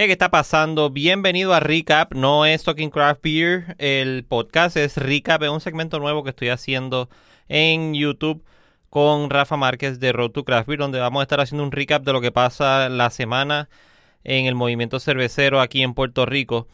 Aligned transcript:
¿Qué, 0.00 0.06
¿Qué 0.06 0.12
está 0.12 0.30
pasando? 0.30 0.88
Bienvenido 0.88 1.52
a 1.52 1.60
Recap. 1.60 2.14
No 2.14 2.46
es 2.46 2.64
Talking 2.64 2.88
Craft 2.88 3.22
Beer. 3.22 3.76
El 3.76 4.24
podcast 4.24 4.78
es 4.78 4.96
Recap. 4.96 5.42
Es 5.42 5.50
un 5.50 5.60
segmento 5.60 5.98
nuevo 5.98 6.24
que 6.24 6.30
estoy 6.30 6.48
haciendo 6.48 7.10
en 7.50 7.92
YouTube 7.92 8.42
con 8.88 9.28
Rafa 9.28 9.58
Márquez 9.58 10.00
de 10.00 10.12
Road 10.12 10.30
to 10.30 10.46
Craft 10.46 10.68
Beer, 10.68 10.80
donde 10.80 11.00
vamos 11.00 11.20
a 11.20 11.24
estar 11.24 11.38
haciendo 11.38 11.64
un 11.64 11.70
recap 11.70 12.02
de 12.02 12.14
lo 12.14 12.22
que 12.22 12.32
pasa 12.32 12.88
la 12.88 13.10
semana 13.10 13.68
en 14.24 14.46
el 14.46 14.54
movimiento 14.54 15.00
cervecero 15.00 15.60
aquí 15.60 15.82
en 15.82 15.92
Puerto 15.92 16.24
Rico. 16.24 16.66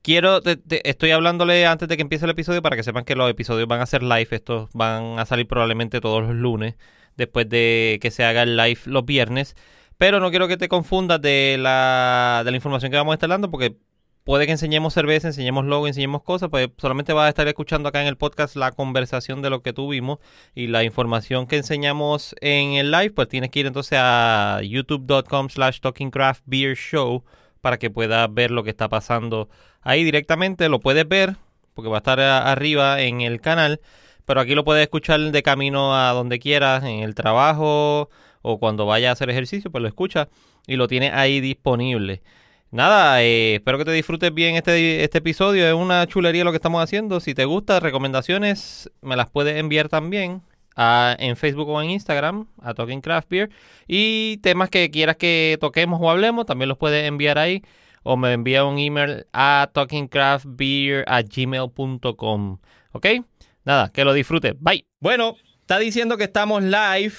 Quiero, 0.00 0.40
estoy 0.82 1.10
hablándole 1.10 1.66
antes 1.66 1.88
de 1.88 1.96
que 1.96 2.02
empiece 2.04 2.24
el 2.24 2.30
episodio 2.30 2.62
para 2.62 2.74
que 2.74 2.84
sepan 2.84 3.04
que 3.04 3.16
los 3.16 3.30
episodios 3.30 3.68
van 3.68 3.82
a 3.82 3.86
ser 3.86 4.02
live. 4.02 4.28
Estos 4.30 4.70
van 4.72 5.18
a 5.18 5.26
salir 5.26 5.46
probablemente 5.46 6.00
todos 6.00 6.22
los 6.22 6.34
lunes, 6.34 6.76
después 7.18 7.50
de 7.50 7.98
que 8.00 8.10
se 8.10 8.24
haga 8.24 8.44
el 8.44 8.56
live 8.56 8.80
los 8.86 9.04
viernes. 9.04 9.56
Pero 9.98 10.20
no 10.20 10.30
quiero 10.30 10.48
que 10.48 10.56
te 10.56 10.68
confundas 10.68 11.20
de 11.20 11.56
la, 11.58 12.42
de 12.44 12.50
la 12.50 12.56
información 12.56 12.90
que 12.90 12.96
vamos 12.98 13.12
a 13.12 13.14
estar 13.14 13.30
dando, 13.30 13.50
porque 13.50 13.76
puede 14.26 14.46
que 14.46 14.52
enseñemos 14.52 14.92
cerveza, 14.92 15.28
enseñemos 15.28 15.64
logo, 15.64 15.86
enseñemos 15.86 16.22
cosas, 16.22 16.48
pues 16.50 16.68
solamente 16.78 17.12
vas 17.12 17.26
a 17.26 17.28
estar 17.28 17.46
escuchando 17.46 17.88
acá 17.88 18.02
en 18.02 18.08
el 18.08 18.16
podcast 18.16 18.56
la 18.56 18.72
conversación 18.72 19.40
de 19.40 19.50
lo 19.50 19.62
que 19.62 19.72
tuvimos 19.72 20.18
y 20.52 20.66
la 20.66 20.82
información 20.82 21.46
que 21.46 21.58
enseñamos 21.58 22.34
en 22.40 22.72
el 22.72 22.90
live, 22.90 23.12
pues 23.12 23.28
tienes 23.28 23.50
que 23.50 23.60
ir 23.60 23.66
entonces 23.66 23.98
a 24.02 24.60
youtube.com 24.64 25.48
slash 25.48 25.78
talkingcraftbeershow 25.78 27.24
para 27.60 27.78
que 27.78 27.88
puedas 27.88 28.32
ver 28.34 28.50
lo 28.50 28.64
que 28.64 28.70
está 28.70 28.88
pasando 28.88 29.48
ahí 29.80 30.02
directamente, 30.02 30.68
lo 30.68 30.80
puedes 30.80 31.08
ver 31.08 31.36
porque 31.74 31.88
va 31.88 31.98
a 31.98 32.00
estar 32.00 32.18
arriba 32.18 33.00
en 33.02 33.20
el 33.20 33.40
canal, 33.40 33.80
pero 34.24 34.40
aquí 34.40 34.56
lo 34.56 34.64
puedes 34.64 34.82
escuchar 34.82 35.20
de 35.20 35.42
camino 35.44 35.94
a 35.94 36.10
donde 36.12 36.40
quieras, 36.40 36.82
en 36.82 37.00
el 37.04 37.14
trabajo 37.14 38.10
o 38.48 38.58
cuando 38.58 38.86
vayas 38.86 39.10
a 39.10 39.12
hacer 39.12 39.30
ejercicio, 39.30 39.70
pues 39.70 39.82
lo 39.82 39.88
escuchas 39.88 40.28
y 40.66 40.76
lo 40.76 40.86
tienes 40.88 41.12
ahí 41.12 41.40
disponible. 41.40 42.22
Nada, 42.70 43.22
eh, 43.22 43.54
espero 43.56 43.78
que 43.78 43.84
te 43.84 43.92
disfrutes 43.92 44.32
bien 44.34 44.56
este, 44.56 45.02
este 45.04 45.18
episodio. 45.18 45.66
Es 45.66 45.74
una 45.74 46.06
chulería 46.06 46.44
lo 46.44 46.50
que 46.52 46.56
estamos 46.56 46.82
haciendo. 46.82 47.20
Si 47.20 47.34
te 47.34 47.44
gusta, 47.44 47.80
recomendaciones 47.80 48.90
me 49.02 49.16
las 49.16 49.30
puedes 49.30 49.56
enviar 49.56 49.88
también 49.88 50.42
a- 50.74 51.16
en 51.18 51.36
Facebook 51.36 51.68
o 51.68 51.80
en 51.80 51.90
Instagram, 51.90 52.46
a 52.60 52.74
Talking 52.74 53.00
Craft 53.00 53.28
Beer. 53.30 53.50
Y 53.86 54.38
temas 54.38 54.68
que 54.68 54.90
quieras 54.90 55.16
que 55.16 55.56
toquemos 55.60 56.00
o 56.02 56.10
hablemos, 56.10 56.44
también 56.44 56.68
los 56.68 56.76
puedes 56.78 57.06
enviar 57.06 57.38
ahí. 57.38 57.62
O 58.02 58.16
me 58.16 58.32
envía 58.32 58.64
un 58.64 58.78
email 58.78 59.26
a 59.32 59.68
talkingcraftbeer 59.72 61.04
a 61.08 61.22
gmail.com. 61.22 62.58
¿Ok? 62.92 63.06
Nada, 63.64 63.90
que 63.92 64.04
lo 64.04 64.12
disfrutes. 64.12 64.54
Bye. 64.60 64.86
Bueno, 65.00 65.36
está 65.60 65.78
diciendo 65.78 66.16
que 66.16 66.24
estamos 66.24 66.62
live. 66.62 67.14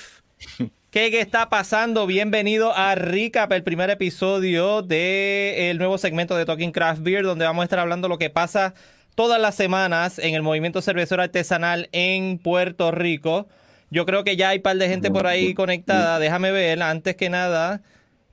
¿Qué, 0.89 1.19
está 1.19 1.49
pasando? 1.49 2.07
Bienvenido 2.07 2.73
a 2.73 2.95
Recap, 2.95 3.51
el 3.51 3.61
primer 3.61 3.89
episodio 3.89 4.81
del 4.81 5.77
nuevo 5.77 5.97
segmento 5.97 6.37
de 6.37 6.45
Talking 6.45 6.71
Craft 6.71 7.01
Beer, 7.01 7.23
donde 7.23 7.43
vamos 7.43 7.61
a 7.61 7.65
estar 7.65 7.79
hablando 7.79 8.07
lo 8.07 8.17
que 8.17 8.29
pasa 8.29 8.73
todas 9.13 9.39
las 9.39 9.53
semanas 9.53 10.17
en 10.17 10.33
el 10.33 10.43
movimiento 10.43 10.81
cervecero 10.81 11.21
artesanal 11.21 11.89
en 11.91 12.37
Puerto 12.37 12.91
Rico. 12.91 13.49
Yo 13.91 14.05
creo 14.05 14.23
que 14.23 14.37
ya 14.37 14.49
hay 14.49 14.57
un 14.57 14.63
par 14.63 14.77
de 14.77 14.87
gente 14.87 15.11
por 15.11 15.27
ahí 15.27 15.53
conectada. 15.53 16.19
Déjame 16.19 16.51
ver, 16.51 16.81
antes 16.81 17.17
que 17.17 17.29
nada. 17.29 17.81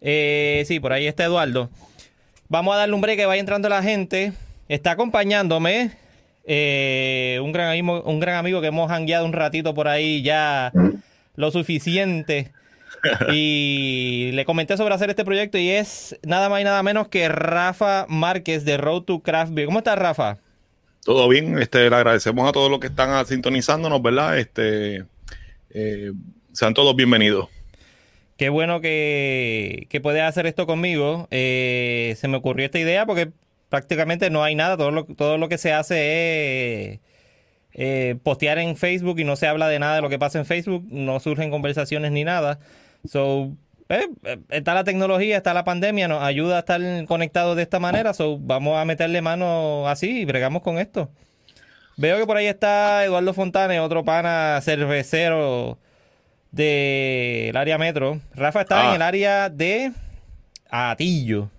eh, 0.01 0.63
sí, 0.67 0.79
por 0.79 0.93
ahí 0.93 1.09
está 1.09 1.25
Eduardo. 1.25 1.71
Vamos 2.49 2.77
a 2.77 2.79
darle 2.79 2.95
un 2.95 3.01
break 3.01 3.19
que 3.19 3.27
vaya 3.27 3.41
entrando 3.41 3.69
la 3.69 3.83
gente. 3.83 4.33
Está 4.69 4.93
acompañándome 4.93 5.91
eh, 6.45 7.41
un, 7.43 7.51
gran 7.51 7.71
amigo, 7.71 8.01
un 8.05 8.21
gran 8.21 8.37
amigo 8.37 8.61
que 8.61 8.69
hemos 8.69 8.89
hangueado 8.93 9.27
un 9.27 9.33
ratito 9.33 9.75
por 9.75 9.89
ahí 9.89 10.23
ya 10.23 10.73
lo 11.37 11.51
suficiente. 11.51 12.53
Y 13.35 14.31
le 14.33 14.45
comenté 14.45 14.77
sobre 14.77 14.95
hacer 14.95 15.11
este 15.11 15.25
proyecto 15.25 15.59
y 15.59 15.69
es 15.69 16.19
nada 16.23 16.49
más 16.49 16.61
y 16.61 16.65
nada 16.65 16.83
menos 16.83 17.09
que 17.09 17.29
Rafa 17.29 18.07
Márquez 18.09 18.65
de 18.65 18.79
Road 18.79 19.03
to 19.03 19.21
Craft 19.21 19.53
Beer. 19.53 19.67
¿Cómo 19.67 19.79
estás, 19.79 19.99
Rafa? 19.99 20.39
Todo 21.05 21.29
bien, 21.29 21.59
este, 21.59 21.91
le 21.91 21.97
agradecemos 21.97 22.49
a 22.49 22.53
todos 22.53 22.71
los 22.71 22.81
que 22.81 22.87
están 22.87 23.27
sintonizándonos, 23.27 24.01
¿verdad? 24.01 24.39
Este, 24.39 25.05
eh, 25.71 26.13
sean 26.53 26.73
todos 26.73 26.97
bienvenidos. 26.97 27.49
Qué 28.39 28.49
bueno 28.49 28.81
que, 28.81 29.87
que 29.91 30.01
puedes 30.01 30.23
hacer 30.23 30.47
esto 30.47 30.67
conmigo. 30.67 31.29
Eh, 31.31 32.15
se 32.19 32.27
me 32.29 32.39
ocurrió 32.39 32.65
esta 32.65 32.79
idea 32.79 33.05
porque 33.05 33.31
prácticamente 33.69 34.31
no 34.31 34.43
hay 34.43 34.55
nada. 34.55 34.77
Todo 34.77 34.91
lo, 34.93 35.05
todo 35.05 35.37
lo 35.37 35.49
que 35.49 35.59
se 35.59 35.73
hace 35.73 36.93
es 36.93 37.01
eh, 37.75 38.17
postear 38.23 38.59
en 38.59 38.77
Facebook 38.77 39.19
y 39.19 39.25
no 39.25 39.37
se 39.37 39.47
habla 39.47 39.69
de 39.69 39.79
nada 39.79 39.97
de 39.97 40.03
lo 40.03 40.09
que 40.09 40.19
pasa 40.19 40.39
en 40.39 40.47
Facebook. 40.47 40.85
No 40.91 41.21
surgen 41.21 41.51
conversaciones 41.51 42.13
ni 42.13 42.25
nada. 42.25 42.59
So, 43.05 43.53
eh, 43.89 44.07
eh, 44.25 44.39
está 44.49 44.73
la 44.75 44.85
tecnología, 44.85 45.37
está 45.37 45.53
la 45.55 45.65
pandemia, 45.65 46.09
nos 46.09 46.23
ayuda 46.23 46.57
a 46.57 46.59
estar 46.61 46.81
conectados 47.07 47.57
de 47.57 47.63
esta 47.63 47.81
manera. 47.81 48.15
So, 48.15 48.39
vamos 48.39 48.79
a 48.79 48.85
meterle 48.85 49.21
mano 49.21 49.89
así 49.89 50.21
y 50.21 50.25
bregamos 50.25 50.63
con 50.63 50.79
esto. 50.79 51.11
Veo 51.97 52.19
que 52.19 52.27
por 52.27 52.37
ahí 52.37 52.47
está 52.47 53.05
Eduardo 53.05 53.33
Fontane, 53.35 53.79
otro 53.81 54.05
pana 54.05 54.59
cervecero 54.63 55.79
del 56.51 57.57
área 57.57 57.79
metro. 57.79 58.21
Rafa 58.35 58.63
está 58.63 58.81
Ah. 58.81 58.89
en 58.91 58.95
el 58.97 59.03
área 59.03 59.49
de 59.49 59.93
Atillo, 60.71 61.51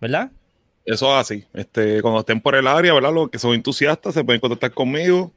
¿verdad? 0.00 0.30
Eso 0.84 1.06
es 1.14 1.20
así. 1.20 1.44
Este, 1.54 2.02
cuando 2.02 2.20
estén 2.20 2.40
por 2.40 2.54
el 2.54 2.66
área, 2.66 2.92
¿verdad? 2.94 3.12
Los 3.12 3.30
que 3.30 3.38
son 3.38 3.54
entusiastas 3.54 4.14
se 4.14 4.24
pueden 4.24 4.40
contactar 4.40 4.72
conmigo. 4.72 5.32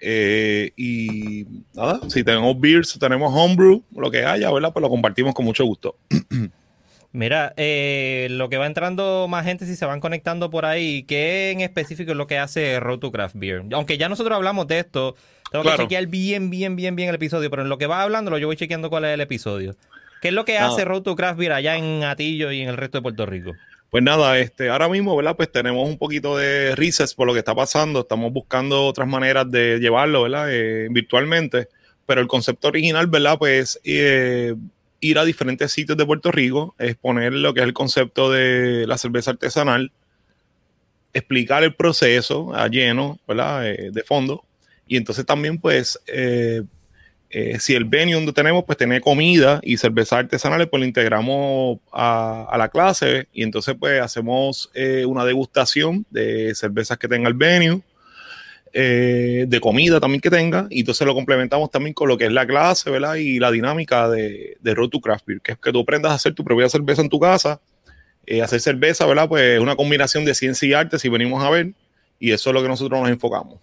Eh, 0.00 0.72
y 0.76 1.46
nada, 1.74 2.00
si 2.08 2.22
tenemos 2.22 2.58
beers, 2.60 2.90
si 2.90 2.98
tenemos 2.98 3.32
homebrew, 3.34 3.82
lo 3.96 4.10
que 4.10 4.24
haya, 4.24 4.50
¿verdad? 4.52 4.72
Pues 4.72 4.82
lo 4.82 4.88
compartimos 4.90 5.34
con 5.34 5.44
mucho 5.44 5.64
gusto. 5.64 5.96
Mira, 7.12 7.54
eh, 7.56 8.28
lo 8.30 8.50
que 8.50 8.58
va 8.58 8.66
entrando 8.66 9.26
más 9.26 9.44
gente, 9.46 9.64
si 9.64 9.74
se 9.74 9.86
van 9.86 10.00
conectando 10.00 10.50
por 10.50 10.66
ahí, 10.66 11.02
¿qué 11.04 11.50
en 11.50 11.62
específico 11.62 12.10
es 12.10 12.16
lo 12.16 12.26
que 12.26 12.36
hace 12.38 12.78
Road 12.78 12.98
to 12.98 13.10
Craft 13.10 13.36
Beer? 13.38 13.62
Aunque 13.72 13.96
ya 13.96 14.10
nosotros 14.10 14.36
hablamos 14.36 14.66
de 14.66 14.80
esto, 14.80 15.16
tengo 15.50 15.64
que 15.64 15.76
chequear 15.78 16.06
bien, 16.08 16.50
bien, 16.50 16.76
bien, 16.76 16.94
bien 16.94 17.08
el 17.08 17.14
episodio, 17.14 17.48
pero 17.48 17.62
en 17.62 17.70
lo 17.70 17.78
que 17.78 17.86
va 17.86 18.02
hablándolo, 18.02 18.36
yo 18.36 18.48
voy 18.48 18.56
chequeando 18.56 18.90
cuál 18.90 19.06
es 19.06 19.14
el 19.14 19.22
episodio. 19.22 19.76
¿Qué 20.20 20.28
es 20.28 20.34
lo 20.34 20.44
que 20.44 20.58
Ah. 20.58 20.66
hace 20.66 20.84
Road 20.84 21.02
to 21.02 21.16
Craft 21.16 21.38
Beer 21.38 21.52
allá 21.52 21.76
en 21.78 22.04
Atillo 22.04 22.52
y 22.52 22.60
en 22.60 22.68
el 22.68 22.76
resto 22.76 22.98
de 22.98 23.02
Puerto 23.02 23.24
Rico? 23.24 23.52
Pues 23.96 24.04
nada, 24.04 24.38
este, 24.38 24.68
ahora 24.68 24.90
mismo, 24.90 25.16
¿verdad? 25.16 25.36
Pues 25.36 25.50
tenemos 25.50 25.88
un 25.88 25.96
poquito 25.96 26.36
de 26.36 26.76
risas 26.76 27.14
por 27.14 27.26
lo 27.26 27.32
que 27.32 27.38
está 27.38 27.54
pasando. 27.54 28.00
Estamos 28.00 28.30
buscando 28.30 28.84
otras 28.84 29.08
maneras 29.08 29.50
de 29.50 29.78
llevarlo, 29.78 30.24
¿verdad? 30.24 30.48
Eh, 30.50 30.88
virtualmente. 30.90 31.68
Pero 32.04 32.20
el 32.20 32.26
concepto 32.26 32.68
original, 32.68 33.06
¿verdad? 33.06 33.38
Pues 33.38 33.80
eh, 33.84 34.54
ir 35.00 35.18
a 35.18 35.24
diferentes 35.24 35.72
sitios 35.72 35.96
de 35.96 36.04
Puerto 36.04 36.30
Rico, 36.30 36.74
exponer 36.78 37.32
lo 37.32 37.54
que 37.54 37.60
es 37.60 37.66
el 37.66 37.72
concepto 37.72 38.30
de 38.30 38.86
la 38.86 38.98
cerveza 38.98 39.30
artesanal, 39.30 39.90
explicar 41.14 41.64
el 41.64 41.74
proceso 41.74 42.54
a 42.54 42.68
lleno, 42.68 43.18
¿verdad? 43.26 43.66
Eh, 43.66 43.92
de 43.92 44.02
fondo. 44.02 44.44
Y 44.86 44.98
entonces 44.98 45.24
también, 45.24 45.56
pues, 45.56 45.98
eh, 47.30 47.58
si 47.58 47.74
el 47.74 47.84
venue 47.84 48.14
donde 48.14 48.32
tenemos, 48.32 48.64
pues 48.64 48.78
tiene 48.78 49.00
comida 49.00 49.60
y 49.62 49.76
cervezas 49.76 50.20
artesanales, 50.20 50.68
pues 50.68 50.80
lo 50.80 50.86
integramos 50.86 51.78
a, 51.92 52.54
la 52.56 52.68
clase 52.68 53.26
y 53.32 53.42
entonces 53.42 53.74
pues 53.78 54.00
hacemos 54.00 54.70
eh, 54.74 55.04
una 55.04 55.24
degustación 55.24 56.06
de 56.10 56.54
cervezas 56.54 56.98
que 56.98 57.08
tenga 57.08 57.28
el 57.28 57.34
venue, 57.34 57.82
eh, 58.72 59.46
de 59.48 59.60
comida 59.60 59.98
también 60.00 60.20
que 60.20 60.30
tenga, 60.30 60.66
y 60.70 60.80
entonces 60.80 61.06
lo 61.06 61.14
complementamos 61.14 61.70
también 61.70 61.94
con 61.94 62.08
lo 62.08 62.16
que 62.16 62.26
es 62.26 62.32
la 62.32 62.46
clase, 62.46 62.90
¿verdad? 62.90 63.16
Y 63.16 63.38
la 63.38 63.50
dinámica 63.50 64.08
de, 64.08 64.56
de 64.60 64.74
Road 64.74 64.90
to 64.90 65.00
Craft 65.00 65.26
Beer, 65.26 65.40
que 65.40 65.52
es 65.52 65.58
que 65.58 65.72
tú 65.72 65.80
aprendas 65.80 66.12
a 66.12 66.14
hacer 66.14 66.34
tu 66.34 66.44
propia 66.44 66.68
cerveza 66.68 67.02
en 67.02 67.08
tu 67.08 67.18
casa, 67.18 67.60
hacer 68.42 68.60
cerveza, 68.60 69.06
¿verdad? 69.06 69.28
Pues 69.28 69.42
es 69.42 69.60
una 69.60 69.76
combinación 69.76 70.24
de 70.24 70.34
ciencia 70.34 70.68
y 70.68 70.72
arte, 70.74 70.98
si 70.98 71.08
venimos 71.08 71.44
a 71.44 71.50
ver, 71.50 71.72
y 72.18 72.32
eso 72.32 72.50
es 72.50 72.54
lo 72.54 72.62
que 72.62 72.68
nosotros 72.68 73.00
nos 73.00 73.10
enfocamos. 73.10 73.58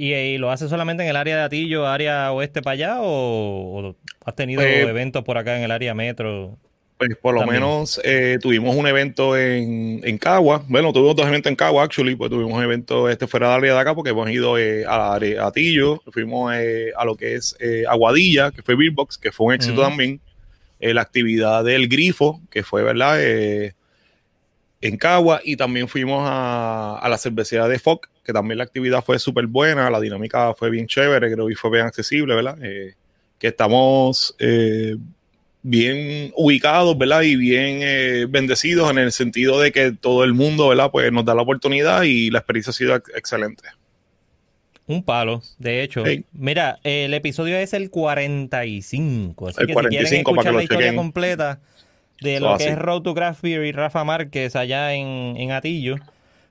¿Y, 0.00 0.14
y 0.14 0.38
lo 0.38 0.50
hace 0.52 0.68
solamente 0.68 1.02
en 1.02 1.08
el 1.08 1.16
área 1.16 1.36
de 1.36 1.42
Atillo, 1.42 1.84
área 1.86 2.30
oeste 2.32 2.62
para 2.62 2.74
allá, 2.74 2.96
o, 3.02 3.88
o 3.88 3.96
has 4.24 4.34
tenido 4.36 4.62
Eh, 4.62 4.82
eventos 4.82 5.24
por 5.24 5.36
acá 5.38 5.56
en 5.56 5.64
el 5.64 5.72
área 5.72 5.92
metro? 5.92 6.56
Pues 6.98 7.16
por 7.20 7.34
lo 7.34 7.40
También. 7.40 7.62
menos 7.62 8.00
eh, 8.04 8.38
tuvimos 8.40 8.76
un 8.76 8.86
evento 8.86 9.36
en, 9.36 10.00
en 10.04 10.18
Cagua. 10.18 10.64
Bueno, 10.68 10.92
tuvimos 10.92 11.16
dos 11.16 11.26
eventos 11.26 11.50
en 11.50 11.56
Cagua, 11.56 11.82
actually, 11.84 12.14
pues 12.16 12.30
tuvimos 12.30 12.52
un 12.56 12.62
evento 12.62 13.08
este 13.08 13.26
fuera 13.26 13.48
del 13.48 13.56
área 13.58 13.74
de 13.74 13.80
acá 13.80 13.94
porque 13.94 14.10
hemos 14.10 14.30
ido 14.30 14.56
eh, 14.58 14.84
a, 14.86 15.14
a 15.16 15.52
Tillo, 15.52 16.00
fuimos 16.12 16.52
eh, 16.54 16.92
a 16.96 17.04
lo 17.04 17.16
que 17.16 17.34
es 17.34 17.56
eh, 17.60 17.84
Aguadilla, 17.88 18.50
que 18.52 18.62
fue 18.62 18.76
Beerbox, 18.76 19.18
que 19.18 19.32
fue 19.32 19.46
un 19.48 19.54
éxito 19.54 19.82
también. 19.82 20.20
Eh, 20.80 20.94
la 20.94 21.02
actividad 21.02 21.64
del 21.64 21.88
Grifo, 21.88 22.40
que 22.50 22.62
fue, 22.62 22.84
¿verdad? 22.84 23.18
En 24.80 24.96
Cagua 24.96 25.40
y 25.44 25.56
también 25.56 25.88
fuimos 25.88 26.22
a, 26.24 26.98
a 26.98 27.08
la 27.08 27.18
cervecería 27.18 27.66
de 27.66 27.78
Foc, 27.80 28.08
que 28.24 28.32
también 28.32 28.58
la 28.58 28.64
actividad 28.64 29.02
fue 29.04 29.18
súper 29.18 29.46
buena, 29.48 29.90
la 29.90 30.00
dinámica 30.00 30.54
fue 30.54 30.70
bien 30.70 30.86
chévere, 30.86 31.32
creo 31.32 31.48
que 31.48 31.56
fue 31.56 31.70
bien 31.72 31.86
accesible, 31.86 32.34
¿verdad? 32.36 32.58
Eh, 32.62 32.94
que 33.38 33.48
estamos 33.48 34.36
eh, 34.38 34.96
bien 35.62 36.32
ubicados, 36.36 36.96
¿verdad? 36.96 37.22
Y 37.22 37.36
bien 37.36 37.80
eh, 37.82 38.26
bendecidos 38.28 38.90
en 38.90 38.98
el 38.98 39.12
sentido 39.12 39.60
de 39.60 39.72
que 39.72 39.92
todo 39.92 40.24
el 40.24 40.34
mundo, 40.34 40.68
¿verdad? 40.68 40.90
Pues 40.92 41.12
nos 41.12 41.24
da 41.24 41.34
la 41.34 41.42
oportunidad 41.42 42.02
y 42.04 42.30
la 42.30 42.38
experiencia 42.40 42.70
ha 42.70 42.74
sido 42.74 42.94
ex- 42.96 43.10
excelente. 43.16 43.64
Un 44.86 45.02
palo, 45.04 45.42
de 45.58 45.82
hecho. 45.82 46.16
Mira, 46.32 46.80
el 46.82 47.12
episodio 47.12 47.58
es 47.58 47.74
el 47.74 47.90
45. 47.90 49.48
Así 49.48 49.60
El 49.62 49.66
que 49.66 49.72
45 49.74 49.96
si 50.06 50.24
quieren 50.24 50.24
para 50.34 50.44
que 50.44 50.50
escuchar 50.50 50.54
la 50.54 50.62
historia 50.62 50.86
chequen. 50.86 50.96
completa, 50.96 51.60
de 52.20 52.40
lo 52.40 52.56
que 52.56 52.68
es 52.68 52.78
Road 52.78 53.02
to 53.02 53.14
Craft 53.14 53.42
Beer 53.42 53.64
y 53.64 53.72
Rafa 53.72 54.04
Márquez 54.04 54.56
allá 54.56 54.94
en, 54.94 55.36
en 55.36 55.52
Atillo. 55.52 55.96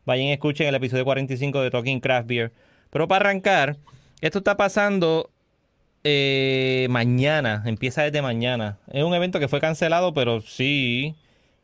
Vayan 0.05 0.27
y 0.27 0.31
escuchen 0.31 0.67
el 0.67 0.75
episodio 0.75 1.03
45 1.03 1.61
de 1.61 1.71
Talking 1.71 1.99
Craft 1.99 2.27
Beer. 2.27 2.53
Pero 2.89 3.07
para 3.07 3.29
arrancar, 3.29 3.77
esto 4.21 4.37
está 4.37 4.55
pasando 4.55 5.29
eh, 6.03 6.87
mañana, 6.89 7.63
empieza 7.65 8.03
desde 8.03 8.21
mañana. 8.21 8.77
Es 8.91 9.03
un 9.03 9.13
evento 9.13 9.39
que 9.39 9.49
fue 9.49 9.59
cancelado, 9.59 10.13
pero 10.13 10.41
sí 10.41 11.15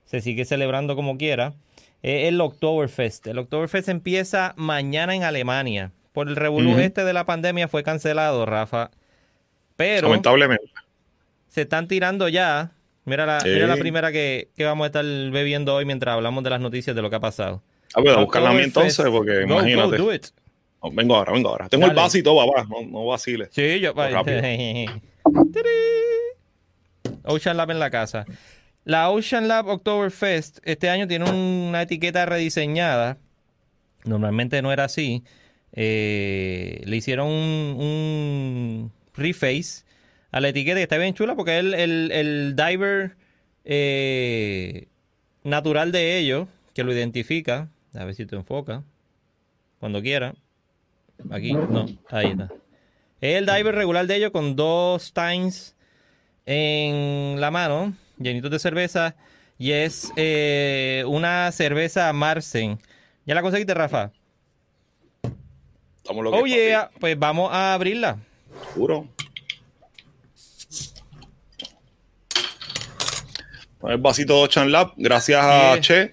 se 0.05 0.19
sigue 0.21 0.45
celebrando 0.45 0.95
como 0.95 1.17
quiera. 1.17 1.53
Es 2.01 2.27
el 2.27 2.41
Oktoberfest. 2.41 3.27
El 3.27 3.39
Oktoberfest 3.39 3.88
empieza 3.88 4.53
mañana 4.57 5.15
en 5.15 5.23
Alemania. 5.23 5.91
Por 6.11 6.27
el 6.27 6.35
revolú 6.35 6.77
este 6.77 7.05
de 7.05 7.13
la 7.13 7.25
pandemia 7.25 7.67
fue 7.67 7.83
cancelado, 7.83 8.45
Rafa. 8.45 8.91
Pero. 9.77 10.09
Lamentablemente. 10.09 10.65
Se 11.47 11.61
están 11.61 11.88
tirando 11.88 12.27
ya. 12.27 12.71
Mira 13.05 13.25
la, 13.25 13.39
la 13.44 13.75
primera 13.75 14.11
que, 14.11 14.50
vamos 14.59 14.85
a 14.85 14.88
estar 14.88 15.03
bebiendo 15.03 15.75
hoy 15.75 15.85
mientras 15.85 16.15
hablamos 16.15 16.44
de 16.44 16.50
las 16.50 16.61
noticias 16.61 16.95
de 16.95 17.01
lo 17.01 17.09
que 17.09 17.17
ha 17.17 17.19
pasado. 17.19 17.61
Ah, 17.94 18.01
pues 18.01 18.15
a 18.15 18.19
buscarla 18.21 18.51
a 18.51 18.53
mí 18.53 18.63
entonces, 18.63 19.05
porque 19.09 19.44
imagínate. 19.44 19.97
vengo 20.91 21.15
ahora, 21.15 21.33
vengo 21.33 21.50
ahora. 21.50 21.69
Tengo 21.69 21.85
el 21.85 21.94
vasito, 21.94 22.35
papá. 22.35 22.65
No, 22.69 22.81
no 22.88 23.05
vaciles. 23.05 23.50
Sí, 23.51 23.79
yo. 23.79 23.94
Ocean 27.25 27.57
Lab 27.57 27.71
en 27.71 27.79
la 27.79 27.89
casa. 27.89 28.25
La 28.85 29.09
Ocean 29.09 29.47
Lab 29.47 29.67
Oktoberfest 29.67 30.59
este 30.63 30.89
año 30.89 31.07
tiene 31.07 31.29
una 31.29 31.81
etiqueta 31.81 32.25
rediseñada. 32.25 33.17
Normalmente 34.03 34.61
no 34.61 34.73
era 34.73 34.85
así. 34.85 35.23
Eh, 35.71 36.81
le 36.85 36.97
hicieron 36.97 37.27
un, 37.29 38.91
reface 39.13 39.85
a 40.33 40.41
la 40.41 40.50
etiqueta 40.50 40.77
que 40.77 40.83
está 40.83 40.97
bien 40.97 41.13
chula 41.13 41.35
porque 41.35 41.59
es 41.59 41.63
el, 41.63 42.56
diver 42.56 43.15
eh, 43.65 44.88
natural 45.44 45.91
de 45.91 46.18
ellos 46.18 46.47
que 46.74 46.83
lo 46.83 46.91
identifica. 46.91 47.69
A 47.94 48.03
ver 48.03 48.15
si 48.15 48.25
te 48.25 48.35
enfoca. 48.35 48.81
Cuando 49.80 50.01
quiera. 50.01 50.33
Aquí, 51.30 51.53
no, 51.53 51.85
ahí 52.09 52.31
está. 52.31 52.50
Es 53.21 53.35
el 53.38 53.45
diver 53.45 53.75
regular 53.75 54.07
de 54.07 54.15
ellos 54.15 54.31
con 54.31 54.56
dos 54.56 55.03
Steins 55.03 55.75
en 56.47 57.39
la 57.39 57.51
mano, 57.51 57.94
llenitos 58.18 58.50
de 58.50 58.57
cerveza. 58.57 59.15
Y 59.59 59.71
es 59.71 60.12
eh, 60.15 61.03
una 61.06 61.51
cerveza 61.51 62.12
Marsen. 62.12 62.79
¿Ya 63.27 63.36
la 63.36 63.44
conseguiste, 63.44 63.75
Rafa? 63.75 64.12
Oye, 66.09 66.75
pues 67.00 67.19
vamos 67.19 67.51
a 67.53 67.75
abrirla. 67.75 68.18
Juro. 68.74 69.07
El 73.88 73.97
vasito 73.97 74.38
de 74.38 74.44
Ochan 74.44 74.71
Lab, 74.71 74.94
gracias 74.95 75.44
a 75.44 75.80
Che, 75.80 76.12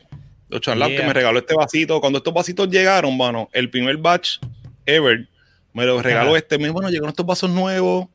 de 0.49 0.56
Ochan 0.56 0.78
Lab, 0.78 0.90
que 0.90 1.02
me 1.02 1.12
regaló 1.12 1.38
este 1.38 1.55
vasito. 1.55 2.00
Cuando 2.00 2.19
estos 2.19 2.34
vasitos 2.34 2.69
llegaron, 2.69 3.17
bueno, 3.17 3.49
el 3.52 3.70
primer 3.70 3.96
batch 3.96 4.38
ever 4.87 5.28
me 5.72 5.87
lo 5.87 6.02
regaló 6.02 6.37
este 6.37 6.58
mismo. 6.58 6.75
Bueno, 6.75 6.88
llegaron 6.90 7.11
estos 7.11 7.26
vasos 7.26 7.50
nuevos. 7.50 8.08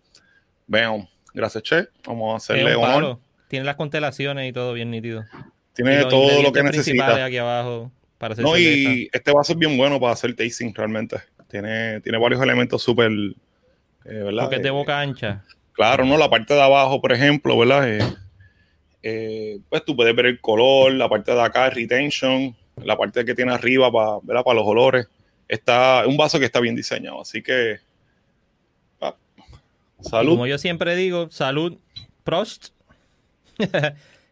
Vean, 0.67 1.07
gracias, 1.33 1.63
Che. 1.63 1.87
Vamos 2.05 2.33
a 2.33 2.37
hacerle 2.37 2.75
honor. 2.75 3.19
Tiene 3.47 3.65
las 3.65 3.75
constelaciones 3.75 4.49
y 4.49 4.53
todo 4.53 4.73
bien 4.73 4.91
nítido. 4.91 5.23
Tiene 5.73 6.03
todo 6.05 6.41
lo 6.41 6.51
que 6.51 6.63
necesita. 6.63 7.23
aquí 7.23 7.37
abajo 7.37 7.91
para 8.17 8.33
hacer 8.33 8.43
No, 8.43 8.57
y 8.57 9.09
este 9.11 9.31
vaso 9.31 9.53
es 9.53 9.59
bien 9.59 9.77
bueno 9.77 9.99
para 9.99 10.13
hacer 10.13 10.35
tasting 10.35 10.73
realmente. 10.73 11.17
Tiene, 11.49 12.01
tiene 12.01 12.17
varios 12.17 12.41
elementos 12.41 12.81
súper, 12.81 13.11
eh, 13.11 13.35
¿verdad? 14.03 14.43
Porque 14.43 14.55
es 14.57 14.63
de 14.63 14.71
boca 14.71 14.99
ancha. 14.99 15.43
Claro, 15.73 16.05
¿no? 16.05 16.17
La 16.17 16.29
parte 16.29 16.53
de 16.53 16.61
abajo, 16.61 16.99
por 16.99 17.13
ejemplo, 17.13 17.57
¿verdad? 17.57 17.89
Eh, 17.89 18.15
eh, 19.07 19.59
pues 19.69 19.85
tú 19.85 19.95
puedes 19.95 20.15
ver 20.15 20.25
el 20.25 20.41
color, 20.41 20.91
la 20.91 21.07
parte 21.07 21.31
de 21.31 21.39
acá, 21.39 21.69
retention, 21.69 22.55
la 22.77 22.97
parte 22.97 23.23
que 23.23 23.35
tiene 23.35 23.53
arriba 23.53 23.91
para, 23.91 24.43
para 24.43 24.55
los 24.55 24.65
olores. 24.65 25.07
Está 25.47 26.05
un 26.07 26.17
vaso 26.17 26.39
que 26.39 26.45
está 26.45 26.59
bien 26.59 26.75
diseñado, 26.75 27.21
así 27.21 27.43
que 27.43 27.77
ah, 28.99 29.15
salud. 30.01 30.31
como 30.31 30.47
yo 30.47 30.57
siempre 30.57 30.95
digo, 30.95 31.29
salud, 31.29 31.77
Prost. 32.23 32.69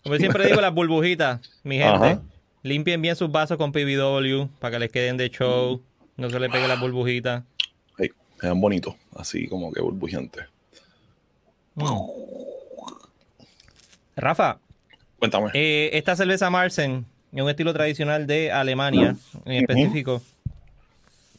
como 0.04 0.16
yo 0.16 0.20
siempre 0.20 0.48
digo, 0.48 0.60
las 0.60 0.74
burbujitas, 0.74 1.40
mi 1.62 1.78
gente. 1.78 2.18
Limpien 2.64 3.00
bien 3.00 3.16
sus 3.16 3.32
vasos 3.32 3.58
con 3.58 3.72
PBW 3.72 4.48
para 4.58 4.72
que 4.72 4.80
les 4.80 4.92
queden 4.92 5.18
de 5.18 5.30
show. 5.30 5.84
No 6.18 6.32
se 6.32 6.40
le 6.40 6.50
pegue 6.50 6.68
la 6.68 6.78
burbujita. 6.78 7.46
Hey, 8.00 8.10
quedan 8.42 8.60
bonitos, 8.60 8.96
así 9.16 9.48
como 9.48 9.72
que 9.72 9.82
burbujeantes. 9.82 10.46
Mm. 11.76 12.54
Rafa. 14.16 14.63
Cuéntame. 15.24 15.52
Eh, 15.54 15.92
esta 15.94 16.18
cerveza 16.18 16.50
Marsen, 16.50 17.06
en 17.32 17.44
un 17.44 17.50
estilo 17.50 17.72
tradicional 17.72 18.28
de 18.28 18.52
Alemania, 18.52 19.16
en 19.46 19.54
específico, 19.54 20.22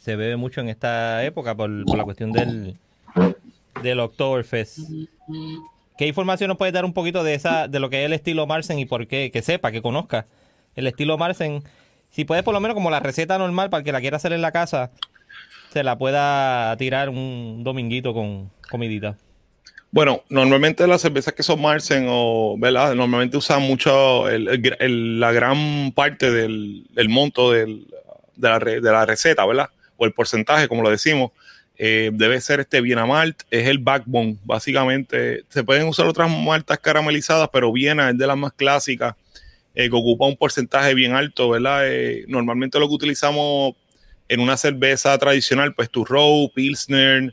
se 0.00 0.16
bebe 0.16 0.36
mucho 0.36 0.62
en 0.62 0.70
esta 0.70 1.22
época 1.22 1.54
por, 1.54 1.68
la 1.68 2.02
cuestión 2.04 2.32
del, 2.32 2.78
del 3.82 4.00
Oktoberfest. 4.00 4.78
¿Qué 5.98 6.06
información 6.06 6.48
nos 6.48 6.56
puede 6.56 6.72
dar 6.72 6.86
un 6.86 6.94
poquito 6.94 7.22
de 7.22 7.34
esa, 7.34 7.68
de 7.68 7.78
lo 7.78 7.90
que 7.90 8.00
es 8.00 8.06
el 8.06 8.14
estilo 8.14 8.46
Marsen 8.46 8.78
y 8.78 8.86
por 8.86 9.06
qué? 9.06 9.30
Que 9.30 9.42
sepa, 9.42 9.70
que 9.70 9.82
conozca 9.82 10.24
el 10.76 10.86
estilo 10.86 11.18
Marsen 11.18 11.62
si 12.08 12.24
puedes 12.24 12.42
por 12.42 12.54
lo 12.54 12.60
menos 12.60 12.76
como 12.76 12.90
la 12.90 13.00
receta 13.00 13.36
normal 13.36 13.68
para 13.68 13.80
el 13.80 13.84
que 13.84 13.92
la 13.92 14.00
quiera 14.00 14.16
hacer 14.16 14.32
en 14.32 14.40
la 14.40 14.50
casa, 14.50 14.92
se 15.74 15.84
la 15.84 15.98
pueda 15.98 16.74
tirar 16.78 17.10
un 17.10 17.60
dominguito 17.64 18.14
con 18.14 18.50
comidita. 18.70 19.18
Bueno, 19.94 20.24
normalmente 20.28 20.88
las 20.88 21.02
cervezas 21.02 21.34
que 21.34 21.44
son 21.44 21.62
Marsen 21.62 22.06
o, 22.08 22.56
¿verdad? 22.58 22.96
Normalmente 22.96 23.36
usan 23.36 23.62
mucho 23.62 24.24
la 24.28 25.30
gran 25.30 25.92
parte 25.92 26.32
del, 26.32 26.84
monto 27.08 27.52
de, 27.52 27.84
la, 28.36 29.06
receta, 29.06 29.46
¿verdad? 29.46 29.70
O 29.96 30.04
el 30.04 30.12
porcentaje, 30.12 30.66
como 30.66 30.82
lo 30.82 30.90
decimos. 30.90 31.30
Eh, 31.78 32.10
debe 32.12 32.40
ser 32.40 32.58
este 32.58 32.80
Viena 32.80 33.06
Malt, 33.06 33.42
es 33.52 33.68
el 33.68 33.78
backbone, 33.78 34.36
básicamente. 34.42 35.44
Se 35.48 35.62
pueden 35.62 35.86
usar 35.86 36.06
otras 36.06 36.28
maltas 36.28 36.80
caramelizadas, 36.80 37.48
pero 37.52 37.70
Viena 37.70 38.10
es 38.10 38.18
de 38.18 38.26
las 38.26 38.36
más 38.36 38.52
clásicas 38.52 39.14
eh, 39.76 39.88
que 39.88 39.94
ocupa 39.94 40.26
un 40.26 40.36
porcentaje 40.36 40.92
bien 40.94 41.12
alto, 41.12 41.50
¿verdad? 41.50 41.82
Eh, 41.88 42.24
normalmente 42.26 42.80
lo 42.80 42.88
que 42.88 42.94
utilizamos 42.94 43.76
en 44.26 44.40
una 44.40 44.56
cerveza 44.56 45.16
tradicional, 45.18 45.72
pues 45.72 45.88
tu 45.88 46.04
Row, 46.04 46.50
Pilsner, 46.52 47.32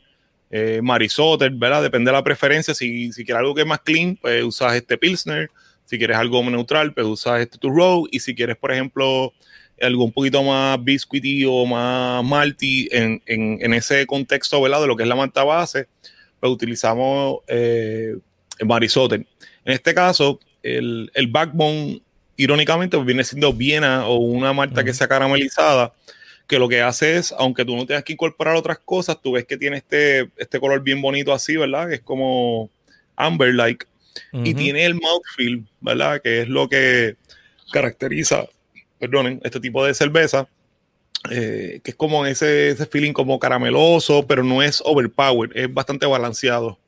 eh, 0.52 0.80
Marisotter, 0.82 1.50
¿verdad? 1.50 1.82
Depende 1.82 2.10
de 2.10 2.16
la 2.16 2.22
preferencia. 2.22 2.74
Si, 2.74 3.10
si 3.12 3.24
quieres 3.24 3.40
algo 3.40 3.54
que 3.54 3.62
es 3.62 3.66
más 3.66 3.80
clean, 3.80 4.16
pues 4.20 4.44
usas 4.44 4.74
este 4.74 4.98
Pilsner. 4.98 5.50
Si 5.86 5.98
quieres 5.98 6.16
algo 6.16 6.42
neutral, 6.48 6.92
pues 6.92 7.06
usas 7.06 7.40
este 7.40 7.58
Row. 7.62 8.06
Y 8.10 8.20
si 8.20 8.34
quieres, 8.34 8.56
por 8.56 8.70
ejemplo, 8.70 9.32
algo 9.80 10.04
un 10.04 10.12
poquito 10.12 10.42
más 10.42 10.82
biscuity 10.84 11.44
o 11.46 11.64
más 11.64 12.22
malty 12.22 12.88
en, 12.92 13.22
en, 13.26 13.74
ese 13.74 14.06
contexto, 14.06 14.60
¿verdad? 14.60 14.82
De 14.82 14.86
lo 14.86 14.96
que 14.96 15.02
es 15.02 15.08
la 15.08 15.16
malta 15.16 15.42
base, 15.42 15.88
pues 16.38 16.52
utilizamos 16.52 17.38
eh, 17.48 18.14
Marisotter. 18.64 19.26
En 19.64 19.72
este 19.72 19.94
caso, 19.94 20.38
el, 20.62 21.10
el 21.14 21.26
backbone 21.28 22.02
irónicamente 22.36 22.96
pues, 22.96 23.06
viene 23.06 23.24
siendo 23.24 23.52
Viena 23.52 24.06
o 24.06 24.16
una 24.16 24.52
malta 24.52 24.84
que 24.84 24.92
sea 24.92 25.08
caramelizada, 25.08 25.94
que 26.52 26.58
lo 26.58 26.68
que 26.68 26.82
hace 26.82 27.16
es, 27.16 27.32
aunque 27.38 27.64
tú 27.64 27.74
no 27.74 27.86
tengas 27.86 28.04
que 28.04 28.12
incorporar 28.12 28.56
otras 28.56 28.78
cosas, 28.78 29.18
tú 29.22 29.32
ves 29.32 29.46
que 29.46 29.56
tiene 29.56 29.78
este, 29.78 30.28
este 30.36 30.60
color 30.60 30.82
bien 30.82 31.00
bonito 31.00 31.32
así, 31.32 31.56
¿verdad? 31.56 31.88
Que 31.88 31.94
es 31.94 32.00
como 32.02 32.68
amber-like. 33.16 33.86
Y 34.34 34.52
tiene 34.52 34.84
el 34.84 34.94
mouthfeel, 34.94 35.64
¿verdad? 35.80 36.20
Que 36.20 36.42
es 36.42 36.48
lo 36.50 36.68
que 36.68 37.16
caracteriza, 37.72 38.44
perdonen, 38.98 39.40
este 39.44 39.60
tipo 39.60 39.82
de 39.82 39.94
cerveza. 39.94 40.46
Eh, 41.30 41.80
que 41.82 41.92
es 41.92 41.96
como 41.96 42.26
ese, 42.26 42.68
ese 42.68 42.84
feeling 42.84 43.14
como 43.14 43.38
carameloso, 43.38 44.26
pero 44.26 44.44
no 44.44 44.62
es 44.62 44.82
overpowered, 44.84 45.56
es 45.56 45.72
bastante 45.72 46.04
balanceado. 46.04 46.78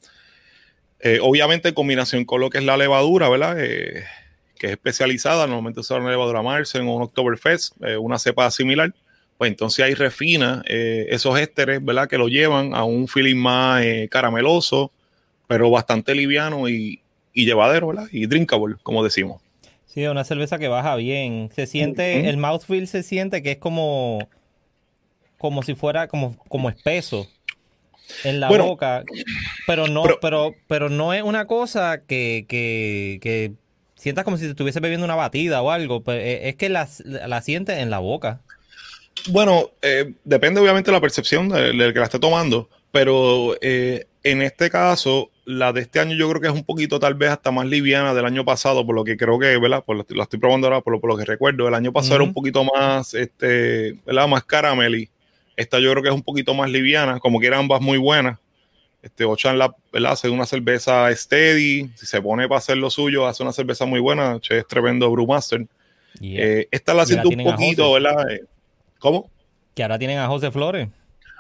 Eh, 1.01 1.21
obviamente 1.23 1.69
en 1.69 1.75
combinación 1.75 2.27
con 2.27 2.43
lo 2.43 2.51
que 2.51 2.59
es 2.59 2.65
la 2.65 2.77
levadura, 2.77 3.31
¿verdad? 3.31 3.57
Eh, 3.59 4.05
que 4.59 4.67
es 4.67 4.73
especializada, 4.73 5.47
normalmente 5.47 5.81
usa 5.81 5.97
una 5.97 6.11
levadura 6.11 6.43
Marsen 6.43 6.87
o 6.87 6.97
un 6.97 7.03
Oktoberfest, 7.05 7.83
eh, 7.83 7.97
una 7.97 8.19
cepa 8.19 8.51
similar, 8.51 8.93
pues 9.39 9.51
entonces 9.51 9.85
ahí 9.85 9.95
refina 9.95 10.63
eh, 10.69 11.07
esos 11.11 11.39
ésteres, 11.39 11.85
¿verdad? 11.85 12.09
Que 12.09 12.19
lo 12.19 12.29
llevan 12.29 12.75
a 12.75 12.85
un 12.85 13.09
feeling 13.09 13.37
más 13.37 13.83
eh, 13.83 14.09
carameloso, 14.11 14.93
pero 15.47 15.71
bastante 15.71 16.15
liviano 16.15 16.69
y, 16.69 17.01
llevadero, 17.33 17.89
¿verdad? 17.89 18.07
Y 18.13 18.27
drinkable, 18.27 18.77
como 18.83 19.03
decimos. 19.03 19.43
Sí, 19.87 20.07
una 20.07 20.25
cerveza 20.25 20.59
que 20.59 20.69
baja 20.69 20.95
bien. 20.97 21.51
Se 21.55 21.67
siente, 21.67 22.29
el 22.29 22.37
mouthfeel 22.37 22.87
se 22.87 23.03
siente 23.03 23.43
que 23.43 23.53
es 23.53 23.59
como, 23.59 24.29
como 25.39 25.63
si 25.63 25.75
fuera 25.75 26.09
como, 26.09 26.37
como 26.49 26.69
espeso 26.69 27.29
en 28.23 28.39
la 28.39 28.49
boca, 28.49 29.03
pero 29.67 29.89
no, 29.89 30.05
pero, 30.21 30.55
pero, 30.69 30.89
no 30.91 31.13
es 31.13 31.23
una 31.23 31.47
cosa 31.47 32.03
que, 32.07 32.45
que, 32.49 33.19
que 33.23 33.53
sientas 33.95 34.25
como 34.25 34.37
si 34.37 34.45
te 34.45 34.51
estuviese 34.51 34.81
bebiendo 34.81 35.05
una 35.05 35.15
batida 35.15 35.63
o 35.63 35.71
algo, 35.71 36.03
pero 36.05 36.21
eh, 36.21 36.49
es 36.49 36.57
que 36.57 36.69
la, 36.69 36.89
la 37.05 37.41
sientes 37.43 37.79
en 37.79 37.91
la 37.91 37.99
boca. 37.99 38.43
Bueno, 39.29 39.71
eh, 39.83 40.15
depende 40.25 40.61
obviamente 40.61 40.91
de 40.91 40.97
la 40.97 41.01
percepción 41.01 41.49
del, 41.49 41.93
que 41.93 41.99
la 41.99 42.05
esté 42.05 42.19
tomando, 42.19 42.69
pero 42.93 43.57
eh, 43.61 44.07
en 44.23 44.43
este 44.43 44.71
caso 44.71 45.31
la 45.47 45.73
de 45.73 45.83
este 45.83 46.01
año 46.01 46.17
yo 46.17 46.29
creo 46.31 46.41
que 46.41 46.49
es 46.49 46.55
un 46.55 46.65
poquito 46.65 46.99
tal 46.99 47.15
vez 47.15 47.31
hasta 47.31 47.51
más 47.51 47.67
liviana 47.67 48.15
del 48.15 48.25
año 48.25 48.45
pasado, 48.45 48.85
por 48.87 48.95
lo 48.95 49.05
que 49.05 49.17
creo 49.17 49.39
que, 49.39 49.59
¿verdad? 49.59 49.85
Por 49.85 49.97
lo, 49.97 50.07
la 50.09 50.23
estoy 50.23 50.39
probando 50.39 50.67
ahora, 50.67 50.81
por 50.81 50.93
lo, 50.93 51.01
por 51.01 51.11
lo 51.11 51.17
que 51.17 51.25
recuerdo. 51.25 51.69
El 51.69 51.75
año 51.75 51.93
pasado 51.93 52.17
era 52.17 52.25
un 52.25 52.33
poquito 52.33 52.65
más, 52.65 53.15
este, 53.15 53.99
¿verdad? 54.07 54.27
Más 54.27 54.45
caramel 54.45 55.09
esta 55.57 55.79
yo 55.79 55.91
creo 55.93 56.03
que 56.03 56.09
es 56.09 56.15
un 56.15 56.23
poquito 56.23 56.55
más 56.55 56.71
liviana, 56.71 57.21
como 57.21 57.41
que 57.41 57.47
eran 57.47 57.61
ambas 57.61 57.81
muy 57.81 57.99
buenas. 57.99 58.39
Este, 59.03 59.25
Ochan 59.25 59.59
la, 59.59 59.75
¿verdad? 59.93 60.13
hace 60.13 60.31
una 60.31 60.47
cerveza 60.47 61.15
steady, 61.15 61.91
si 61.95 62.07
se 62.07 62.23
pone 62.23 62.49
para 62.49 62.59
hacer 62.59 62.79
lo 62.79 62.91
suyo, 62.91 63.27
hace 63.27 63.43
una 63.43 63.53
cerveza 63.53 63.85
muy 63.85 64.01
buena, 64.01 64.41
che, 64.41 64.59
es 64.59 64.67
tremendo 64.67 65.11
Brewmaster. 65.11 65.67
Eh, 66.21 66.69
esta 66.71 66.95
la 66.95 67.05
siento 67.05 67.29
un 67.29 67.45
poquito, 67.45 67.93
¿verdad? 67.93 68.31
Eh, 68.31 68.45
¿Cómo? 69.05 69.31
Que 69.75 69.83
ahora 69.83 69.99
tienen 69.99 70.17
a 70.17 70.29
José 70.29 70.51
Flores. 70.51 70.89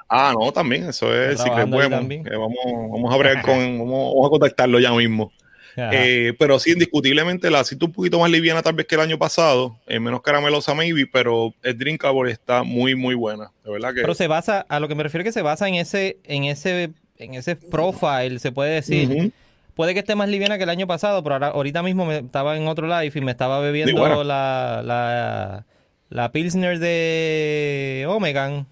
Ah, 0.06 0.34
no, 0.38 0.52
también, 0.52 0.86
eso 0.86 1.14
es, 1.18 1.40
sí 1.40 1.48
que 1.48 1.62
es 1.62 1.66
bueno. 1.66 1.96
vamos, 1.96 2.90
vamos 2.92 3.14
a 3.14 3.16
ver 3.16 3.40
con, 3.40 3.78
vamos, 3.78 4.26
a 4.26 4.28
contactarlo 4.28 4.78
ya 4.80 4.92
mismo. 4.92 5.32
Eh, 5.74 6.34
pero 6.38 6.58
sí, 6.58 6.72
indiscutiblemente 6.72 7.50
la 7.50 7.64
siento 7.64 7.86
un 7.86 7.92
poquito 7.92 8.18
más 8.20 8.30
liviana 8.30 8.60
tal 8.60 8.74
vez 8.74 8.86
que 8.86 8.96
el 8.96 9.00
año 9.00 9.16
pasado, 9.16 9.78
menos 9.88 10.20
caramelosa 10.20 10.74
maybe, 10.74 11.06
pero 11.10 11.54
el 11.62 11.78
drinkable 11.78 12.30
está 12.30 12.64
muy, 12.64 12.94
muy 12.94 13.14
buena, 13.14 13.50
de 13.64 13.70
verdad 13.72 13.94
que... 13.94 14.02
Pero 14.02 14.14
se 14.14 14.28
basa, 14.28 14.66
a 14.68 14.78
lo 14.78 14.86
que 14.86 14.94
me 14.94 15.02
refiero 15.02 15.24
que 15.24 15.32
se 15.32 15.40
basa 15.40 15.66
en 15.66 15.76
ese, 15.76 16.18
en 16.24 16.44
ese 16.44 16.92
en 17.16 17.32
ese 17.32 17.56
profile, 17.56 18.40
se 18.40 18.52
puede 18.52 18.74
decir. 18.74 19.32
Puede 19.74 19.94
que 19.94 20.00
esté 20.00 20.14
más 20.14 20.28
liviana 20.28 20.58
que 20.58 20.64
el 20.64 20.70
año 20.70 20.86
pasado, 20.86 21.22
pero 21.22 21.36
ahora, 21.36 21.48
ahorita 21.48 21.82
mismo 21.82 22.04
me, 22.04 22.18
estaba 22.18 22.58
en 22.58 22.68
otro 22.68 22.86
live 22.86 23.12
y 23.14 23.20
me 23.22 23.32
estaba 23.32 23.58
bebiendo 23.58 24.22
la, 24.22 24.82
la, 24.84 25.64
la, 26.08 26.32
Pilsner 26.32 26.78
de 26.78 28.06
Omegan. 28.08 28.66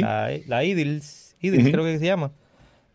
La, 0.00 0.30
la 0.46 0.64
Idils, 0.64 1.36
Idils 1.40 1.70
creo 1.70 1.84
que 1.84 1.98
se 1.98 2.06
llama. 2.06 2.32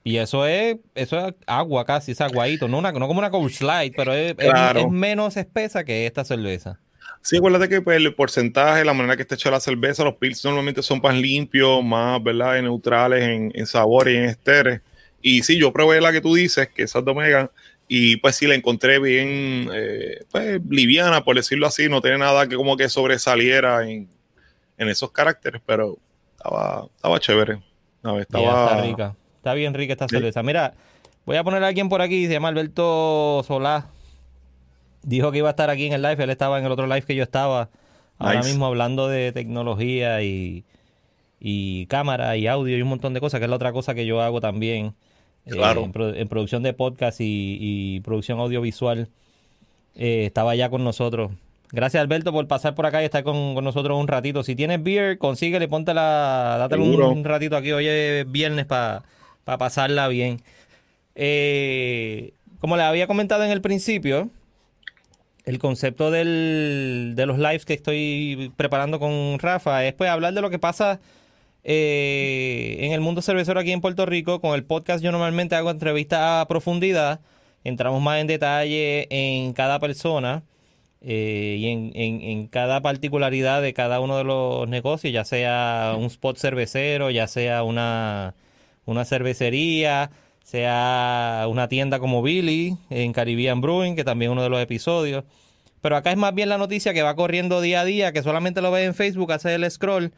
Y 0.03 0.17
eso 0.17 0.47
es, 0.47 0.77
eso 0.95 1.27
es 1.27 1.35
agua 1.45 1.85
casi, 1.85 2.13
es 2.13 2.21
aguadito, 2.21 2.67
no, 2.67 2.79
una, 2.79 2.91
no 2.91 3.07
como 3.07 3.19
una 3.19 3.29
Cold 3.29 3.51
Slide, 3.51 3.93
pero 3.95 4.13
es, 4.13 4.35
es, 4.37 4.89
menos 4.89 5.37
espesa 5.37 5.83
que 5.83 6.07
esta 6.07 6.23
cerveza. 6.23 6.79
Sí, 7.21 7.37
acuérdate 7.37 7.69
que 7.69 7.81
pues, 7.81 7.97
el 7.97 8.15
porcentaje, 8.15 8.83
la 8.83 8.93
manera 8.93 9.15
que 9.15 9.21
está 9.21 9.35
hecha 9.35 9.51
la 9.51 9.59
cerveza, 9.59 10.03
los 10.03 10.15
pils 10.15 10.43
normalmente 10.43 10.81
son 10.81 11.01
más 11.03 11.15
limpios, 11.15 11.83
más, 11.83 12.21
¿verdad? 12.23 12.59
neutrales 12.63 13.23
en, 13.23 13.51
en, 13.53 13.67
sabor 13.67 14.09
y 14.09 14.15
en 14.15 14.23
esteres. 14.23 14.81
Y 15.21 15.43
sí, 15.43 15.59
yo 15.59 15.71
probé 15.71 16.01
la 16.01 16.11
que 16.11 16.21
tú 16.21 16.33
dices, 16.33 16.67
que 16.69 16.83
es 16.83 16.95
Omega, 16.95 17.51
y 17.93 18.15
pues 18.15 18.37
sí 18.37 18.47
la 18.47 18.55
encontré 18.55 18.99
bien, 18.99 19.69
eh, 19.73 20.23
pues 20.31 20.61
liviana, 20.69 21.25
por 21.25 21.35
decirlo 21.35 21.67
así, 21.67 21.89
no 21.89 21.99
tiene 21.99 22.19
nada 22.19 22.47
que 22.47 22.55
como 22.55 22.77
que 22.77 22.87
sobresaliera 22.87 23.85
en, 23.85 24.07
en 24.77 24.87
esos 24.87 25.11
caracteres, 25.11 25.61
pero 25.65 25.97
estaba, 26.37 26.87
estaba 26.95 27.19
chévere. 27.19 27.59
estaba... 28.21 28.63
está 28.63 28.81
rica, 28.81 29.15
está 29.35 29.53
bien 29.55 29.73
rica 29.73 29.91
esta 29.91 30.07
cerveza. 30.07 30.41
Mira, 30.41 30.73
voy 31.25 31.35
a 31.35 31.43
poner 31.43 31.65
a 31.65 31.67
alguien 31.67 31.89
por 31.89 32.01
aquí, 32.01 32.27
se 32.27 32.31
llama 32.31 32.47
Alberto 32.47 33.43
Solá. 33.45 33.89
Dijo 35.03 35.33
que 35.33 35.39
iba 35.39 35.49
a 35.49 35.51
estar 35.51 35.69
aquí 35.69 35.87
en 35.87 35.91
el 35.91 36.01
live, 36.01 36.23
él 36.23 36.29
estaba 36.29 36.59
en 36.59 36.65
el 36.65 36.71
otro 36.71 36.87
live 36.87 37.01
que 37.01 37.15
yo 37.15 37.23
estaba, 37.23 37.71
ahora 38.19 38.41
mismo 38.41 38.67
hablando 38.67 39.09
de 39.09 39.33
tecnología 39.33 40.23
y, 40.23 40.63
y 41.41 41.87
cámara 41.87 42.37
y 42.37 42.47
audio 42.47 42.77
y 42.77 42.81
un 42.81 42.87
montón 42.87 43.13
de 43.13 43.19
cosas, 43.19 43.41
que 43.41 43.47
es 43.47 43.49
la 43.49 43.57
otra 43.57 43.73
cosa 43.73 43.93
que 43.93 44.05
yo 44.05 44.21
hago 44.21 44.39
también 44.39 44.95
eh, 45.45 45.91
en, 46.15 46.27
producción 46.27 46.63
de 46.63 46.73
podcast 46.73 47.17
y, 47.21 47.99
producción 48.01 48.39
audiovisual. 48.39 49.09
Eh, 49.95 50.25
estaba 50.25 50.55
ya 50.55 50.69
con 50.69 50.83
nosotros. 50.83 51.31
Gracias 51.71 52.01
Alberto 52.01 52.33
por 52.33 52.47
pasar 52.47 52.75
por 52.75 52.85
acá 52.85 53.01
y 53.01 53.05
estar 53.05 53.23
con, 53.23 53.55
nosotros 53.63 53.99
un 53.99 54.07
ratito. 54.07 54.43
Si 54.43 54.55
tienes 54.55 54.83
beer, 54.83 55.17
consíguele, 55.17 55.67
ponte 55.67 55.93
la, 55.93 56.57
date 56.59 56.75
un, 56.77 57.23
ratito 57.23 57.55
aquí. 57.55 57.71
Hoy 57.71 57.87
es 57.87 58.31
viernes 58.31 58.65
para 58.65 59.03
pasarla 59.45 60.07
bien. 60.07 60.41
Eh, 61.15 62.33
como 62.59 62.77
les 62.77 62.85
había 62.85 63.07
comentado 63.07 63.43
en 63.43 63.51
el 63.51 63.61
principio, 63.61 64.29
el 65.45 65.59
concepto 65.59 66.11
del, 66.11 67.13
de 67.15 67.25
los 67.25 67.37
lives 67.37 67.65
que 67.65 67.73
estoy 67.73 68.51
preparando 68.55 68.99
con 68.99 69.39
Rafa 69.39 69.85
es 69.85 69.93
pues 69.93 70.09
hablar 70.09 70.33
de 70.33 70.41
lo 70.41 70.49
que 70.49 70.59
pasa 70.59 70.99
eh, 71.63 72.77
en 72.81 72.91
el 72.91 73.01
mundo 73.01 73.21
cervecero 73.21 73.59
aquí 73.59 73.71
en 73.71 73.81
Puerto 73.81 74.05
Rico. 74.05 74.41
Con 74.41 74.55
el 74.55 74.63
podcast 74.63 75.03
yo 75.03 75.11
normalmente 75.11 75.55
hago 75.55 75.71
entrevistas 75.71 76.19
a 76.21 76.47
profundidad, 76.47 77.21
entramos 77.63 78.01
más 78.01 78.19
en 78.21 78.27
detalle 78.27 79.07
en 79.09 79.53
cada 79.53 79.79
persona 79.79 80.43
eh, 81.01 81.57
y 81.59 81.67
en, 81.67 81.91
en, 81.95 82.47
cada 82.47 82.81
particularidad 82.81 83.61
de 83.61 83.73
cada 83.73 83.99
uno 83.99 84.17
de 84.17 84.23
los 84.23 84.67
negocios, 84.69 85.13
ya 85.13 85.25
sea 85.25 85.95
un 85.97 86.05
spot 86.05 86.37
cervecero, 86.37 87.09
ya 87.09 87.27
sea 87.27 87.63
una, 87.63 88.35
una 88.85 89.05
cervecería 89.05 90.11
sea 90.43 91.45
una 91.47 91.69
tienda 91.69 91.99
como 91.99 92.21
Billy 92.21 92.75
en 92.89 93.13
Caribbean 93.13 93.61
Brewing, 93.61 93.95
que 93.95 94.03
también 94.03 94.31
es 94.31 94.33
uno 94.33 94.43
de 94.43 94.49
los 94.49 94.61
episodios. 94.61 95.23
Pero 95.81 95.95
acá 95.95 96.11
es 96.11 96.17
más 96.17 96.35
bien 96.35 96.49
la 96.49 96.57
noticia 96.57 96.93
que 96.93 97.01
va 97.01 97.15
corriendo 97.15 97.61
día 97.61 97.81
a 97.81 97.85
día, 97.85 98.11
que 98.11 98.21
solamente 98.21 98.61
lo 98.61 98.69
ves 98.69 98.85
en 98.85 98.93
Facebook, 98.93 99.31
hace 99.31 99.55
el 99.55 99.69
scroll 99.71 100.11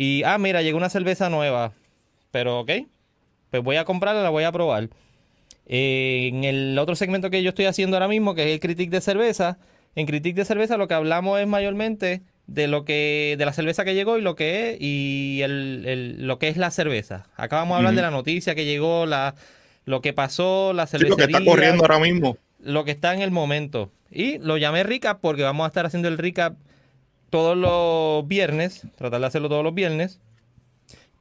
y, 0.00 0.22
ah, 0.22 0.38
mira, 0.38 0.62
llegó 0.62 0.78
una 0.78 0.90
cerveza 0.90 1.28
nueva. 1.28 1.72
Pero, 2.30 2.60
ok, 2.60 2.70
pues 3.50 3.64
voy 3.64 3.74
a 3.74 3.84
comprarla, 3.84 4.22
la 4.22 4.30
voy 4.30 4.44
a 4.44 4.52
probar. 4.52 4.90
Eh, 5.66 6.30
en 6.32 6.44
el 6.44 6.78
otro 6.78 6.94
segmento 6.94 7.30
que 7.30 7.42
yo 7.42 7.48
estoy 7.48 7.64
haciendo 7.64 7.96
ahora 7.96 8.06
mismo, 8.06 8.36
que 8.36 8.44
es 8.44 8.50
el 8.50 8.60
Critic 8.60 8.90
de 8.90 9.00
Cerveza, 9.00 9.58
en 9.96 10.06
Critic 10.06 10.36
de 10.36 10.44
Cerveza 10.44 10.76
lo 10.76 10.86
que 10.86 10.94
hablamos 10.94 11.40
es 11.40 11.48
mayormente 11.48 12.22
de 12.46 12.68
lo 12.68 12.84
que 12.84 13.34
de 13.38 13.44
la 13.44 13.52
cerveza 13.52 13.84
que 13.84 13.96
llegó 13.96 14.16
y 14.18 14.22
lo 14.22 14.36
que 14.36 14.70
es 14.70 14.76
y 14.80 15.40
el, 15.42 16.24
lo 16.24 16.38
que 16.38 16.46
es 16.46 16.56
la 16.56 16.70
cerveza. 16.70 17.26
Acá 17.34 17.56
vamos 17.56 17.74
a 17.74 17.78
hablar 17.78 17.94
de 17.94 18.02
la 18.02 18.12
noticia 18.12 18.54
que 18.54 18.66
llegó, 18.66 19.04
la, 19.04 19.34
lo 19.84 20.00
que 20.00 20.12
pasó, 20.12 20.74
la 20.74 20.86
cervecería. 20.86 21.10
lo 21.10 21.16
que 21.16 21.38
está 21.38 21.44
corriendo 21.44 21.82
ahora 21.82 21.98
mismo. 21.98 22.38
Lo 22.60 22.84
que 22.84 22.92
está 22.92 23.14
en 23.14 23.20
el 23.20 23.32
momento. 23.32 23.90
Y 24.12 24.38
lo 24.38 24.58
llamé 24.58 24.84
recap 24.84 25.20
porque 25.20 25.42
vamos 25.42 25.64
a 25.64 25.68
estar 25.68 25.86
haciendo 25.86 26.06
el 26.06 26.18
recap 26.18 26.54
todos 27.30 27.56
los 27.56 28.26
viernes, 28.26 28.86
tratar 28.96 29.20
de 29.20 29.26
hacerlo 29.26 29.48
todos 29.48 29.64
los 29.64 29.74
viernes. 29.74 30.20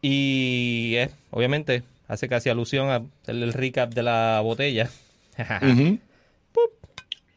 Y 0.02 0.94
eh, 0.96 1.10
obviamente 1.32 1.84
hace 2.08 2.30
casi 2.30 2.50
alusión 2.50 2.90
a 2.90 3.04
el, 3.28 3.54
recap 3.54 3.94
de 3.94 4.04
la 4.04 4.42
botella. 4.44 4.90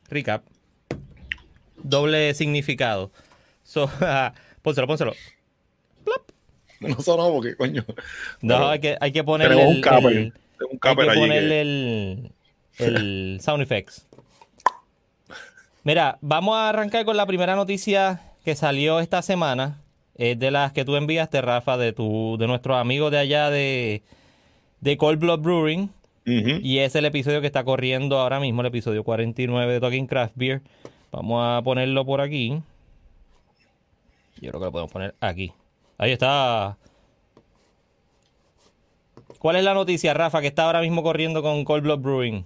Recap. 0.09 0.43
Doble 1.77 2.35
significado. 2.35 3.11
So, 3.65 3.91
pónselo, 4.62 4.87
pónselo. 4.87 5.15
No 6.81 7.00
sonó 7.00 7.31
porque, 7.31 7.55
coño. 7.57 7.85
No, 8.41 8.69
hay 8.69 8.81
que, 8.81 8.97
hay 9.00 9.12
que 9.12 9.23
ponerle 9.23 9.67
un 9.67 9.77
un 9.77 10.81
Hay 10.83 10.97
que 10.97 11.05
ponerle 11.15 11.61
el, 11.61 12.33
el 12.79 13.39
sound 13.45 13.62
effects. 13.62 14.07
Mira, 15.85 16.19
vamos 16.21 16.57
a 16.57 16.71
arrancar 16.71 17.05
con 17.05 17.17
la 17.17 17.27
primera 17.27 17.55
noticia 17.55 18.29
que 18.44 18.54
salió 18.54 19.00
esta 19.00 19.23
semana. 19.23 19.82
Es 20.14 20.38
de 20.38 20.50
las 20.50 20.73
que 20.73 20.85
tú 20.85 20.97
enviaste, 20.97 21.40
Rafa, 21.40 21.76
de 21.76 21.92
tu, 21.92 22.37
de 22.38 22.47
nuestros 22.47 22.76
amigos 22.76 23.11
de 23.11 23.18
allá 23.18 23.49
de, 23.50 24.02
de 24.80 24.97
Cold 24.97 25.18
Blood 25.18 25.40
Brewing. 25.40 25.90
Y 26.26 26.78
es 26.78 26.94
el 26.94 27.06
episodio 27.06 27.40
que 27.40 27.49
está 27.49 27.64
corriendo 27.64 28.18
ahora 28.20 28.38
mismo, 28.38 28.61
el 28.61 28.68
episodio 28.68 29.02
49 29.02 29.73
de 29.73 29.80
Talking 29.80 30.06
Craft 30.06 30.35
Beer. 30.37 30.62
Vamos 31.11 31.42
a 31.44 31.61
ponerlo 31.62 32.04
por 32.04 32.20
aquí. 32.20 32.62
Yo 34.40 34.50
creo 34.50 34.61
que 34.61 34.66
lo 34.66 34.73
podemos 34.73 34.92
poner 34.92 35.14
aquí. 35.20 35.52
Ahí 35.99 36.12
está. 36.12 36.76
¿Cuál 39.40 39.56
es 39.56 39.64
la 39.64 39.75
noticia, 39.75 40.14
Rafa, 40.14 40.40
que 40.40 40.47
está 40.47 40.66
ahora 40.66 40.82
mismo 40.82 41.02
corriendo 41.02 41.42
con 41.42 41.64
Cold 41.64 41.82
Blood 41.82 41.99
Brewing? 41.99 42.44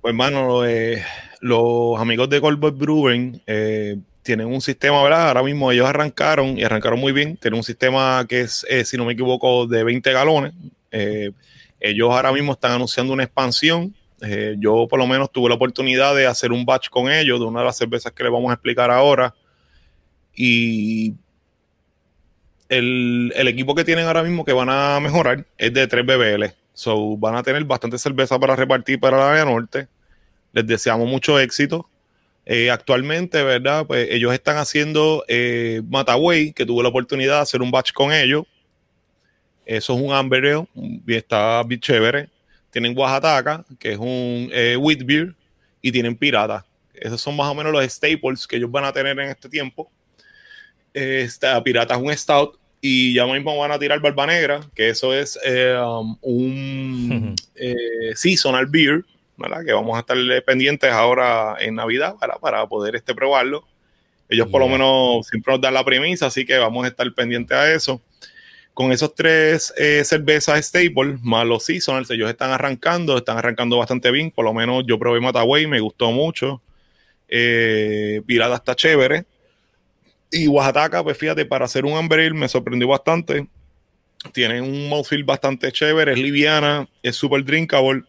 Pues, 0.00 0.12
hermano, 0.12 0.66
eh, 0.66 1.02
los 1.40 1.98
amigos 2.00 2.28
de 2.28 2.40
Cold 2.40 2.58
Blood 2.58 2.74
Brewing 2.74 3.40
eh, 3.46 3.96
tienen 4.22 4.46
un 4.46 4.60
sistema, 4.60 5.02
¿verdad? 5.02 5.28
Ahora 5.28 5.42
mismo 5.42 5.70
ellos 5.72 5.86
arrancaron 5.86 6.58
y 6.58 6.64
arrancaron 6.64 7.00
muy 7.00 7.12
bien. 7.12 7.36
Tienen 7.36 7.58
un 7.58 7.64
sistema 7.64 8.24
que 8.28 8.42
es, 8.42 8.66
eh, 8.68 8.84
si 8.84 8.96
no 8.96 9.04
me 9.04 9.14
equivoco, 9.14 9.66
de 9.66 9.84
20 9.84 10.12
galones. 10.12 10.52
ellos 11.80 12.10
ahora 12.10 12.32
mismo 12.32 12.52
están 12.52 12.72
anunciando 12.72 13.12
una 13.12 13.24
expansión. 13.24 13.94
yo, 14.58 14.86
por 14.88 14.98
lo 14.98 15.06
menos, 15.06 15.32
tuve 15.32 15.48
la 15.48 15.56
oportunidad 15.56 16.14
de 16.14 16.26
hacer 16.26 16.52
un 16.52 16.64
batch 16.64 16.88
con 16.90 17.10
ellos 17.10 17.40
de 17.40 17.46
una 17.46 17.60
de 17.60 17.66
las 17.66 17.76
cervezas 17.76 18.12
que 18.12 18.22
les 18.22 18.32
vamos 18.32 18.50
a 18.50 18.54
explicar 18.54 18.90
ahora. 18.90 19.34
Y 20.34 21.14
el, 22.72 23.48
equipo 23.48 23.74
que 23.74 23.84
tienen 23.84 24.06
ahora 24.06 24.22
mismo 24.22 24.44
que 24.44 24.52
van 24.52 24.70
a 24.70 24.98
mejorar 25.00 25.44
es 25.58 25.72
de 25.72 25.86
3 25.86 26.06
BBL. 26.06 26.44
So, 26.72 27.16
van 27.18 27.36
a 27.36 27.42
tener 27.42 27.64
bastante 27.64 27.98
cerveza 27.98 28.38
para 28.38 28.56
repartir 28.56 28.98
para 28.98 29.18
la 29.18 29.30
área 29.30 29.44
norte. 29.44 29.88
Les 30.52 30.66
deseamos 30.66 31.06
mucho 31.08 31.38
éxito. 31.38 31.88
Eh, 32.44 32.70
actualmente, 32.70 33.42
¿verdad? 33.42 33.86
Pues 33.86 34.08
ellos 34.10 34.32
están 34.32 34.56
haciendo 34.56 35.24
eh, 35.28 35.80
Mataway, 35.88 36.52
que 36.52 36.66
tuve 36.66 36.82
la 36.82 36.88
oportunidad 36.88 37.36
de 37.36 37.42
hacer 37.42 37.62
un 37.62 37.70
batch 37.70 37.92
con 37.92 38.12
ellos. 38.12 38.44
Eso 39.64 39.94
es 39.94 40.00
un 40.00 40.12
amber 40.12 40.66
y 41.06 41.14
está 41.14 41.62
bien 41.62 41.80
chévere. 41.80 42.28
Tienen 42.70 42.98
Oaxaca, 42.98 43.64
que 43.78 43.92
es 43.92 43.98
un 43.98 44.50
eh, 44.52 44.76
wheat 44.76 45.04
beer, 45.04 45.34
y 45.80 45.92
tienen 45.92 46.16
Pirata. 46.16 46.64
Esos 46.94 47.20
son 47.20 47.36
más 47.36 47.48
o 47.48 47.54
menos 47.54 47.72
los 47.72 47.84
staples 47.84 48.46
que 48.46 48.56
ellos 48.56 48.70
van 48.70 48.84
a 48.84 48.92
tener 48.92 49.18
en 49.18 49.28
este 49.28 49.48
tiempo. 49.48 49.90
Esta 50.92 51.62
Pirata 51.62 51.94
es 51.94 52.00
un 52.00 52.16
stout 52.16 52.58
y 52.84 53.14
ya 53.14 53.24
mismo 53.26 53.56
van 53.56 53.70
a 53.70 53.78
tirar 53.78 54.00
Barba 54.00 54.26
Negra, 54.26 54.60
que 54.74 54.88
eso 54.88 55.14
es 55.14 55.38
eh, 55.44 55.78
um, 55.78 56.18
un 56.20 57.34
eh, 57.54 58.12
seasonal 58.16 58.66
beer, 58.66 59.04
¿verdad? 59.42 59.64
Que 59.64 59.72
vamos 59.72 59.96
a 59.96 60.00
estar 60.00 60.16
pendientes 60.44 60.90
ahora 60.90 61.56
en 61.60 61.74
Navidad 61.74 62.16
para, 62.18 62.36
para 62.36 62.66
poder 62.66 62.96
este, 62.96 63.14
probarlo. 63.14 63.66
Ellos 64.28 64.48
por 64.48 64.62
lo 64.62 64.68
menos 64.68 65.26
siempre 65.26 65.52
nos 65.52 65.60
dan 65.60 65.74
la 65.74 65.84
premisa, 65.84 66.26
así 66.26 66.46
que 66.46 66.56
vamos 66.56 66.84
a 66.84 66.88
estar 66.88 67.12
pendientes 67.12 67.54
a 67.56 67.70
eso. 67.70 68.00
Con 68.72 68.90
esos 68.90 69.14
tres 69.14 69.74
eh, 69.76 70.02
cervezas 70.04 70.64
stable, 70.64 71.18
más 71.20 71.46
los 71.46 71.64
seasonals, 71.64 72.10
ellos 72.10 72.30
están 72.30 72.50
arrancando, 72.50 73.18
están 73.18 73.36
arrancando 73.36 73.76
bastante 73.76 74.10
bien. 74.10 74.30
Por 74.30 74.46
lo 74.46 74.54
menos 74.54 74.84
yo 74.86 74.98
probé 74.98 75.20
Mataway, 75.20 75.66
me 75.66 75.80
gustó 75.80 76.10
mucho. 76.10 76.62
Eh, 77.28 78.22
Pirata 78.24 78.54
está 78.54 78.74
chévere. 78.74 79.26
Y 80.30 80.46
Oaxaca, 80.48 81.02
pues 81.02 81.18
fíjate, 81.18 81.44
para 81.44 81.66
hacer 81.66 81.84
un 81.84 81.98
Amber 81.98 82.32
me 82.32 82.48
sorprendió 82.48 82.88
bastante. 82.88 83.46
Tiene 84.32 84.62
un 84.62 84.88
mouthfeel 84.88 85.24
bastante 85.24 85.70
chévere, 85.72 86.12
es 86.12 86.18
liviana, 86.18 86.88
es 87.02 87.16
súper 87.16 87.44
drinkable. 87.44 88.04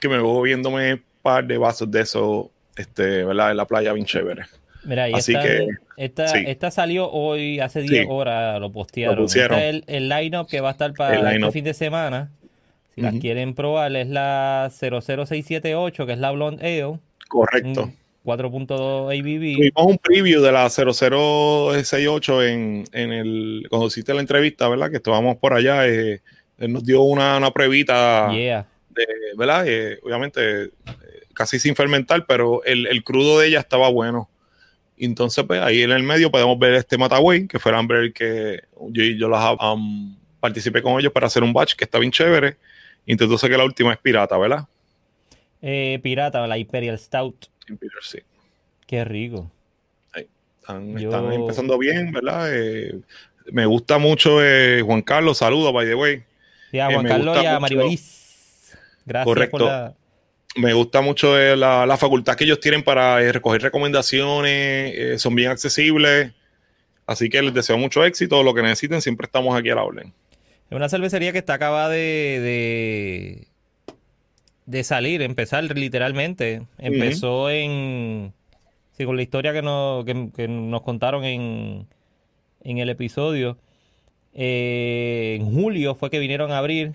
Que 0.00 0.08
me 0.08 0.18
voy 0.18 0.50
viéndome 0.50 0.94
un 0.94 1.02
par 1.22 1.46
de 1.46 1.58
vasos 1.58 1.90
de 1.90 2.00
eso, 2.00 2.50
este, 2.76 3.24
¿verdad? 3.24 3.50
En 3.50 3.56
la 3.56 3.66
playa, 3.66 3.92
bien 3.92 4.06
chévere. 4.06 4.44
Mira, 4.84 5.06
Así 5.12 5.34
esta, 5.96 6.32
que, 6.32 6.50
esta, 6.50 6.70
salió 6.70 7.10
hoy, 7.10 7.60
hace 7.60 7.82
10 7.82 8.06
horas, 8.08 8.60
lo 8.60 8.70
postearon. 8.72 9.26
el, 9.58 9.84
el 9.86 10.08
line-up 10.08 10.46
que 10.48 10.60
va 10.60 10.68
a 10.68 10.72
estar 10.72 10.92
para 10.94 11.34
este 11.34 11.50
fin 11.50 11.64
de 11.64 11.74
semana. 11.74 12.30
Si 12.94 13.02
las 13.02 13.14
quieren 13.14 13.54
probar, 13.54 13.94
es 13.94 14.08
la 14.08 14.70
00678, 14.70 16.06
que 16.06 16.12
es 16.12 16.18
la 16.18 16.30
Blonde 16.32 16.64
Ale. 16.66 16.98
Correcto. 17.28 17.92
4.2 18.24 19.18
ABV. 19.18 19.56
Tuvimos 19.56 19.86
un 19.86 19.98
preview 19.98 20.42
de 20.42 20.52
la 20.52 20.68
0068 20.68 22.42
en, 22.44 22.84
en 22.92 23.12
el, 23.12 23.66
cuando 23.70 23.86
hiciste 23.86 24.12
la 24.12 24.20
entrevista, 24.20 24.68
¿verdad? 24.68 24.90
Que 24.90 24.96
estábamos 24.96 25.36
por 25.36 25.54
allá. 25.54 25.86
Eh, 25.86 26.20
él 26.58 26.72
nos 26.72 26.84
dio 26.84 27.02
una, 27.02 27.36
una 27.36 27.52
pruebita. 27.52 28.28
De, 29.06 29.36
¿Verdad? 29.36 29.64
Eh, 29.66 29.98
obviamente, 30.02 30.64
eh, 30.64 30.70
casi 31.34 31.58
sin 31.58 31.74
fermentar, 31.74 32.26
pero 32.26 32.62
el, 32.64 32.86
el, 32.86 33.04
crudo 33.04 33.40
de 33.40 33.48
ella 33.48 33.60
estaba 33.60 33.88
bueno. 33.88 34.28
Entonces, 34.96 35.44
pues 35.46 35.60
ahí 35.60 35.82
en 35.82 35.92
el 35.92 36.02
medio 36.02 36.30
podemos 36.30 36.58
ver 36.58 36.74
este 36.74 36.98
Mataway, 36.98 37.46
que 37.46 37.58
fue 37.58 37.72
el 37.72 37.78
Amber 37.78 38.12
que 38.12 38.62
yo, 38.90 39.04
yo 39.04 39.28
las, 39.28 39.56
um, 39.60 40.16
participé 40.40 40.82
con 40.82 40.98
ellos 40.98 41.12
para 41.12 41.26
hacer 41.26 41.42
un 41.42 41.52
batch 41.52 41.74
que 41.74 41.84
está 41.84 41.98
bien 41.98 42.12
chévere. 42.12 42.56
Y 43.06 43.12
entonces 43.12 43.48
que 43.48 43.56
la 43.56 43.64
última 43.64 43.92
es 43.92 43.98
pirata, 43.98 44.36
¿verdad? 44.36 44.66
Eh, 45.62 45.98
pirata, 46.02 46.46
la 46.46 46.58
Imperial 46.58 46.98
Stout. 46.98 47.46
Imperial, 47.68 48.02
sí. 48.02 48.18
Qué 48.86 49.04
rico. 49.04 49.50
están, 50.14 51.32
empezando 51.32 51.78
bien, 51.78 52.12
¿verdad? 52.12 52.48
Eh, 52.52 53.00
me 53.50 53.66
gusta 53.66 53.98
mucho 53.98 54.44
eh, 54.44 54.82
Juan 54.82 55.02
Carlos, 55.02 55.38
saludos, 55.38 55.72
by 55.72 55.86
the 55.86 55.94
way. 55.94 56.22
Sí, 56.70 56.78
a 56.78 56.86
Juan 56.86 57.06
Carlos 57.06 57.38
y 57.42 57.46
a 57.46 57.58
Maribeliz. 57.58 58.27
Gracias 59.08 59.24
Correcto. 59.24 59.58
por 59.58 59.66
la 59.66 59.94
me 60.56 60.72
gusta 60.72 61.02
mucho 61.02 61.36
la, 61.36 61.86
la, 61.86 61.96
facultad 61.96 62.34
que 62.34 62.44
ellos 62.44 62.58
tienen 62.58 62.82
para 62.82 63.18
recoger 63.32 63.62
recomendaciones, 63.62 65.20
son 65.20 65.34
bien 65.34 65.50
accesibles, 65.50 66.32
así 67.06 67.28
que 67.28 67.42
les 67.42 67.54
deseo 67.54 67.78
mucho 67.78 68.04
éxito, 68.04 68.42
lo 68.42 68.54
que 68.54 68.62
necesiten, 68.62 69.00
siempre 69.00 69.26
estamos 69.26 69.56
aquí 69.56 69.70
a 69.70 69.76
la 69.76 69.84
orden. 69.84 70.12
Es 70.70 70.76
una 70.76 70.88
cervecería 70.88 71.32
que 71.32 71.38
está 71.38 71.54
acabada 71.54 71.88
de, 71.90 73.46
de 74.66 74.84
salir, 74.84 75.22
empezar 75.22 75.64
literalmente. 75.64 76.62
Empezó 76.76 77.48
en. 77.50 78.34
Sí, 78.92 79.04
con 79.04 79.16
la 79.16 79.22
historia 79.22 79.52
que 79.52 79.62
nos, 79.62 80.04
que, 80.04 80.48
nos 80.48 80.82
contaron 80.82 81.24
en, 81.24 81.86
en 82.62 82.78
el 82.78 82.90
episodio. 82.90 83.56
Eh, 84.34 85.38
en 85.40 85.54
julio 85.54 85.94
fue 85.94 86.10
que 86.10 86.18
vinieron 86.18 86.52
a 86.52 86.58
abrir. 86.58 86.92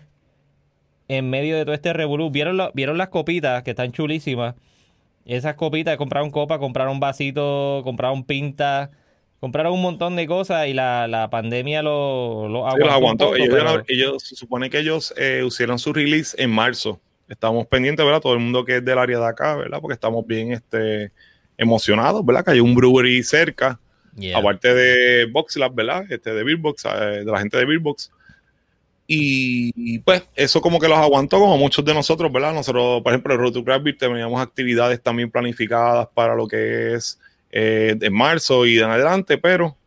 En 1.07 1.29
medio 1.29 1.57
de 1.57 1.65
todo 1.65 1.75
este 1.75 1.93
revolú. 1.93 2.31
¿Vieron, 2.31 2.59
¿Vieron 2.73 2.97
las 2.97 3.09
copitas 3.09 3.63
que 3.63 3.71
están 3.71 3.91
chulísimas? 3.91 4.55
Esas 5.25 5.55
copitas, 5.55 5.97
compraron 5.97 6.31
copa, 6.31 6.59
compraron 6.59 6.99
vasito, 6.99 7.81
compraron 7.83 8.23
pinta, 8.25 8.91
compraron 9.39 9.73
un 9.73 9.81
montón 9.81 10.15
de 10.15 10.27
cosas 10.27 10.67
y 10.67 10.73
la, 10.73 11.07
la 11.07 11.29
pandemia 11.29 11.81
lo, 11.81 12.47
lo 12.49 12.67
aguantó. 12.67 13.35
ellos, 13.35 14.23
se 14.23 14.35
supone 14.35 14.69
que 14.69 14.79
ellos 14.79 15.13
eh, 15.17 15.43
hicieron 15.45 15.79
su 15.79 15.93
release 15.93 16.41
en 16.41 16.49
marzo 16.51 16.99
estamos 17.27 17.67
pendientes, 17.67 18.05
¿verdad? 18.05 18.21
Todo 18.21 18.33
el 18.33 18.39
mundo 18.39 18.65
que 18.65 18.77
es 18.77 18.85
del 18.85 18.97
área 18.97 19.19
de 19.19 19.25
acá, 19.25 19.55
¿verdad? 19.55 19.79
Porque 19.81 19.93
estamos 19.93 20.25
bien 20.25 20.53
este, 20.53 21.11
emocionados, 21.57 22.25
¿verdad? 22.25 22.45
Que 22.45 22.51
hay 22.51 22.59
un 22.59 22.75
brewery 22.75 23.23
cerca, 23.23 23.79
aparte 24.35 24.73
de 24.73 25.25
BoxLab, 25.25 25.73
¿verdad? 25.73 26.05
Este, 26.09 26.33
de 26.33 26.43
Beerbox, 26.43 26.85
eh, 26.85 27.23
de 27.23 27.25
la 27.25 27.39
gente 27.39 27.57
de 27.57 27.65
Beerbox. 27.65 28.11
Y, 29.15 29.99
pues 29.99 30.23
eso 30.35 30.61
como 30.61 30.79
que 30.79 30.87
los 30.87 30.97
aguantó 30.97 31.39
como 31.39 31.57
muchos 31.57 31.85
de 31.85 31.93
nosotros, 31.93 32.31
¿verdad? 32.31 32.53
Nosotros, 32.53 33.01
por 33.03 33.11
ejemplo, 33.11 33.33
en 33.33 33.39
Road 33.39 33.53
to 33.53 33.63
Craft 33.63 33.85
teníamos 33.99 34.41
actividades 34.41 35.01
también 35.01 35.29
planificadas 35.29 36.07
para 36.13 36.35
lo 36.35 36.47
que 36.47 36.93
es 36.93 37.19
eh, 37.51 37.95
de 37.95 38.09
marzo 38.09 38.65
y 38.65 38.75
de 38.75 38.83
en 38.83 38.89
adelante, 38.89 39.37
pero 39.37 39.77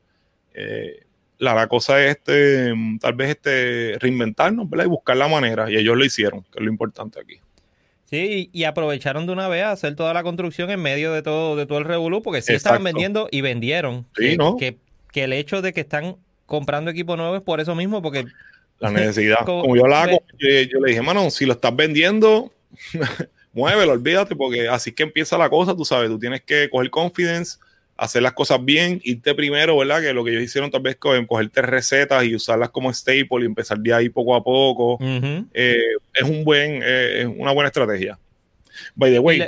eh, 0.54 1.00
la, 1.38 1.66
cosa 1.66 2.02
es 2.02 2.16
este, 2.16 2.72
tal 3.00 3.14
vez 3.14 3.30
este, 3.30 3.96
reinventarnos 3.98 4.70
¿verdad? 4.70 4.86
y 4.86 4.88
buscar 4.88 5.16
la 5.16 5.28
manera. 5.28 5.70
Y 5.70 5.76
ellos 5.76 5.96
lo 5.96 6.04
hicieron, 6.04 6.42
que 6.42 6.58
es 6.58 6.64
lo 6.64 6.70
importante 6.70 7.18
aquí. 7.20 7.40
Sí, 8.04 8.50
y 8.52 8.64
aprovecharon 8.64 9.26
de 9.26 9.32
una 9.32 9.48
vez 9.48 9.64
a 9.64 9.72
hacer 9.72 9.96
toda 9.96 10.14
la 10.14 10.22
construcción 10.22 10.70
en 10.70 10.80
medio 10.80 11.12
de 11.12 11.22
todo, 11.22 11.56
de 11.56 11.66
todo 11.66 11.78
el 11.78 11.84
revolú, 11.84 12.22
porque 12.22 12.42
sí 12.42 12.52
estaban 12.52 12.84
vendiendo 12.84 13.28
y 13.32 13.40
vendieron. 13.40 14.06
Sí, 14.16 14.36
¿no? 14.36 14.56
que, 14.56 14.76
que, 15.10 15.24
el 15.24 15.32
hecho 15.32 15.60
de 15.60 15.72
que 15.72 15.80
están 15.80 16.16
comprando 16.46 16.92
equipo 16.92 17.16
nuevo 17.16 17.34
es 17.34 17.42
por 17.42 17.60
eso 17.60 17.74
mismo, 17.74 18.02
porque... 18.02 18.26
La 18.78 18.90
necesidad. 18.90 19.38
como, 19.44 19.76
yo 19.76 19.86
la 19.86 20.02
hago, 20.02 20.22
yo, 20.38 20.48
yo, 20.48 20.80
le 20.80 20.90
dije, 20.90 21.02
mano, 21.02 21.30
si 21.30 21.46
lo 21.46 21.52
estás 21.52 21.74
vendiendo, 21.74 22.52
muévelo, 23.52 23.92
olvídate, 23.92 24.36
porque 24.36 24.68
así 24.68 24.92
que 24.92 25.02
empieza 25.02 25.38
la 25.38 25.48
cosa, 25.48 25.74
tú 25.74 25.84
sabes, 25.84 26.10
tú 26.10 26.18
tienes 26.18 26.42
que 26.42 26.68
coger 26.70 26.90
confidence, 26.90 27.58
hacer 27.96 28.22
las 28.22 28.32
cosas 28.32 28.62
bien, 28.64 29.00
irte 29.04 29.34
primero, 29.34 29.78
¿verdad? 29.78 30.02
Que 30.02 30.12
lo 30.12 30.24
que 30.24 30.30
ellos 30.30 30.42
hicieron 30.42 30.70
tal 30.70 30.82
vez 30.82 30.96
con 30.96 31.24
cogerte 31.26 31.62
recetas 31.62 32.24
y 32.24 32.34
usarlas 32.34 32.70
como 32.70 32.92
staple 32.92 33.42
y 33.42 33.46
empezar 33.46 33.78
de 33.78 33.94
ahí 33.94 34.08
poco 34.08 34.34
a 34.34 34.44
poco. 34.44 34.98
Eh, 35.54 35.80
es 36.14 36.22
un 36.22 36.44
buen, 36.44 36.82
eh, 36.84 37.22
es 37.22 37.26
una 37.26 37.52
buena 37.52 37.68
estrategia. 37.68 38.18
By 38.94 39.10
the 39.10 39.18
way, 39.18 39.42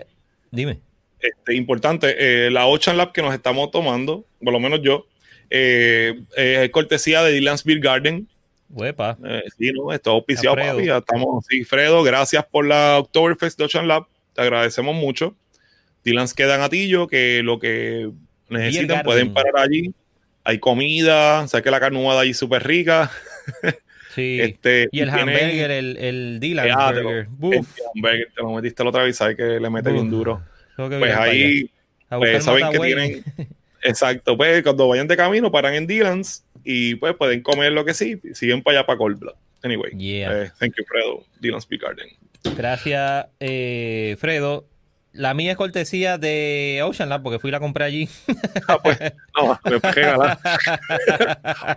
dime. 0.50 0.80
Este, 1.20 1.54
importante, 1.54 2.46
eh, 2.46 2.50
la 2.50 2.66
Ocean 2.66 2.96
Lab 2.96 3.12
que 3.12 3.22
nos 3.22 3.34
estamos 3.34 3.70
tomando, 3.70 4.24
por 4.42 4.52
lo 4.52 4.60
menos 4.60 4.80
yo, 4.82 5.06
es 5.50 6.70
cortesía 6.70 7.22
de 7.22 7.32
Dylan's 7.32 7.64
Beer 7.64 7.80
Garden. 7.80 8.28
Huepa. 8.70 9.16
sí, 9.58 9.72
no, 9.72 9.92
está 9.92 10.10
auspiciado, 10.10 10.56
papi. 10.56 10.90
Estamos, 10.90 11.44
sí, 11.48 11.64
Fredo, 11.64 12.02
gracias 12.02 12.44
por 12.44 12.66
la 12.66 12.98
Oktoberfest 12.98 13.58
de 13.58 13.64
Ocean 13.64 13.88
Lab. 13.88 14.06
Te 14.34 14.42
agradecemos 14.42 14.94
mucho. 14.94 15.34
Dylan's 16.04 16.34
queda 16.34 16.56
en 16.56 16.62
Atillo, 16.62 17.06
que 17.06 17.42
lo 17.42 17.58
que 17.58 18.10
necesitan, 18.48 19.02
pueden 19.02 19.32
parar 19.32 19.56
allí. 19.58 19.92
Hay 20.44 20.58
comida, 20.58 21.42
o 21.42 21.48
sea 21.48 21.60
que 21.60 21.70
la 21.70 21.80
carnuada 21.80 22.22
allí 22.22 22.34
súper 22.34 22.66
rica. 22.66 23.10
Sí. 24.14 24.40
Este, 24.40 24.88
y 24.90 25.00
el 25.00 25.10
hamburger, 25.10 25.70
el, 25.70 25.96
el 25.98 26.40
Dylan 26.40 26.70
hamburger. 26.70 27.28
El 27.40 27.66
hamburger, 27.94 28.28
te 28.34 28.42
lo 28.42 28.50
metiste 28.54 28.82
la 28.82 28.88
otra 28.88 29.02
vez, 29.04 29.16
sabes 29.16 29.36
que 29.36 29.60
le 29.60 29.70
mete 29.70 29.92
bien 29.92 30.10
duro. 30.10 30.42
Pues 30.74 31.14
ahí, 31.14 31.70
pues 32.08 32.42
saben 32.42 32.70
que 32.72 32.78
tienen. 32.80 33.24
Exacto, 33.82 34.36
pues 34.36 34.62
cuando 34.64 34.88
vayan 34.88 35.06
de 35.06 35.16
camino 35.16 35.52
paran 35.52 35.74
en 35.74 35.86
Dylan's 35.86 36.44
y 36.70 36.96
pues 36.96 37.14
pueden 37.14 37.40
comer 37.42 37.72
lo 37.72 37.82
que 37.86 37.94
sí, 37.94 38.20
siguen 38.34 38.62
para 38.62 38.80
allá 38.80 38.86
para 38.86 38.98
Cold 38.98 39.18
Blood. 39.18 39.36
Anyway, 39.62 39.90
eh, 39.98 40.50
thank 40.58 40.74
you, 40.76 40.84
Fredo, 40.84 41.24
Dylan's 41.40 41.66
Big 41.66 41.80
Garden. 41.80 42.08
Gracias, 42.54 43.26
eh, 43.40 44.16
Fredo 44.18 44.66
la 45.12 45.32
mía 45.32 45.52
es 45.52 45.56
cortesía 45.56 46.18
de 46.18 46.82
Ocean 46.84 47.08
Lab 47.08 47.22
porque 47.22 47.38
fui 47.38 47.48
y 47.48 47.52
la 47.52 47.60
compré 47.60 47.84
allí. 47.84 48.08
Ah, 48.68 48.78
pues, 48.82 48.98
no, 49.34 49.58
me 49.64 49.78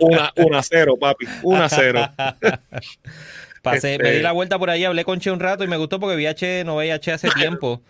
una, 0.00 0.32
una 0.36 0.62
cero, 0.62 0.96
papi. 1.00 1.24
Una 1.42 1.68
cero. 1.68 2.08
Pasé, 3.62 3.96
me 3.98 4.04
di 4.04 4.16
este 4.16 4.22
la 4.22 4.32
vuelta 4.32 4.58
por 4.58 4.70
ahí, 4.70 4.84
hablé 4.84 5.04
con 5.04 5.18
Che 5.18 5.30
un 5.30 5.40
rato 5.40 5.64
y 5.64 5.68
me 5.68 5.78
gustó 5.78 5.98
porque 5.98 6.16
vi 6.16 6.26
a 6.26 6.34
Che, 6.34 6.64
no 6.64 6.76
veía 6.76 6.96
a 6.96 6.98
Che 7.00 7.12
hace 7.12 7.30
tiempo. 7.36 7.82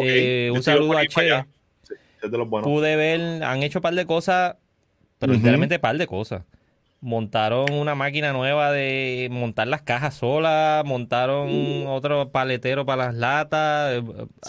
Eh, 0.00 0.50
un 0.52 0.62
saludo 0.62 0.98
a 0.98 1.06
Che. 1.06 1.44
Pude 2.62 2.96
ver, 2.96 3.42
han 3.42 3.62
hecho 3.62 3.78
un 3.78 3.82
par 3.82 3.94
de 3.94 4.06
cosas, 4.06 4.56
pero 5.22 5.34
literalmente 5.34 5.76
un 5.76 5.80
par 5.80 5.96
de 5.96 6.06
cosas 6.06 6.42
montaron 7.02 7.72
una 7.72 7.96
máquina 7.96 8.32
nueva 8.32 8.70
de 8.70 9.26
montar 9.30 9.66
las 9.66 9.82
cajas 9.82 10.14
solas, 10.14 10.84
montaron 10.84 11.50
uh. 11.50 11.90
otro 11.90 12.30
paletero 12.30 12.86
para 12.86 13.06
las 13.06 13.14
latas. 13.16 13.94
Eh, 13.94 14.02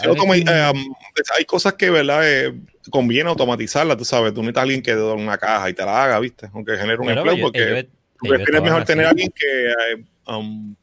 eh, 0.04 0.70
um, 0.72 0.94
hay 1.36 1.44
cosas 1.44 1.74
que, 1.74 1.90
¿verdad? 1.90 2.20
Eh, 2.22 2.54
conviene 2.90 3.28
automatizarlas, 3.28 3.96
tú 3.96 4.04
sabes, 4.04 4.32
tú 4.32 4.40
necesitas 4.40 4.60
a 4.60 4.62
alguien 4.62 4.82
que 4.82 4.94
dé 4.94 5.02
una 5.02 5.36
caja 5.36 5.68
y 5.68 5.74
te 5.74 5.84
la 5.84 6.04
haga, 6.04 6.20
¿viste? 6.20 6.48
Aunque 6.54 6.76
genere 6.76 6.98
un 6.98 7.10
empleo, 7.10 7.36
porque 7.40 7.88
tú 8.20 8.28
prefieres 8.28 8.62
mejor 8.62 8.84
tener 8.84 9.06
a 9.06 9.10
alguien 9.10 9.32
que 9.34 10.04
um, 10.32 10.76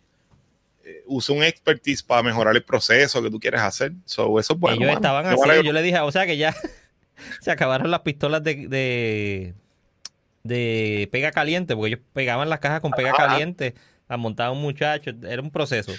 use 1.06 1.32
un 1.32 1.42
expertise 1.42 2.04
para 2.04 2.22
mejorar 2.22 2.54
el 2.54 2.64
proceso 2.64 3.24
que 3.24 3.32
tú 3.32 3.40
quieres 3.40 3.62
hacer. 3.62 3.94
eso 4.06 4.40
es 4.40 4.48
bueno. 4.50 4.84
Ellos 4.84 4.96
estaban 4.96 5.26
así, 5.26 5.64
yo 5.64 5.72
le 5.72 5.82
dije, 5.82 6.00
o 6.02 6.12
sea 6.12 6.26
que 6.26 6.36
ya 6.36 6.54
se 7.40 7.50
acabaron 7.50 7.90
las 7.90 8.02
pistolas 8.02 8.44
de 8.44 8.68
de 8.68 9.54
pega 10.44 11.32
caliente, 11.32 11.76
porque 11.76 11.94
ellos 11.94 12.06
pegaban 12.14 12.50
las 12.50 12.60
cajas 12.60 12.82
con 12.82 12.92
pega 12.92 13.14
caliente, 13.14 13.76
a 14.08 14.18
montar 14.18 14.52
un 14.52 14.62
muchacho, 14.62 15.12
era 15.24 15.42
un 15.42 15.52
proceso. 15.52 15.94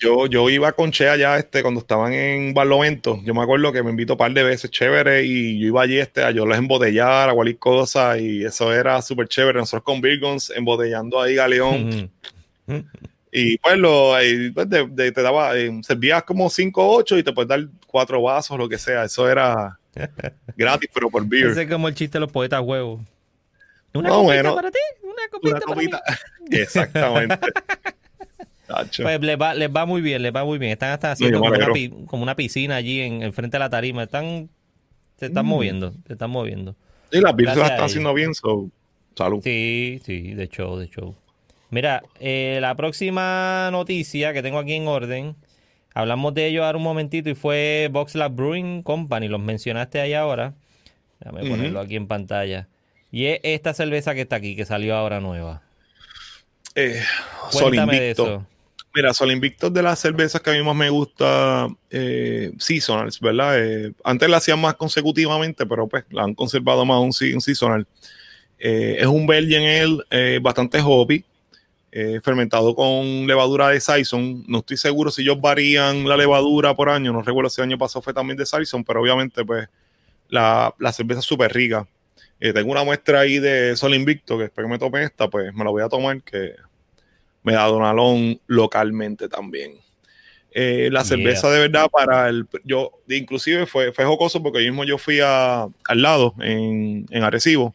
Yo, 0.00 0.26
yo 0.26 0.48
iba 0.48 0.72
con 0.72 0.90
Che 0.90 1.10
allá 1.10 1.36
este, 1.36 1.60
cuando 1.60 1.80
estaban 1.80 2.14
en 2.14 2.54
Barlovento. 2.54 3.20
Yo 3.22 3.34
me 3.34 3.42
acuerdo 3.42 3.70
que 3.70 3.82
me 3.82 3.90
invitó 3.90 4.14
un 4.14 4.18
par 4.18 4.32
de 4.32 4.42
veces, 4.42 4.70
chévere, 4.70 5.24
y 5.24 5.60
yo 5.60 5.66
iba 5.66 5.82
allí 5.82 5.98
este, 5.98 6.22
a 6.22 6.30
yo 6.30 6.46
les 6.46 6.58
embotellar, 6.58 7.28
a 7.28 7.34
cualquier 7.34 7.58
cosa, 7.58 8.18
y 8.18 8.42
eso 8.42 8.72
era 8.72 9.02
súper 9.02 9.28
chévere. 9.28 9.58
Nosotros 9.58 9.82
con 9.82 10.00
Virgons 10.00 10.50
embotellando 10.56 11.20
ahí 11.20 11.34
Galeón. 11.34 12.10
y 13.30 13.58
pues, 13.58 13.76
lo, 13.76 14.14
pues 14.54 14.68
te 14.70 15.22
daba, 15.22 15.58
eh, 15.58 15.70
servías 15.82 16.22
como 16.22 16.48
5 16.48 16.82
o 16.82 16.96
8 16.96 17.18
y 17.18 17.22
te 17.22 17.32
puedes 17.34 17.48
dar 17.50 17.60
cuatro 17.86 18.22
vasos, 18.22 18.56
lo 18.56 18.70
que 18.70 18.78
sea. 18.78 19.04
Eso 19.04 19.28
era 19.28 19.79
gratis, 20.56 20.90
pero 20.92 21.10
por 21.10 21.26
beer. 21.26 21.48
Ese 21.48 21.62
es 21.62 21.70
como 21.70 21.88
el 21.88 21.94
chiste 21.94 22.18
de 22.18 22.20
los 22.20 22.32
poetas 22.32 22.60
huevos. 22.62 23.00
¿Una 23.92 24.10
copita 24.10 24.54
para 24.54 24.70
ti? 24.70 24.78
¿Una 25.02 25.28
copita, 25.30 25.60
para 25.60 25.80
Mí? 25.80 25.88
Exactamente. 26.50 27.38
Pues 29.02 29.20
les 29.20 29.40
va, 29.40 29.54
les 29.54 29.68
va 29.68 29.84
muy 29.84 30.00
bien, 30.00 30.22
les 30.22 30.34
va 30.34 30.44
muy 30.44 30.58
bien. 30.58 30.72
Están 30.72 30.92
hasta 30.92 31.12
haciendo 31.12 31.40
como, 31.40 32.22
una, 32.22 32.36
piscina 32.36 32.76
allí 32.76 33.00
en, 33.00 33.32
frente 33.32 33.56
de 33.56 33.58
la 33.58 33.70
tarima. 33.70 34.04
Están, 34.04 34.48
se 35.18 35.26
están 35.26 35.44
mm. 35.44 35.48
moviendo, 35.48 35.94
se 36.06 36.12
están 36.12 36.30
moviendo. 36.30 36.76
Y 37.10 37.20
las 37.20 37.34
virtudes 37.34 37.64
están 37.64 37.84
haciendo 37.84 38.14
bien, 38.14 38.34
so, 38.34 38.70
salud. 39.16 39.40
Sí, 39.42 40.00
sí, 40.04 40.34
de 40.34 40.48
show, 40.48 40.76
de 40.76 40.88
show. 40.88 41.16
Mira, 41.70 42.02
eh, 42.20 42.58
la 42.60 42.76
próxima 42.76 43.70
noticia 43.72 44.32
que 44.32 44.42
tengo 44.42 44.58
aquí 44.58 44.74
en 44.74 44.86
orden, 44.86 45.36
hablamos 45.94 46.34
de 46.34 46.46
ello 46.46 46.64
ahora 46.64 46.78
un 46.78 46.84
momentito 46.84 47.30
y 47.30 47.34
fue 47.34 47.88
Box 47.90 48.14
Lab 48.14 48.32
Brewing 48.32 48.82
Company, 48.82 49.28
los 49.28 49.40
mencionaste 49.40 50.00
ahí 50.00 50.14
ahora. 50.14 50.54
Déjame 51.20 51.48
ponerlo 51.48 51.80
aquí 51.80 51.96
en 51.96 52.06
pantalla. 52.06 52.68
Y 53.12 53.26
es 53.26 53.40
esta 53.42 53.74
cerveza 53.74 54.14
que 54.14 54.22
está 54.22 54.36
aquí, 54.36 54.56
que 54.56 54.64
salió 54.64 54.96
ahora 54.96 55.20
nueva. 55.20 55.62
Eh, 56.74 57.02
Cuéntame 57.52 58.00
de 58.00 58.10
eso. 58.12 58.46
Mira, 58.94 59.14
Sol 59.14 59.30
Invicto 59.30 59.70
de 59.70 59.82
las 59.82 60.00
cervezas 60.00 60.40
que 60.40 60.50
a 60.50 60.52
mí 60.52 60.62
más 60.64 60.74
me 60.74 60.90
gusta, 60.90 61.68
eh, 61.90 62.52
seasonals, 62.58 63.20
¿verdad? 63.20 63.56
Eh, 63.56 63.92
antes 64.02 64.28
la 64.28 64.38
hacían 64.38 64.60
más 64.60 64.74
consecutivamente, 64.74 65.64
pero 65.64 65.86
pues 65.86 66.04
la 66.10 66.24
han 66.24 66.34
conservado 66.34 66.84
más 66.84 66.98
un, 66.98 67.34
un 67.34 67.40
seasonal. 67.40 67.86
Eh, 68.58 68.96
es 68.98 69.06
un 69.06 69.26
Belgian 69.28 69.62
Ale 70.10 70.38
bastante 70.40 70.80
hobby, 70.80 71.24
fermentado 72.22 72.74
con 72.74 73.26
levadura 73.26 73.68
de 73.68 73.80
Saison. 73.80 74.44
No 74.46 74.58
estoy 74.58 74.76
seguro 74.76 75.10
si 75.10 75.22
ellos 75.22 75.40
varían 75.40 76.08
la 76.08 76.16
levadura 76.16 76.74
por 76.74 76.88
año, 76.88 77.12
no 77.12 77.22
recuerdo 77.22 77.50
si 77.50 77.60
el 77.60 77.68
año 77.68 77.78
pasado 77.78 78.02
fue 78.02 78.14
también 78.14 78.36
de 78.36 78.46
Saison, 78.46 78.84
pero 78.84 79.00
obviamente 79.02 79.44
pues 79.44 79.68
la, 80.28 80.74
la 80.78 80.92
cerveza 80.92 81.20
es 81.20 81.26
súper 81.26 81.52
rica. 81.52 81.86
tengo 82.38 82.70
una 82.70 82.84
muestra 82.84 83.20
ahí 83.20 83.38
de 83.38 83.76
Sol 83.76 83.94
Invicto, 83.94 84.38
que 84.38 84.44
espero 84.44 84.68
que 84.68 84.72
me 84.72 84.78
tome 84.78 85.02
esta, 85.02 85.28
pues 85.28 85.52
me 85.54 85.64
la 85.64 85.70
voy 85.70 85.82
a 85.82 85.88
tomar, 85.88 86.22
que 86.22 86.54
me 87.42 87.54
da 87.54 87.64
Donalón 87.64 88.40
localmente 88.46 89.28
también. 89.28 89.80
Eh, 90.52 90.88
la 90.90 91.04
cerveza 91.04 91.48
de 91.50 91.60
verdad 91.60 91.88
para 91.88 92.28
el 92.28 92.44
yo 92.64 92.90
inclusive 93.08 93.66
fue, 93.66 93.92
fue 93.92 94.04
jocoso 94.04 94.42
porque 94.42 94.64
yo 94.64 94.72
mismo 94.72 94.82
yo 94.82 94.98
fui 94.98 95.20
a, 95.22 95.62
al 95.62 96.02
lado 96.02 96.34
en, 96.40 97.06
en 97.10 97.22
Arecibo 97.22 97.72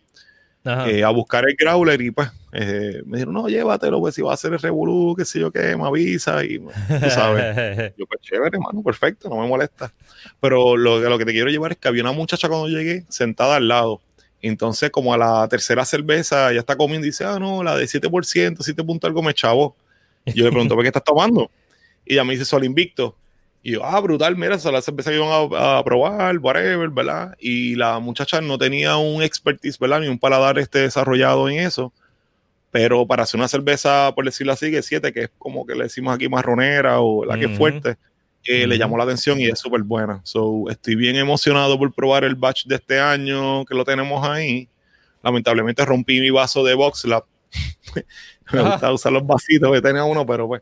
eh, 0.66 1.02
a 1.02 1.10
buscar 1.10 1.48
el 1.48 1.56
growler 1.56 2.02
y 2.02 2.12
pues 2.12 2.30
eh, 2.58 3.02
me 3.06 3.18
dijeron 3.18 3.34
no 3.34 3.48
llévatelo 3.48 4.00
pues 4.00 4.16
si 4.16 4.22
va 4.22 4.32
a 4.32 4.36
hacer 4.36 4.54
el 4.54 4.60
revolú 4.60 5.14
qué 5.18 5.26
sé 5.26 5.40
yo 5.40 5.52
qué 5.52 5.76
me 5.76 5.86
avisa 5.86 6.44
y 6.44 6.60
tú 6.60 7.10
sabes 7.10 7.94
yo 7.98 8.06
pues 8.06 8.22
chévere 8.22 8.58
hermano 8.58 8.82
perfecto 8.82 9.30
no 9.30 9.42
me 9.42 9.48
molesta 9.48 9.92
pero 10.40 10.78
lo, 10.78 11.00
lo 11.00 11.18
que 11.18 11.26
te 11.26 11.32
quiero 11.34 11.50
llevar 11.50 11.74
es 11.74 11.78
que 11.78 11.88
había 11.88 12.04
una 12.04 12.14
muchacha 12.14 12.48
cuando 12.48 12.68
llegué 12.68 13.04
sentada 13.10 13.58
al 13.58 13.68
lado 13.68 14.02
entonces, 14.48 14.92
como 14.92 15.12
a 15.12 15.18
la 15.18 15.48
tercera 15.48 15.86
cerveza, 15.86 16.54
ya 16.54 16.60
está 16.60 16.76
comiendo 16.76 17.08
y 17.08 17.10
dice, 17.10 17.26
ah, 17.26 17.40
no, 17.40 17.64
la 17.64 17.76
de 17.76 17.86
7%, 17.86 18.58
7 18.60 18.84
puntos 18.84 19.08
algo 19.08 19.24
me 19.24 19.34
chavo. 19.34 19.76
Y 20.24 20.34
yo 20.34 20.46
le 20.46 20.52
pregunto, 20.52 20.76
¿por 20.76 20.84
qué 20.84 20.90
estás 20.90 21.04
tomando? 21.04 21.50
Y 22.06 22.14
ella 22.14 22.24
me 22.24 22.34
dice, 22.34 22.46
Sol 22.46 22.64
Invicto. 22.64 23.16
Y 23.64 23.72
yo, 23.72 23.84
ah, 23.84 24.00
brutal, 24.00 24.36
mira, 24.36 24.56
esa 24.56 24.70
es 24.70 24.74
la 24.74 24.82
cerveza 24.84 25.10
que 25.10 25.18
iban 25.18 25.30
a, 25.32 25.84
probar, 25.84 26.38
whatever, 26.38 26.90
¿verdad? 26.90 27.36
Y 27.40 27.74
la 27.74 27.98
muchacha 27.98 28.40
no 28.40 28.60
tenía 28.60 28.98
un 28.98 29.24
expertise, 29.24 29.80
¿verdad? 29.80 30.02
Ni 30.02 30.08
un 30.08 30.20
paladar 30.20 30.60
este 30.60 30.78
desarrollado 30.78 31.50
en 31.50 31.60
eso. 31.60 31.92
Pero 32.76 33.08
para 33.08 33.24
hacer 33.24 33.40
una 33.40 33.48
cerveza, 33.48 34.12
por 34.14 34.26
decirlo 34.26 34.52
así, 34.52 34.70
que 34.70 34.82
7, 34.82 35.14
que 35.14 35.22
es 35.22 35.30
como 35.38 35.66
que 35.66 35.76
le 35.76 35.84
decimos 35.84 36.14
aquí 36.14 36.28
marronera 36.28 37.00
o 37.00 37.24
la 37.24 37.40
que 37.40 37.46
es 37.46 37.58
fuerte, 37.58 37.96
le 38.44 38.78
llamó 38.78 38.98
la 38.98 39.06
atención 39.06 39.40
y 39.40 39.46
es 39.46 39.58
súper 39.58 39.82
buena. 39.84 40.20
So, 40.26 40.66
estoy 40.70 40.96
bien 40.96 41.16
emocionado 41.16 41.80
por 41.80 41.94
probar 41.94 42.26
el 42.26 42.36
batch 42.36 42.66
de 42.66 42.76
este 42.76 43.00
año 43.00 43.64
que 43.64 43.76
lo 43.76 43.86
tenemos 43.86 44.28
ahí. 44.28 44.68
Lamentablemente 45.24 45.86
rompí 45.86 46.20
mi 46.20 46.32
vaso 46.32 46.66
de 46.66 46.74
VoxLab. 46.74 47.24
me 48.52 48.62
gusta 48.62 48.92
usar 48.92 49.14
los 49.14 49.26
vasitos 49.26 49.72
que 49.72 49.82
tenía 49.82 50.04
uno, 50.04 50.26
pero 50.26 50.46
pues 50.46 50.62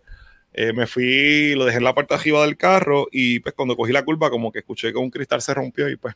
eh, 0.54 0.72
me 0.72 0.86
fui, 0.86 1.56
lo 1.56 1.66
dejé 1.66 1.80
en 1.80 1.84
la 1.84 1.96
parte 1.96 2.14
arriba 2.14 2.44
del 2.44 2.58
carro 2.58 3.08
y 3.12 3.40
pues 3.40 3.56
cuando 3.56 3.76
cogí 3.76 3.92
la 3.92 4.06
curva 4.06 4.30
como 4.30 4.52
que 4.52 4.60
escuché 4.60 4.92
que 4.92 5.00
un 5.00 5.10
cristal 5.10 5.42
se 5.42 5.56
rompió 5.56 5.90
y 5.90 5.96
pues 5.96 6.14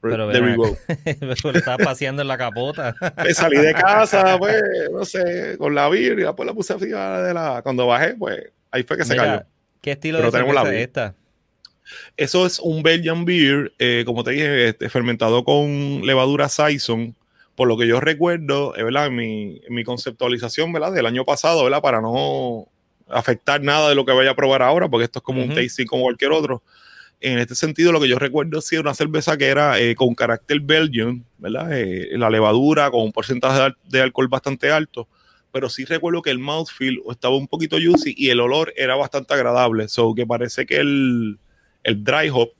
pero 0.00 0.30
there 0.30 0.44
we 0.44 0.56
go. 0.56 0.76
estaba 1.54 1.78
paseando 1.78 2.22
en 2.22 2.28
la 2.28 2.38
capota. 2.38 2.94
me 3.24 3.34
salí 3.34 3.58
de 3.58 3.74
casa, 3.74 4.38
pues, 4.38 4.62
no 4.90 5.04
sé, 5.04 5.56
con 5.58 5.74
la 5.74 5.88
birria, 5.88 6.32
pues 6.32 6.46
la 6.46 6.54
puse 6.54 6.72
arriba 6.72 7.22
de 7.22 7.34
la. 7.34 7.60
Cuando 7.62 7.86
bajé, 7.86 8.14
pues 8.14 8.50
ahí 8.70 8.82
fue 8.82 8.96
que 8.96 9.04
se 9.04 9.16
cayó. 9.16 9.42
¿Qué 9.80 9.92
estilo 9.92 10.20
de 10.20 10.30
cerveza 10.30 10.74
es 10.74 10.80
esta? 10.82 11.14
Eso 12.16 12.46
es 12.46 12.60
un 12.60 12.82
Belgian 12.82 13.24
beer, 13.24 13.72
eh, 13.78 14.04
como 14.06 14.22
te 14.22 14.30
dije, 14.32 14.68
este, 14.68 14.88
fermentado 14.88 15.44
con 15.44 16.02
levadura 16.06 16.48
Saison. 16.48 17.14
Por 17.56 17.68
lo 17.68 17.76
que 17.76 17.86
yo 17.86 18.00
recuerdo, 18.00 18.74
es 18.76 18.84
verdad, 18.84 19.10
mi, 19.10 19.60
mi, 19.68 19.84
conceptualización, 19.84 20.72
¿verdad? 20.72 20.92
Del 20.92 21.04
año 21.04 21.24
pasado, 21.24 21.62
¿verdad? 21.64 21.82
Para 21.82 22.00
no 22.00 22.68
afectar 23.08 23.60
nada 23.60 23.88
de 23.88 23.94
lo 23.94 24.04
que 24.04 24.12
vaya 24.12 24.30
a 24.30 24.36
probar 24.36 24.62
ahora, 24.62 24.88
porque 24.88 25.04
esto 25.04 25.18
es 25.18 25.24
como 25.24 25.42
un 25.42 25.54
tasting 25.54 25.86
como 25.86 26.04
cualquier 26.04 26.32
otro. 26.32 26.62
En 27.20 27.38
este 27.38 27.54
sentido, 27.54 27.92
lo 27.92 28.00
que 28.00 28.08
yo 28.08 28.18
recuerdo 28.18 28.60
sí 28.60 28.76
una 28.76 28.94
cerveza 28.94 29.36
que 29.36 29.46
era 29.46 29.78
eh, 29.78 29.94
con 29.94 30.14
carácter 30.14 30.60
Belgian, 30.60 31.24
¿verdad? 31.38 31.78
Eh, 31.78 32.08
la 32.12 32.30
levadura 32.30 32.90
con 32.90 33.02
un 33.02 33.12
porcentaje 33.12 33.74
de 33.88 34.00
alcohol 34.00 34.28
bastante 34.28 34.70
alto 34.70 35.06
pero 35.52 35.68
sí 35.68 35.84
recuerdo 35.84 36.22
que 36.22 36.30
el 36.30 36.38
mouthfeel 36.38 37.02
estaba 37.10 37.36
un 37.36 37.48
poquito 37.48 37.76
juicy 37.76 38.14
y 38.16 38.30
el 38.30 38.40
olor 38.40 38.72
era 38.76 38.94
bastante 38.94 39.34
agradable. 39.34 39.88
So 39.88 40.14
que 40.14 40.26
parece 40.26 40.66
que 40.66 40.76
el, 40.76 41.38
dry 41.84 42.28
hop 42.32 42.50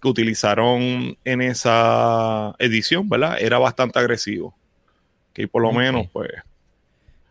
que 0.00 0.08
utilizaron 0.08 1.16
en 1.24 1.42
esa 1.42 2.54
edición, 2.58 3.08
¿verdad? 3.08 3.36
Era 3.40 3.58
bastante 3.58 3.98
agresivo. 3.98 4.54
Que 5.32 5.48
por 5.48 5.62
lo 5.62 5.72
menos, 5.72 6.06
pues. 6.12 6.30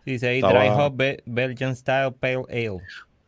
Sí, 0.04 0.20
sí, 0.20 0.42
dry 0.42 0.70
hop 0.70 1.02
Belgian 1.26 1.76
Style 1.76 2.12
Pale 2.12 2.44
Ale. 2.50 2.82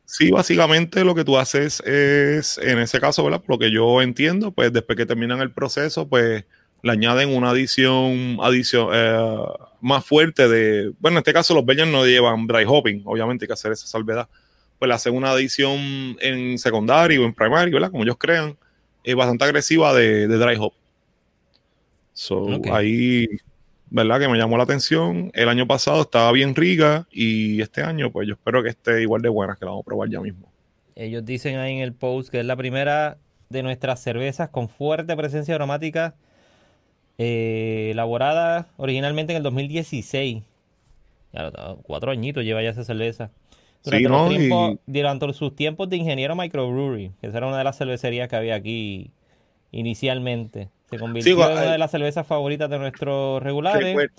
Sí, 0.10 0.32
básicamente 0.32 1.04
lo 1.04 1.14
que 1.14 1.26
tú 1.26 1.38
haces 1.38 1.82
es, 1.82 2.58
en 2.60 2.80
ese 2.80 2.98
caso, 3.02 3.26
¿verdad? 3.26 3.42
Por 3.42 3.56
lo 3.56 3.60
que 3.60 3.72
yo 3.72 4.02
entiendo, 4.02 4.52
pues 4.52 4.72
después 4.72 4.96
que 4.96 5.06
terminan 5.06 5.42
el 5.42 5.52
proceso, 5.52 6.08
pues 6.08 6.46
le 6.82 6.92
añaden 6.94 7.36
una 7.36 7.50
adición, 7.50 8.38
adición 8.42 8.88
eh, 8.94 9.38
más 9.82 10.06
fuerte 10.06 10.48
de, 10.48 10.94
bueno, 11.02 11.18
en 11.18 11.20
este 11.20 11.34
caso 11.34 11.54
los 11.54 11.66
Belgians 11.66 11.92
no 11.92 12.06
llevan 12.06 12.48
dry 12.48 12.64
hopping, 12.66 13.02
obviamente 13.04 13.44
hay 13.44 13.48
que 13.48 13.54
hacer 13.54 13.74
esa 13.74 13.86
salvedad, 13.86 14.30
pues 14.80 14.88
le 14.88 14.96
hacen 14.96 15.14
una 15.14 15.32
adición 15.32 16.16
en 16.22 16.58
secundario 16.58 17.24
o 17.24 17.26
en 17.26 17.34
primario, 17.34 17.74
¿verdad? 17.74 17.92
Como 17.92 18.04
ellos 18.04 18.18
crean, 18.18 18.58
es 19.04 19.14
bastante 19.14 19.44
agresiva 19.44 19.94
de, 19.94 20.26
dry 20.28 20.56
hop. 20.58 20.72
So, 22.14 22.62
ahí, 22.72 23.28
¿verdad? 23.90 24.20
Que 24.20 24.28
me 24.28 24.38
llamó 24.38 24.58
la 24.58 24.64
atención. 24.64 25.32
El 25.34 25.50
año 25.50 25.68
pasado 25.68 26.02
estaba 26.02 26.32
bien 26.32 26.56
rica 26.56 27.08
y 27.12 27.62
este 27.62 27.84
año, 27.84 28.12
pues 28.12 28.28
yo 28.28 28.34
espero 28.34 28.64
que 28.64 28.70
esté 28.70 29.02
igual 29.02 29.22
de 29.22 29.30
buena, 29.30 29.56
que 29.56 29.66
la 29.66 29.72
vamos 29.72 29.84
a 29.84 29.86
probar 29.86 30.10
ya 30.10 30.20
mismo. 30.20 30.52
Ellos 30.96 31.24
dicen 31.26 31.58
ahí 31.58 31.76
en 31.76 31.84
el 31.84 31.94
post 31.94 32.30
que 32.30 32.40
es 32.40 32.46
la 32.46 32.56
primera 32.56 33.18
de 33.50 33.64
nuestras 33.64 34.02
cervezas 34.02 34.50
con 34.50 34.68
fuerte 34.68 35.16
presencia 35.16 35.56
aromática 35.56 36.16
eh, 37.18 37.90
elaborada 37.92 38.68
originalmente 38.78 39.34
en 39.34 39.38
el 39.38 39.44
2016. 39.44 40.44
cuatro 41.84 42.12
añitos 42.12 42.44
lleva 42.44 42.62
ya 42.62 42.70
esa 42.70 42.84
cerveza. 42.84 43.32
Durante, 43.84 45.34
sus 45.34 45.56
tiempos 45.56 45.90
de 45.90 45.98
ingeniero 45.98 46.36
microbrewery, 46.36 47.12
que 47.22 47.28
esa 47.28 47.38
era 47.38 47.48
una 47.48 47.58
de 47.58 47.64
las 47.64 47.78
cervecerías 47.78 48.28
que 48.28 48.36
había 48.36 48.56
aquí 48.56 49.12
inicialmente. 49.72 50.70
Se 50.90 50.98
convirtió 50.98 51.34
en 51.46 51.52
una 51.52 51.72
de 51.72 51.78
las 51.78 51.92
cervezas 51.92 52.26
favoritas 52.26 52.70
de 52.70 52.80
nuestros 52.80 53.44
regulares. 53.44 54.10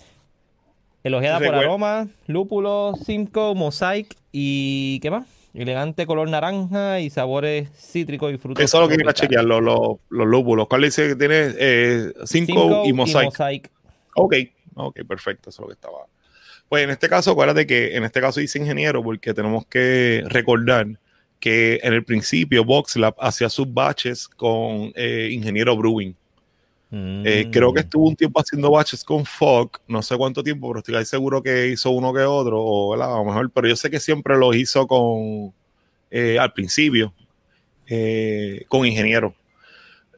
Elogiada 1.04 1.38
por 1.38 1.54
aroma, 1.54 2.08
lúpulo, 2.26 2.92
Simcoe, 3.04 3.54
Mosaic 3.54 4.16
y 4.32 4.98
¿qué 5.00 5.10
más? 5.10 5.26
Elegante 5.54 6.06
color 6.06 6.28
naranja 6.28 7.00
y 7.00 7.08
sabores 7.08 7.70
cítricos 7.70 8.32
y 8.32 8.36
frutos. 8.36 8.62
Eso 8.62 8.76
es 8.76 8.82
lo 8.82 8.88
que 8.88 8.96
quiero 8.96 9.12
chequear, 9.12 9.44
los, 9.44 9.62
los, 9.62 9.96
los 10.10 10.26
lúpulos. 10.26 10.68
¿Cuál 10.68 10.82
dice 10.82 11.08
que 11.08 11.16
tiene? 11.16 11.54
Eh, 11.58 12.12
cinco, 12.24 12.82
y 12.84 12.92
mosaic. 12.92 13.70
Ok, 14.14 14.34
ok, 14.74 15.00
perfecto. 15.06 15.50
Eso 15.50 15.62
es 15.62 15.64
lo 15.64 15.66
que 15.68 15.74
estaba. 15.74 16.06
Pues 16.68 16.84
en 16.84 16.90
este 16.90 17.08
caso, 17.08 17.30
acuérdate 17.30 17.66
que 17.66 17.96
en 17.96 18.04
este 18.04 18.20
caso 18.20 18.40
dice 18.40 18.58
ingeniero 18.58 19.02
porque 19.02 19.32
tenemos 19.32 19.64
que 19.66 20.22
recordar 20.26 20.86
que 21.40 21.80
en 21.82 21.94
el 21.94 22.04
principio 22.04 22.64
VoxLab 22.64 23.14
hacía 23.18 23.48
sus 23.48 23.72
baches 23.72 24.28
con 24.28 24.92
eh, 24.94 25.30
ingeniero 25.32 25.76
brewing. 25.76 26.14
Eh, 26.90 27.48
creo 27.52 27.72
que 27.74 27.80
mm. 27.80 27.84
estuvo 27.84 28.08
un 28.08 28.16
tiempo 28.16 28.40
haciendo 28.40 28.70
baches 28.70 29.04
con 29.04 29.24
Fog, 29.26 29.72
no 29.86 30.02
sé 30.02 30.16
cuánto 30.16 30.42
tiempo, 30.42 30.68
pero 30.68 30.78
estoy 30.78 31.04
seguro 31.04 31.42
que 31.42 31.68
hizo 31.68 31.90
uno 31.90 32.14
que 32.14 32.20
otro, 32.20 32.60
o 32.60 32.94
a 32.94 32.96
lo 32.96 33.24
mejor, 33.24 33.50
pero 33.50 33.68
yo 33.68 33.76
sé 33.76 33.90
que 33.90 34.00
siempre 34.00 34.38
lo 34.38 34.54
hizo 34.54 34.86
con 34.86 35.52
eh, 36.10 36.38
al 36.38 36.52
principio 36.52 37.12
eh, 37.86 38.64
con 38.68 38.86
ingenieros. 38.86 39.32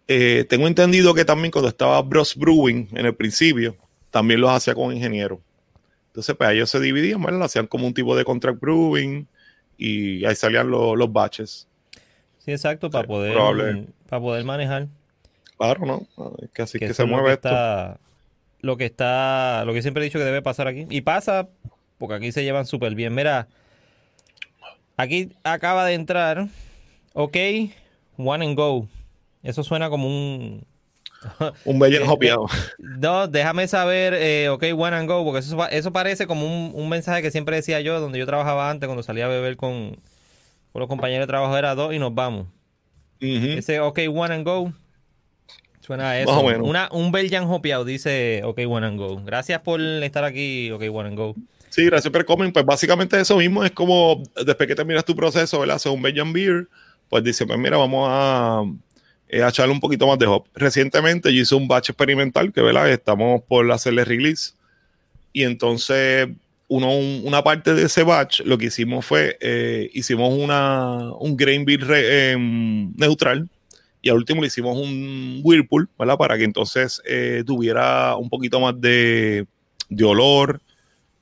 Eh, 0.08 0.44
tengo 0.48 0.66
entendido 0.66 1.14
que 1.14 1.24
también 1.24 1.52
cuando 1.52 1.68
estaba 1.68 2.02
Bros 2.02 2.34
Brewing 2.36 2.88
en 2.92 3.06
el 3.06 3.14
principio, 3.14 3.76
también 4.10 4.40
los 4.40 4.50
hacía 4.50 4.74
con 4.74 4.94
ingenieros. 4.94 5.38
Entonces, 6.08 6.34
pues 6.36 6.50
ellos 6.50 6.68
se 6.68 6.80
dividían, 6.80 7.22
¿verdad? 7.22 7.38
Lo 7.38 7.44
hacían 7.44 7.68
como 7.68 7.86
un 7.86 7.94
tipo 7.94 8.16
de 8.16 8.24
contract 8.24 8.60
brewing 8.60 9.28
y 9.78 10.24
ahí 10.24 10.34
salían 10.34 10.68
los 10.68 11.12
batches. 11.12 11.68
Sí, 12.38 12.50
exacto, 12.50 12.90
para 12.90 13.06
poder 13.06 13.36
para 14.08 14.20
poder 14.20 14.44
manejar. 14.44 14.88
Claro, 15.60 15.84
¿no? 15.84 16.06
Que 16.54 16.62
así 16.62 16.78
que, 16.78 16.94
se 16.94 17.04
mueve 17.04 17.34
esto. 17.34 17.50
lo 18.62 18.78
que 18.78 18.86
está, 18.86 19.62
lo 19.66 19.74
que 19.74 19.82
siempre 19.82 20.02
he 20.02 20.04
dicho 20.04 20.18
que 20.18 20.24
debe 20.24 20.40
pasar 20.40 20.66
aquí. 20.66 20.86
Y 20.88 21.02
pasa, 21.02 21.50
porque 21.98 22.14
aquí 22.14 22.32
se 22.32 22.42
llevan 22.42 22.64
súper 22.64 22.94
bien. 22.94 23.14
Mira, 23.14 23.46
aquí 24.96 25.32
acaba 25.44 25.84
de 25.84 25.92
entrar, 25.92 26.48
ok, 27.12 27.36
one 28.16 28.46
and 28.46 28.56
go. 28.56 28.88
Eso 29.42 29.62
suena 29.62 29.90
como 29.90 30.06
un... 30.06 30.64
un 31.66 31.78
bello 31.78 32.10
hopeado. 32.10 32.46
No, 32.78 33.28
déjame 33.28 33.68
saber, 33.68 34.14
eh, 34.14 34.48
ok, 34.48 34.64
one 34.74 34.96
and 34.96 35.10
go, 35.10 35.22
porque 35.24 35.40
eso, 35.40 35.68
eso 35.68 35.92
parece 35.92 36.26
como 36.26 36.46
un, 36.46 36.88
mensaje 36.88 37.20
que 37.20 37.30
siempre 37.30 37.56
decía 37.56 37.82
yo, 37.82 38.00
donde 38.00 38.18
yo 38.18 38.24
trabajaba 38.24 38.70
antes, 38.70 38.86
cuando 38.86 39.02
salía 39.02 39.26
a 39.26 39.28
beber 39.28 39.58
con, 39.58 39.98
con 40.72 40.80
los 40.80 40.88
compañeros 40.88 41.24
de 41.24 41.30
trabajo, 41.30 41.54
era 41.58 41.74
dos 41.74 41.92
y 41.92 41.98
nos 41.98 42.14
vamos. 42.14 42.46
Ese 43.20 43.80
OK 43.80 43.98
One 44.10 44.36
and 44.36 44.46
Go 44.46 44.72
suena 45.90 46.10
a 46.10 46.20
eso. 46.20 46.40
Una, 46.62 46.88
un 46.92 47.10
Belgian 47.10 47.50
Hopeado 47.50 47.84
dice 47.84 48.42
OK 48.44 48.60
One 48.68 48.86
and 48.86 48.96
Go. 48.96 49.20
Gracias 49.24 49.60
por 49.60 49.80
estar 49.80 50.22
aquí, 50.22 50.70
OK 50.70 50.84
One 50.92 51.08
and 51.08 51.18
Go. 51.18 51.34
Sí, 51.68 51.84
gracias 51.86 52.12
por 52.12 52.24
comer. 52.24 52.52
Pues 52.52 52.64
básicamente 52.64 53.20
eso 53.20 53.36
mismo 53.36 53.64
es 53.64 53.72
como 53.72 54.22
después 54.46 54.68
que 54.68 54.76
terminas 54.76 55.04
tu 55.04 55.16
proceso, 55.16 55.58
¿verdad? 55.58 55.76
Haces 55.76 55.90
un 55.90 56.00
Belgian 56.00 56.32
Beer, 56.32 56.68
pues 57.08 57.24
dice, 57.24 57.44
pues 57.44 57.58
mira, 57.58 57.76
vamos 57.76 58.06
a, 58.08 58.62
eh, 59.28 59.44
echarle 59.44 59.72
un 59.72 59.80
poquito 59.80 60.06
más 60.06 60.16
de 60.16 60.26
hop. 60.26 60.44
Recientemente 60.54 61.34
yo 61.34 61.42
hice 61.42 61.56
un 61.56 61.66
batch 61.66 61.90
experimental 61.90 62.52
que, 62.52 62.62
¿verdad? 62.62 62.88
Estamos 62.88 63.42
por 63.42 63.68
hacerle 63.72 64.04
release. 64.04 64.52
Y 65.32 65.42
entonces 65.42 66.28
uno, 66.68 66.88
una 66.96 67.42
parte 67.42 67.74
de 67.74 67.86
ese 67.86 68.04
batch, 68.04 68.42
lo 68.42 68.58
que 68.58 68.66
hicimos 68.66 69.04
fue, 69.04 69.36
eh, 69.40 69.90
hicimos 69.92 70.38
una, 70.38 71.12
un 71.18 71.36
grain 71.36 71.64
beer 71.64 71.82
em, 71.90 72.92
neutral 72.94 73.48
y 74.02 74.10
al 74.10 74.16
último 74.16 74.40
le 74.40 74.46
hicimos 74.46 74.76
un 74.78 75.40
whirlpool, 75.42 75.88
¿verdad? 75.98 76.16
Para 76.16 76.38
que 76.38 76.44
entonces 76.44 77.02
eh, 77.06 77.42
tuviera 77.46 78.16
un 78.16 78.28
poquito 78.28 78.60
más 78.60 78.80
de, 78.80 79.46
de 79.88 80.04
olor 80.04 80.60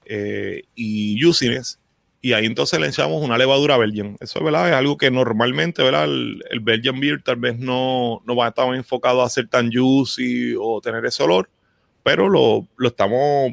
eh, 0.05 0.63
y 0.75 1.21
juiciness. 1.21 1.81
Y 2.21 2.33
ahí 2.33 2.47
entonces 2.47 2.81
le 2.81 2.89
echamos 2.89 3.23
una 3.23 3.39
levadura 3.39 3.77
Belgian. 3.77 4.17
Eso 4.21 4.43
¿verdad? 4.43 4.69
es 4.69 4.75
algo 4.75 4.97
que 4.97 5.11
normalmente 5.11 5.83
¿verdad? 5.83 6.05
El, 6.05 6.43
el, 6.51 6.61
Belgian 6.61 6.99
Beer 6.99 7.23
tal 7.23 7.37
vez 7.37 7.59
no, 7.59 8.23
no 8.27 8.35
va 8.35 8.47
a 8.47 8.49
estar 8.49 8.75
enfocado 8.75 9.23
a 9.23 9.29
ser 9.29 9.49
tan 9.49 9.71
juicy 9.73 10.55
o 10.61 10.81
tener 10.81 11.05
ese 11.07 11.23
olor, 11.23 11.49
pero 12.03 12.29
lo, 12.29 12.67
lo 12.77 12.89
estamos 12.89 13.53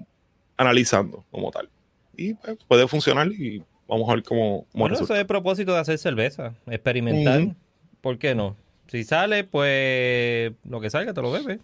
analizando 0.58 1.26
como 1.30 1.52
tal 1.52 1.70
y 2.18 2.34
pues, 2.34 2.58
puede 2.68 2.88
funcionar 2.88 3.28
y 3.28 3.64
vamos 3.88 4.10
a 4.10 4.16
ver 4.16 4.24
cómo, 4.24 4.66
bueno, 4.74 4.96
eso 4.96 5.04
es 5.04 5.20
el 5.20 5.26
propósito 5.26 5.74
de 5.74 5.80
hacer 5.80 5.98
cerveza, 5.98 6.56
experimentar. 6.68 7.56
¿Por 8.02 8.18
qué 8.18 8.36
no? 8.36 8.56
Si 8.88 9.04
sale, 9.04 9.44
pues 9.44 10.54
lo 10.70 10.80
que 10.80 10.90
salga 10.90 11.14
te 11.14 11.22
lo 11.22 11.32
bebes. 11.32 11.60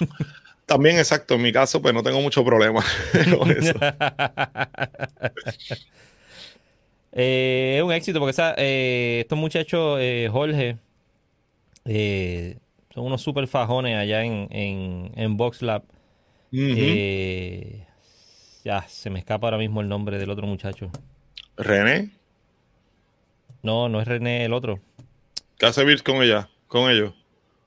También, 0.66 0.98
exacto. 0.98 1.34
En 1.34 1.42
mi 1.42 1.52
caso, 1.52 1.82
pues 1.82 1.92
no 1.92 2.02
tengo 2.02 2.20
mucho 2.20 2.44
problema 2.44 2.82
con 3.38 3.50
eso. 3.50 3.74
Eh, 7.14 7.74
es 7.76 7.82
un 7.82 7.92
éxito 7.92 8.20
porque 8.20 8.34
eh, 8.56 9.18
estos 9.20 9.38
muchachos, 9.38 9.98
eh, 10.00 10.30
Jorge, 10.32 10.78
son 11.84 13.04
unos 13.04 13.20
super 13.20 13.46
fajones 13.46 13.98
allá 13.98 14.24
en, 14.24 14.48
en, 14.50 15.12
en 15.14 15.36
VoxLab. 15.36 15.82
Ya, 18.64 18.88
se 18.88 19.10
me 19.10 19.18
escapa 19.18 19.46
ahora 19.48 19.58
mismo 19.58 19.82
el 19.82 19.90
nombre 19.90 20.16
del 20.16 20.30
otro 20.30 20.46
muchacho. 20.46 20.90
¿René? 21.58 22.12
No, 23.62 23.90
no 23.90 24.00
es 24.00 24.08
René 24.08 24.46
el 24.46 24.54
otro. 24.54 24.80
¿Qué 25.62 25.66
hace 25.68 25.96
con 26.02 26.20
ella? 26.24 26.48
Con 26.66 26.90
ellos. 26.90 27.14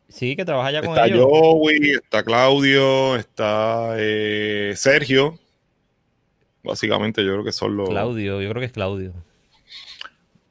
Sí, 0.09 0.35
que 0.35 0.43
trabaja 0.43 0.69
ya 0.69 0.81
con 0.81 0.97
ellos. 0.97 1.17
Está 1.17 1.23
Joey, 1.23 1.91
está 1.91 2.23
Claudio, 2.23 3.15
está 3.15 3.95
eh, 3.97 4.73
Sergio. 4.75 5.39
Básicamente 6.61 7.23
yo 7.23 7.31
creo 7.31 7.45
que 7.45 7.53
son 7.53 7.77
los... 7.77 7.87
Claudio, 7.87 8.41
yo 8.41 8.49
creo 8.49 8.59
que 8.59 8.65
es 8.65 8.73
Claudio. 8.73 9.13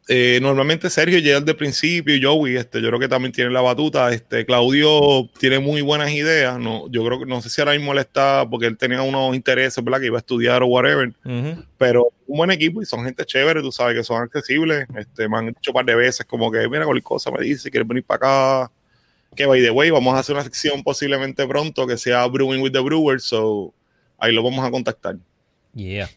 Eh, 0.06 0.38
normalmente 0.42 0.90
Sergio 0.90 1.18
llega 1.18 1.40
de 1.40 1.54
principio 1.54 2.14
y 2.14 2.22
Joey, 2.22 2.56
este, 2.56 2.82
yo 2.82 2.88
creo 2.88 3.00
que 3.00 3.08
también 3.08 3.32
tiene 3.32 3.50
la 3.50 3.62
batuta. 3.62 4.12
Este, 4.12 4.44
Claudio 4.44 5.30
tiene 5.38 5.58
muy 5.58 5.80
buenas 5.80 6.10
ideas. 6.10 6.58
No, 6.58 6.90
yo 6.90 7.04
creo 7.06 7.20
que 7.20 7.26
no 7.26 7.40
sé 7.40 7.48
si 7.48 7.60
ahora 7.60 7.72
mismo 7.72 7.94
le 7.94 8.02
está, 8.02 8.46
porque 8.48 8.66
él 8.66 8.76
tenía 8.76 9.00
unos 9.00 9.34
intereses, 9.34 9.82
¿verdad? 9.82 10.00
Que 10.00 10.06
iba 10.06 10.18
a 10.18 10.20
estudiar 10.20 10.62
o 10.62 10.66
whatever. 10.66 11.10
Pero 11.78 12.12
un 12.26 12.36
buen 12.36 12.50
equipo 12.50 12.82
y 12.82 12.86
son 12.86 13.04
gente 13.04 13.24
chévere, 13.24 13.62
tú 13.62 13.72
sabes 13.72 13.96
que 13.96 14.04
son 14.04 14.22
accesibles. 14.22 14.86
Este, 14.94 15.26
me 15.26 15.38
han 15.38 15.46
dicho 15.46 15.70
un 15.70 15.74
par 15.74 15.86
de 15.86 15.94
veces 15.94 16.26
como 16.26 16.50
que, 16.50 16.68
mira, 16.68 16.84
cualquier 16.84 17.02
cosa 17.02 17.30
me 17.30 17.42
dice, 17.42 17.70
quieres 17.70 17.88
venir 17.88 18.04
para 18.04 18.64
acá. 18.64 18.72
Que 19.34 19.46
by 19.46 19.62
the 19.62 19.70
way, 19.70 19.90
vamos 19.90 20.14
a 20.14 20.18
hacer 20.18 20.34
una 20.34 20.44
sección 20.44 20.82
posiblemente 20.82 21.46
pronto 21.46 21.86
que 21.86 21.96
sea 21.96 22.26
Brewing 22.26 22.60
with 22.60 22.70
the 22.72 22.78
Brewers, 22.78 23.24
so 23.24 23.74
ahí 24.18 24.32
lo 24.32 24.42
vamos 24.44 24.64
a 24.64 24.70
contactar. 24.70 25.16
Yeah. 25.74 26.08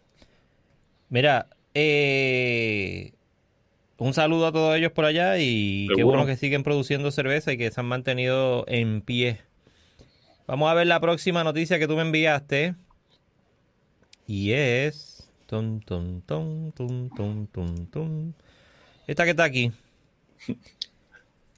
Mira, 1.10 1.48
eh 1.74 3.14
un 3.98 4.14
saludo 4.14 4.48
a 4.48 4.52
todos 4.52 4.76
ellos 4.76 4.92
por 4.92 5.06
allá 5.06 5.38
y 5.40 5.88
qué 5.96 6.04
bueno 6.04 6.26
que 6.26 6.38
siguen 6.38 6.64
produciendo 6.64 7.12
cerveza 7.12 7.52
y 7.52 7.58
que 7.58 7.72
se 7.72 7.80
han 7.80 7.88
mantenido 7.88 8.66
en 8.68 9.02
pie. 9.02 9.42
Vamos 10.48 10.70
a 10.70 10.74
ver 10.74 10.88
la 10.88 11.00
próxima 11.00 11.44
noticia 11.44 11.78
que 11.80 11.88
tú 11.88 11.96
me 11.96 12.04
enviaste. 12.04 12.76
Y 14.26 14.52
es. 14.52 15.30
Esta 19.08 19.24
que 19.24 19.32
está 19.32 19.44
aquí. 19.44 19.72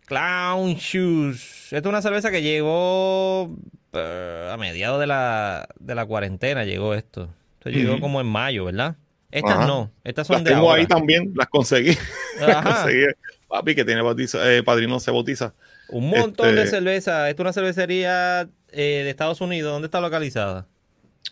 Clown 0.05 0.75
Shoes. 0.75 1.65
Esta 1.71 1.77
es 1.77 1.85
una 1.85 2.01
cerveza 2.01 2.31
que 2.31 2.41
llegó 2.41 3.55
eh, 3.93 4.49
a 4.51 4.57
mediados 4.57 4.99
de 4.99 5.07
la, 5.07 5.67
de 5.79 5.95
la 5.95 6.05
cuarentena. 6.05 6.65
Llegó 6.65 6.93
esto. 6.95 7.29
Esto 7.59 7.69
llegó 7.69 7.99
como 7.99 8.21
en 8.21 8.27
mayo, 8.27 8.65
¿verdad? 8.65 8.95
Estas 9.31 9.67
no, 9.67 9.91
estas 10.03 10.25
son 10.27 10.37
las 10.37 10.43
tengo 10.43 10.71
ahí 10.71 10.87
también, 10.87 11.31
las 11.35 11.47
conseguí. 11.47 11.95
las 12.39 12.65
conseguí. 12.65 13.05
Papi, 13.47 13.75
que 13.75 13.85
tiene 13.85 14.01
eh, 14.01 14.63
padrino 14.63 14.99
se 14.99 15.11
bautiza. 15.11 15.53
Un 15.89 16.09
montón 16.09 16.55
de 16.55 16.63
este, 16.63 16.77
cerveza. 16.77 17.29
Esta 17.29 17.41
es 17.41 17.45
una 17.45 17.53
cervecería 17.53 18.47
eh, 18.71 19.01
de 19.03 19.09
Estados 19.09 19.41
Unidos. 19.41 19.71
¿Dónde 19.71 19.87
está 19.87 20.01
localizada? 20.01 20.67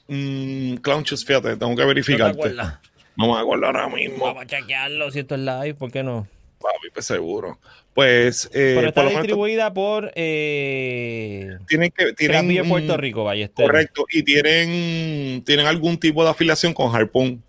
Mm, 0.08 0.76
Clownchus, 0.76 1.26
fíjate, 1.26 1.58
tengo 1.58 1.76
que 1.76 1.86
verificarte. 1.86 2.56
No 3.16 3.34
me 3.34 3.40
acuerdo 3.40 3.66
ahora 3.66 3.88
mismo. 3.90 4.26
Vamos 4.26 4.44
a 4.44 4.46
chequearlo 4.46 5.12
si 5.12 5.20
esto 5.20 5.36
es 5.36 5.42
live, 5.42 5.74
¿por 5.76 5.92
qué 5.92 6.04
no? 6.04 6.28
Papi, 6.60 6.90
pues 6.94 7.06
seguro. 7.06 7.60
Pues. 7.94 8.46
Eh, 8.54 8.74
Pero 8.76 8.90
está 8.90 9.04
distribuida 9.10 9.74
por. 9.74 10.12
Eh, 10.16 11.58
tienen 11.68 11.92
que. 11.92 12.14
Tienen, 12.14 12.68
Puerto 12.68 12.98
Rico, 12.98 13.24
vaya. 13.24 13.50
Correcto. 13.50 14.06
Y 14.12 14.24
tienen, 14.24 15.44
tienen 15.44 15.68
algún 15.68 16.00
tipo 16.00 16.24
de 16.24 16.30
afiliación 16.32 16.74
con 16.74 16.96
Harpoon 16.96 17.44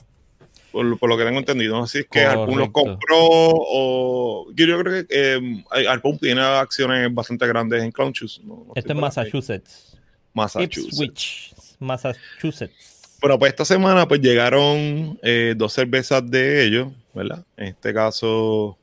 por, 0.73 0.85
lo 0.85 1.17
que 1.17 1.25
tengo 1.25 1.39
entendido. 1.39 1.77
No 1.79 1.87
si 1.87 1.99
es 1.99 2.07
que 2.07 2.25
Harpoon 2.25 2.59
los 2.59 2.71
compró 2.71 3.19
o. 3.19 4.47
Yo, 4.55 4.79
creo 4.81 5.07
que 5.07 5.07
eh, 5.11 5.65
Harpoon 5.89 6.19
tiene 6.19 6.41
acciones 6.41 7.13
bastante 7.13 7.47
grandes 7.47 7.83
en 7.83 7.91
Clown 7.91 8.13
Shoes. 8.13 8.41
Esto 8.75 8.93
es 8.93 8.99
Massachusetts. 8.99 9.99
Massachusetts. 10.33 11.77
Massachusetts. 11.79 12.99
Bueno, 13.21 13.39
pues 13.39 13.51
esta 13.51 13.65
semana 13.65 14.07
pues 14.07 14.21
llegaron 14.21 15.19
eh, 15.23 15.55
dos 15.57 15.73
cervezas 15.73 16.29
de 16.31 16.65
ellos, 16.65 16.89
¿verdad? 17.13 17.45
En 17.57 17.69
este 17.69 17.93
caso 17.93 18.79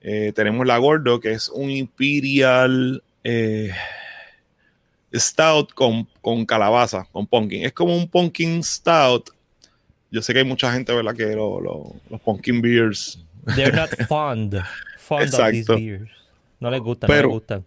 eh, 0.00 0.32
tenemos 0.34 0.66
la 0.66 0.78
Gordo, 0.78 1.20
que 1.20 1.32
es 1.32 1.50
un 1.50 1.70
Imperial 1.70 3.02
eh, 3.22 3.72
Stout 5.14 5.74
con, 5.74 6.08
con, 6.22 6.46
calabaza, 6.46 7.06
con 7.12 7.26
pumpkin. 7.26 7.64
Es 7.66 7.72
como 7.72 7.94
un 7.94 8.08
pumpkin 8.08 8.62
stout 8.64 9.30
yo 10.14 10.22
sé 10.22 10.32
que 10.32 10.38
hay 10.38 10.44
mucha 10.44 10.72
gente, 10.72 10.94
¿verdad? 10.94 11.16
Que 11.16 11.34
los 11.34 12.20
pumpkin 12.20 12.62
beers. 12.62 13.18
They're 13.56 13.74
not 13.74 13.90
fond, 14.08 14.54
fond 14.96 15.34
of 15.34 15.50
these 15.50 15.74
beers. 15.74 16.08
No 16.60 16.70
les 16.70 16.80
gustan, 16.80 17.08
no 17.08 17.16
les 17.16 17.26
gustan. 17.26 17.64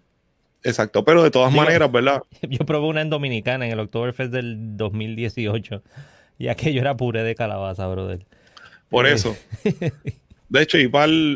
Exacto, 0.63 1.03
pero 1.03 1.23
de 1.23 1.29
todas 1.29 1.53
maneras, 1.53 1.91
¿verdad? 1.91 2.23
Yo 2.41 2.65
probé 2.65 2.87
una 2.87 3.01
en 3.01 3.09
Dominicana 3.09 3.65
en 3.65 3.73
el 3.73 3.79
Oktoberfest 3.81 4.31
del 4.31 4.77
2018 4.77 5.83
y 6.39 6.47
aquello 6.47 6.79
era 6.79 6.95
puré 6.95 7.23
de 7.23 7.35
calabaza, 7.35 7.85
brother. 7.87 8.25
Por 8.89 9.05
eh. 9.05 9.13
eso. 9.13 9.35
De 10.49 10.61
hecho, 10.61 10.77
hay 10.77 10.89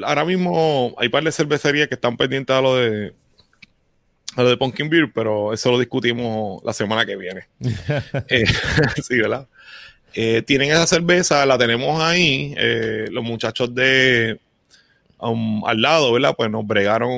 ahora 0.06 0.24
mismo 0.24 0.96
hay 0.98 1.10
par 1.10 1.22
de 1.26 1.34
cervecerías 1.34 1.90
que 1.90 1.96
están 1.96 2.16
pendientes 2.16 2.56
a 2.56 2.62
lo 2.62 2.78
de 2.78 3.14
a 4.38 4.44
lo 4.44 4.50
de 4.50 4.56
Pumpkin 4.56 4.90
Beer, 4.90 5.12
pero 5.14 5.52
eso 5.52 5.72
lo 5.72 5.78
discutimos 5.78 6.64
la 6.64 6.72
semana 6.72 7.06
que 7.06 7.18
viene. 7.18 7.48
Eh, 8.30 8.46
sí, 9.04 9.18
¿verdad? 9.18 9.50
Eh, 10.14 10.42
tienen 10.42 10.72
esa 10.72 10.86
cerveza, 10.88 11.46
la 11.46 11.58
tenemos 11.58 12.02
ahí. 12.02 12.54
Eh, 12.58 13.06
los 13.12 13.24
muchachos 13.24 13.74
de 13.74 14.40
um, 15.20 15.66
al 15.66 15.82
lado, 15.82 16.12
¿verdad? 16.14 16.34
Pues 16.36 16.50
nos 16.50 16.66
bregaron 16.66 17.12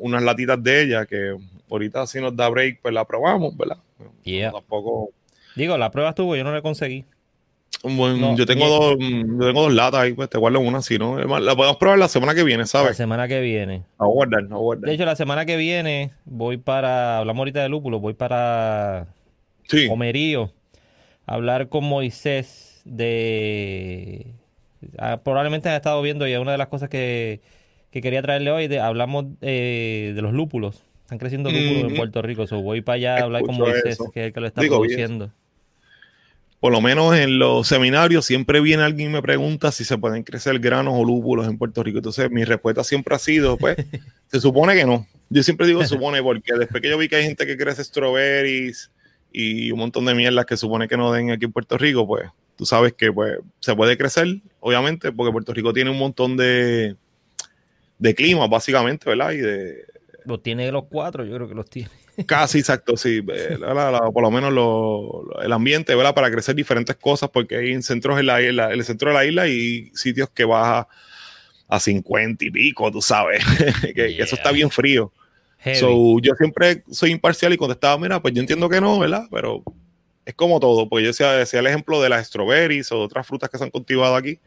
unas 0.00 0.22
latitas 0.22 0.62
de 0.62 0.82
ella 0.82 1.06
que 1.06 1.36
ahorita 1.70 2.06
si 2.06 2.20
nos 2.20 2.36
da 2.36 2.48
break, 2.48 2.80
pues 2.82 2.92
la 2.94 3.04
probamos, 3.04 3.56
¿verdad? 3.56 3.78
Yeah. 4.24 4.52
Tampoco. 4.52 5.10
Digo, 5.54 5.78
la 5.78 5.90
prueba 5.90 6.10
estuvo, 6.10 6.36
yo 6.36 6.44
no 6.44 6.52
la 6.52 6.62
conseguí. 6.62 7.04
Bueno, 7.82 8.16
No, 8.16 8.36
yo, 8.36 8.46
tengo 8.46 8.66
dos, 8.68 8.96
yo 8.98 9.46
tengo 9.46 9.62
dos 9.62 9.72
latas 9.72 10.00
ahí, 10.00 10.12
pues 10.12 10.28
te 10.28 10.38
guardo 10.38 10.60
una, 10.60 10.82
si 10.82 10.98
no, 10.98 11.18
la 11.18 11.54
podemos 11.54 11.76
probar 11.76 11.98
la 11.98 12.08
semana 12.08 12.34
que 12.34 12.42
viene, 12.42 12.62
La 12.62 12.66
¿sabes? 12.66 12.96
semana 12.96 13.28
que 13.28 13.40
viene. 13.40 13.82
A 13.98 14.06
guardar, 14.06 14.44
a 14.50 14.56
guardar. 14.56 14.88
De 14.88 14.94
hecho, 14.94 15.04
la 15.04 15.14
semana 15.14 15.44
que 15.46 15.56
viene 15.56 16.10
voy 16.24 16.56
para, 16.56 17.18
hablamos 17.18 17.40
ahorita 17.40 17.62
de 17.62 17.68
lúpulo, 17.68 18.00
voy 18.00 18.14
para 18.14 19.06
Sí, 19.68 19.88
Homerío 19.90 20.44
a 20.44 20.50
hablar 21.26 21.68
con 21.68 21.84
Moisés 21.84 22.80
de... 22.84 24.26
ah, 24.98 25.20
probablemente 25.24 25.68
has 25.68 25.76
estado 25.76 26.00
viendo 26.02 26.26
y 26.26 26.32
es 26.32 26.38
una 26.38 26.52
de 26.52 26.58
las 26.58 26.68
cosas 26.68 26.88
que, 26.88 27.40
que 27.90 28.00
quería 28.00 28.22
traerle 28.22 28.50
hoy, 28.50 28.68
de- 28.68 28.80
hablamos 28.80 29.26
eh, 29.42 30.12
de 30.14 30.22
los 30.22 30.32
lúpulos. 30.32 30.82
Están 31.02 31.18
creciendo 31.18 31.50
lúpulos 31.50 31.90
en. 31.90 31.96
Puerto 31.96 32.22
Rico, 32.22 32.46
so 32.46 32.60
voy 32.62 32.80
para 32.80 32.94
allá 32.96 33.16
a 33.18 33.22
hablar 33.24 33.42
con 33.42 33.56
Moisés, 33.56 33.84
eso. 33.86 34.10
que 34.12 34.20
es 34.20 34.26
el 34.26 34.32
que 34.32 34.40
lo 34.40 34.46
está 34.46 34.60
Digo, 34.60 34.80
bien. 34.80 34.94
produciendo. 34.96 35.32
por 36.58 36.72
lo 36.72 36.80
menos 36.80 37.14
en 37.16 37.38
los 37.38 37.68
seminarios 37.68 38.24
siempre 38.26 38.60
viene 38.60 38.82
alguien 38.82 39.10
y 39.10 39.12
me 39.12 39.22
pregunta 39.22 39.70
si 39.70 39.84
se 39.84 39.98
pueden 39.98 40.22
crecer 40.24 40.58
granos 40.58 40.94
o 40.96 41.04
lúpulos 41.04 41.46
en 41.46 41.58
Puerto 41.58 41.82
Rico. 41.82 41.98
Entonces 41.98 42.28
mi 42.30 42.44
respuesta 42.44 42.82
siempre 42.82 43.14
ha 43.14 43.18
sido, 43.18 43.56
pues, 43.56 43.76
se 44.28 44.40
supone 44.40 44.74
que 44.74 44.84
no. 44.84 45.06
Yo 45.28 45.42
siempre 45.44 45.66
digo 45.68 45.84
supone 45.86 46.22
porque 46.22 46.54
después 46.54 46.82
que 46.82 46.88
yo 46.88 46.98
vi 46.98 47.08
que 47.08 47.16
hay 47.16 47.24
gente 47.24 47.46
que 47.46 47.56
crece 47.56 47.84
strawberries 47.84 48.90
y 49.38 49.70
un 49.70 49.78
montón 49.78 50.04
de 50.06 50.14
mierdas 50.14 50.46
que 50.46 50.56
supone 50.56 50.88
que 50.88 50.96
no 50.96 51.12
den 51.12 51.30
aquí 51.30 51.44
en 51.44 51.52
Puerto 51.52 51.76
Rico, 51.76 52.06
pues 52.06 52.30
tú 52.56 52.64
sabes 52.64 52.94
que 52.94 53.12
pues 53.12 53.38
se 53.60 53.74
puede 53.76 53.98
crecer, 53.98 54.26
obviamente, 54.60 55.12
porque 55.12 55.30
Puerto 55.32 55.52
Rico 55.52 55.72
tiene 55.74 55.90
un 55.90 55.98
montón 55.98 56.36
de, 56.36 56.96
de 57.98 58.14
clima, 58.14 58.46
básicamente, 58.46 59.08
¿verdad? 59.10 59.32
Y 59.32 59.38
de, 59.38 59.84
Los 60.24 60.42
tiene 60.42 60.70
los 60.72 60.84
cuatro, 60.84 61.24
yo 61.24 61.34
creo 61.34 61.48
que 61.48 61.54
los 61.54 61.68
tiene. 61.68 61.90
Casi 62.26 62.60
exacto, 62.60 62.96
sí. 62.96 63.20
Eh, 63.28 63.58
la- 63.60 63.74
la- 63.74 63.90
la- 63.90 64.10
por 64.10 64.22
lo 64.22 64.30
menos 64.30 64.52
lo- 64.54 65.42
el 65.42 65.52
ambiente, 65.52 65.94
¿verdad? 65.94 66.14
Para 66.14 66.30
crecer 66.30 66.54
diferentes 66.54 66.96
cosas, 66.96 67.28
porque 67.30 67.56
hay 67.56 67.82
centros 67.82 68.18
en 68.18 68.24
la 68.26 68.40
isla, 68.40 68.66
en 68.72 68.78
el 68.78 68.84
centro 68.84 69.10
de 69.10 69.14
la 69.14 69.24
isla 69.26 69.48
y 69.48 69.90
sitios 69.94 70.30
que 70.30 70.46
baja 70.46 70.88
a 71.68 71.78
50 71.80 72.44
y 72.46 72.50
pico, 72.50 72.90
tú 72.90 73.02
sabes, 73.02 73.44
que, 73.82 73.92
que 73.92 74.22
eso 74.22 74.34
está 74.36 74.50
bien 74.52 74.70
frío. 74.70 75.12
Heavy. 75.66 75.78
So, 75.80 76.20
yo 76.20 76.34
siempre 76.34 76.84
soy 76.88 77.10
imparcial 77.10 77.52
y 77.52 77.56
contestaba, 77.56 77.98
mira, 77.98 78.22
pues 78.22 78.32
yo 78.32 78.40
entiendo 78.40 78.68
que 78.68 78.80
no, 78.80 79.00
¿verdad? 79.00 79.24
Pero 79.32 79.64
es 80.24 80.34
como 80.34 80.60
todo, 80.60 80.88
pues 80.88 81.02
yo 81.02 81.08
decía, 81.08 81.32
decía 81.32 81.58
el 81.58 81.66
ejemplo 81.66 82.00
de 82.00 82.08
las 82.08 82.28
strawberries 82.28 82.92
o 82.92 82.98
de 82.98 83.04
otras 83.04 83.26
frutas 83.26 83.50
que 83.50 83.58
se 83.58 83.64
han 83.64 83.70
cultivado 83.70 84.14
aquí. 84.14 84.38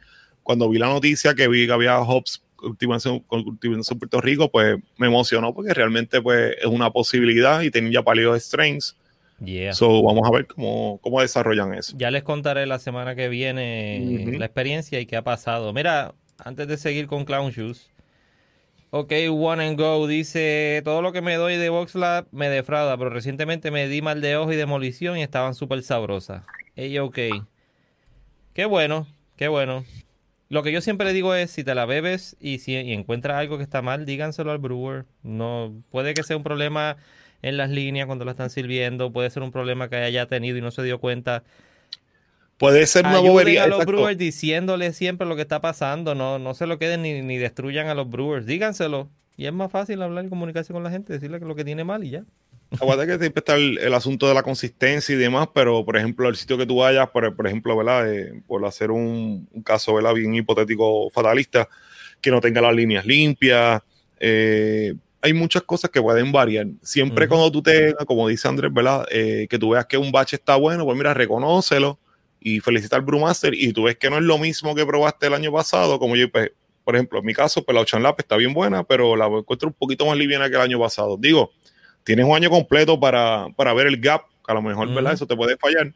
Cuando 0.44 0.70
vi 0.70 0.80
la 0.80 0.88
noticia 0.88 1.34
que 1.36 1.50
vi 1.50 1.68
que 1.68 1.74
había 1.74 2.00
hops 2.00 2.42
cultivándose 2.56 3.10
en 3.10 4.00
Puerto 4.00 4.22
Rico, 4.22 4.50
pues 4.50 4.78
me 4.98 5.08
emocionó 5.08 5.54
porque 5.54 5.74
realmente 5.74 6.22
pues 6.22 6.56
es 6.58 6.66
una 6.66 6.90
posibilidad 6.90 7.62
y 7.62 7.70
tienen 7.70 7.92
ya 7.92 8.02
palidos 8.02 8.42
strains. 8.42 8.96
Yeah. 9.44 9.74
So, 9.74 10.02
vamos 10.02 10.26
a 10.26 10.32
ver 10.32 10.48
cómo, 10.48 11.00
cómo 11.02 11.20
desarrollan 11.20 11.74
eso. 11.74 11.96
Ya 11.98 12.12
les 12.12 12.24
contaré 12.24 12.66
la 12.66 12.80
semana 12.80 13.16
que 13.16 13.28
viene 13.28 14.22
Ujú. 14.24 14.40
la 14.40 14.46
experiencia 14.46 15.00
y 15.00 15.06
qué 15.06 15.18
ha 15.18 15.24
pasado. 15.24 15.74
Mira, 15.74 16.14
antes 16.38 16.68
de 16.68 16.78
seguir 16.78 17.08
con 17.08 17.26
Clown 17.26 17.52
Shoes. 17.52 17.90
Ok, 18.92 19.14
One 19.30 19.68
and 19.68 19.80
Go 19.80 20.08
dice, 20.08 20.82
todo 20.84 21.04
lo 21.04 21.12
que 21.12 21.22
me 21.22 21.36
doy 21.36 21.58
de 21.58 21.70
VoxLab 21.70 22.26
me 22.32 22.50
defrauda, 22.50 22.98
pero 22.98 23.12
recientemente 23.12 23.70
me 23.70 23.88
di 23.88 24.02
mal 24.02 24.20
de 24.20 24.36
ojo 24.36 24.52
y 24.52 24.56
demolición 24.56 25.16
y 25.18 25.22
estaban 25.22 25.54
súper 25.54 25.84
sabrosas. 25.84 26.44
Ey, 26.76 26.98
ok. 26.98 27.18
Qué 28.56 28.66
bueno, 28.66 29.06
qué 29.36 29.48
bueno. 29.48 29.86
Lo 30.50 30.64
que 30.64 30.72
yo 30.72 30.82
siempre 30.82 31.14
digo 31.14 31.36
es, 31.36 31.52
si 31.52 31.64
te 31.64 31.76
la 31.76 31.86
bebes 31.86 32.36
y 32.40 32.58
si 32.58 32.74
y 32.74 32.94
encuentras 32.94 33.38
algo 33.38 33.58
que 33.58 33.64
está 33.64 33.84
mal, 33.84 34.08
díganselo 34.08 34.52
al 34.52 34.58
brewer. 34.58 35.06
No, 35.22 35.84
puede 35.92 36.16
que 36.16 36.24
sea 36.24 36.36
un 36.36 36.44
problema 36.44 36.98
en 37.44 37.58
las 37.58 37.70
líneas 37.70 38.08
cuando 38.08 38.26
la 38.26 38.32
están 38.32 38.50
sirviendo, 38.50 39.14
puede 39.14 39.30
ser 39.30 39.44
un 39.44 39.52
problema 39.52 39.88
que 39.90 39.98
haya 39.98 40.26
tenido 40.26 40.58
y 40.58 40.62
no 40.62 40.72
se 40.72 40.82
dio 40.82 41.00
cuenta. 41.00 41.44
Puede 42.60 42.86
ser 42.86 43.06
una 43.06 43.16
Ayuden 43.16 43.32
bobería. 43.32 43.64
a 43.64 43.68
los 43.68 43.78
exacto. 43.80 43.92
brewers 43.94 44.18
diciéndoles 44.18 44.96
siempre 44.96 45.26
lo 45.26 45.36
que 45.36 45.42
está 45.42 45.62
pasando. 45.62 46.14
No, 46.14 46.38
no 46.38 46.54
se 46.54 46.68
lo 46.68 46.78
queden 46.78 47.02
ni, 47.02 47.22
ni 47.24 47.38
destruyan 47.38 47.88
a 47.88 47.96
los 47.96 48.08
brewers. 48.10 48.46
Díganselo. 48.46 49.10
Y 49.38 49.46
es 49.48 49.54
más 49.54 49.72
fácil 49.72 50.02
hablar 50.02 50.26
y 50.26 50.30
comunicarse 50.30 50.74
con 50.74 50.84
la 50.84 50.92
gente, 50.92 51.14
decirle 51.14 51.40
que 51.40 51.46
lo 51.46 51.56
que 51.56 51.64
tiene 51.64 51.84
mal 51.86 52.04
y 52.04 52.10
ya. 52.12 52.24
Aguanta 52.80 53.08
que 53.08 53.18
siempre 53.18 53.40
está 53.40 53.56
el, 53.56 53.80
el 53.80 53.94
asunto 53.96 54.28
de 54.28 54.34
la 54.36 54.44
consistencia 54.44 55.16
y 55.16 55.18
demás, 55.18 55.48
pero 55.56 55.84
por 55.86 55.98
ejemplo, 55.98 56.28
el 56.30 56.36
sitio 56.36 56.56
que 56.58 56.66
tú 56.68 56.76
vayas, 56.76 57.10
por, 57.10 57.36
por 57.36 57.48
ejemplo, 57.48 57.76
¿verdad? 57.76 58.14
Eh, 58.14 58.44
por 58.46 58.64
hacer 58.66 58.92
un, 58.92 59.48
un 59.52 59.64
caso, 59.64 59.94
¿verdad? 59.96 60.14
Bien 60.14 60.36
hipotético, 60.36 61.10
fatalista, 61.10 61.68
que 62.22 62.30
no 62.30 62.42
tenga 62.42 62.62
las 62.62 62.76
líneas 62.76 63.06
limpias. 63.06 63.82
eh, 64.20 64.94
hay 65.22 65.34
muchas 65.34 65.64
cosas 65.64 65.90
que 65.90 66.02
pueden 66.02 66.32
variar. 66.32 66.68
Siempre 66.82 67.26
Ujú. 67.26 67.30
cuando 67.36 67.52
tú 67.52 67.62
te, 67.62 67.94
como 68.06 68.28
dice 68.28 68.48
Andrés, 68.48 68.72
¿verdad? 68.74 69.06
Eh, 69.12 69.48
que 69.50 69.58
tú 69.60 69.72
veas 69.72 69.86
que 69.86 69.98
un 69.98 70.12
bache 70.12 70.36
está 70.38 70.56
bueno, 70.58 70.86
pues 70.86 70.98
mira, 70.98 71.14
reconócelo 71.14 71.98
y 72.40 72.60
felicita 72.60 72.96
al 72.96 73.02
Brewmaster 73.02 73.54
y 73.54 73.74
tú 73.74 73.84
ves 73.84 73.98
que 73.98 74.10
no 74.10 74.18
es 74.18 74.24
lo 74.24 74.38
mismo 74.38 74.76
que 74.76 74.86
probaste 74.86 75.28
el 75.28 75.34
año 75.34 75.52
pasado, 75.52 76.00
como 76.00 76.16
yo, 76.16 76.32
pues, 76.32 76.52
por 76.84 76.96
ejemplo, 76.96 77.20
en 77.20 77.26
mi 77.26 77.34
caso, 77.34 77.64
pues 77.64 77.76
la 77.76 77.82
Ocean 77.82 78.02
Lab 78.02 78.16
está 78.18 78.36
bien 78.36 78.54
buena, 78.54 78.84
pero 78.84 79.16
la 79.16 79.28
encuentro 79.28 79.68
un 79.68 79.76
poquito 79.76 80.06
más 80.06 80.18
liviana 80.18 80.50
que 80.50 80.56
el 80.56 80.62
año 80.62 80.80
pasado. 80.80 81.18
Digo, 81.18 81.52
tienes 82.04 82.26
un 82.26 82.36
año 82.36 82.50
completo 82.50 83.00
para, 83.00 83.48
para 83.56 83.74
ver 83.74 83.88
el 83.88 84.00
gap, 84.00 84.24
que 84.44 84.52
a 84.52 84.56
lo 84.56 84.62
mejor, 84.62 84.88
¿verdad? 84.88 85.12
Ujú. 85.12 85.14
Eso 85.14 85.28
te 85.28 85.36
puede 85.36 85.58
fallar. 85.58 85.94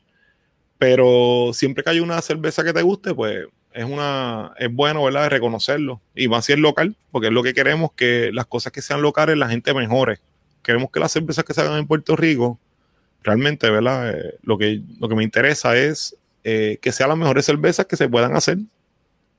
Pero 0.77 1.51
siempre 1.53 1.83
que 1.83 1.89
hay 1.89 1.99
una 1.99 2.21
cerveza 2.21 2.63
que 2.63 2.73
te 2.73 2.81
guste, 2.81 3.15
pues 3.15 3.45
es 3.73 3.85
una 3.85 4.53
es 4.57 4.71
bueno, 4.71 5.03
¿verdad? 5.03 5.29
Reconocerlo. 5.29 6.01
Y 6.13 6.27
más 6.27 6.45
si 6.45 6.53
es 6.53 6.59
local, 6.59 6.95
porque 7.11 7.27
es 7.27 7.33
lo 7.33 7.41
que 7.41 7.53
queremos, 7.53 7.93
que 7.93 8.31
las 8.31 8.45
cosas 8.45 8.71
que 8.71 8.81
sean 8.81 9.01
locales 9.01 9.37
la 9.37 9.49
gente 9.49 9.73
mejore. 9.73 10.19
Queremos 10.61 10.91
que 10.91 10.99
las 10.99 11.11
cervezas 11.11 11.43
que 11.43 11.53
se 11.53 11.61
hagan 11.61 11.79
en 11.79 11.87
Puerto 11.87 12.15
Rico, 12.15 12.59
realmente, 13.23 13.69
¿verdad? 13.69 14.11
Eh, 14.11 14.35
lo, 14.43 14.57
que, 14.57 14.81
lo 14.99 15.09
que 15.09 15.15
me 15.15 15.23
interesa 15.23 15.75
es 15.75 16.15
eh, 16.43 16.77
que 16.81 16.91
sean 16.91 17.09
las 17.09 17.17
mejores 17.17 17.45
cervezas 17.45 17.85
que 17.85 17.95
se 17.95 18.09
puedan 18.09 18.35
hacer. 18.35 18.57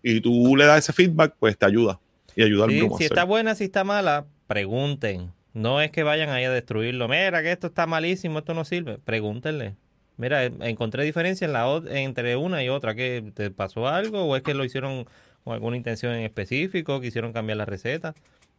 Y 0.02 0.20
tú 0.20 0.56
le 0.56 0.66
das 0.66 0.78
ese 0.78 0.92
feedback, 0.92 1.34
pues 1.38 1.56
te 1.56 1.66
ayuda. 1.66 1.98
Y 2.36 2.42
ayuda 2.42 2.64
al 2.64 2.70
Sí, 2.70 2.88
si 2.98 3.04
está 3.04 3.24
buena, 3.24 3.54
si 3.54 3.64
está 3.64 3.84
mala, 3.84 4.26
pregunten. 4.46 5.32
No 5.54 5.80
es 5.80 5.90
que 5.90 6.02
vayan 6.02 6.30
ahí 6.30 6.44
a 6.44 6.50
destruirlo. 6.50 7.08
Mira, 7.08 7.42
que 7.42 7.52
esto 7.52 7.68
está 7.68 7.86
malísimo, 7.86 8.40
esto 8.40 8.54
no 8.54 8.64
sirve. 8.64 8.98
Pregúntenle. 8.98 9.76
Mira, 10.16 10.44
encontré 10.44 11.04
diferencia 11.04 11.44
en 11.44 11.52
la 11.52 11.82
entre 11.90 12.36
una 12.36 12.62
y 12.62 12.68
otra. 12.68 12.94
¿Qué 12.94 13.32
te 13.34 13.50
pasó 13.50 13.88
algo 13.88 14.24
o 14.24 14.36
es 14.36 14.42
que 14.42 14.54
lo 14.54 14.64
hicieron 14.64 15.06
con 15.44 15.54
alguna 15.54 15.76
intención 15.76 16.12
en 16.12 16.22
específico? 16.22 17.00
¿Quisieron 17.00 17.32
cambiar 17.32 17.58
la 17.58 17.64
receta? 17.64 18.14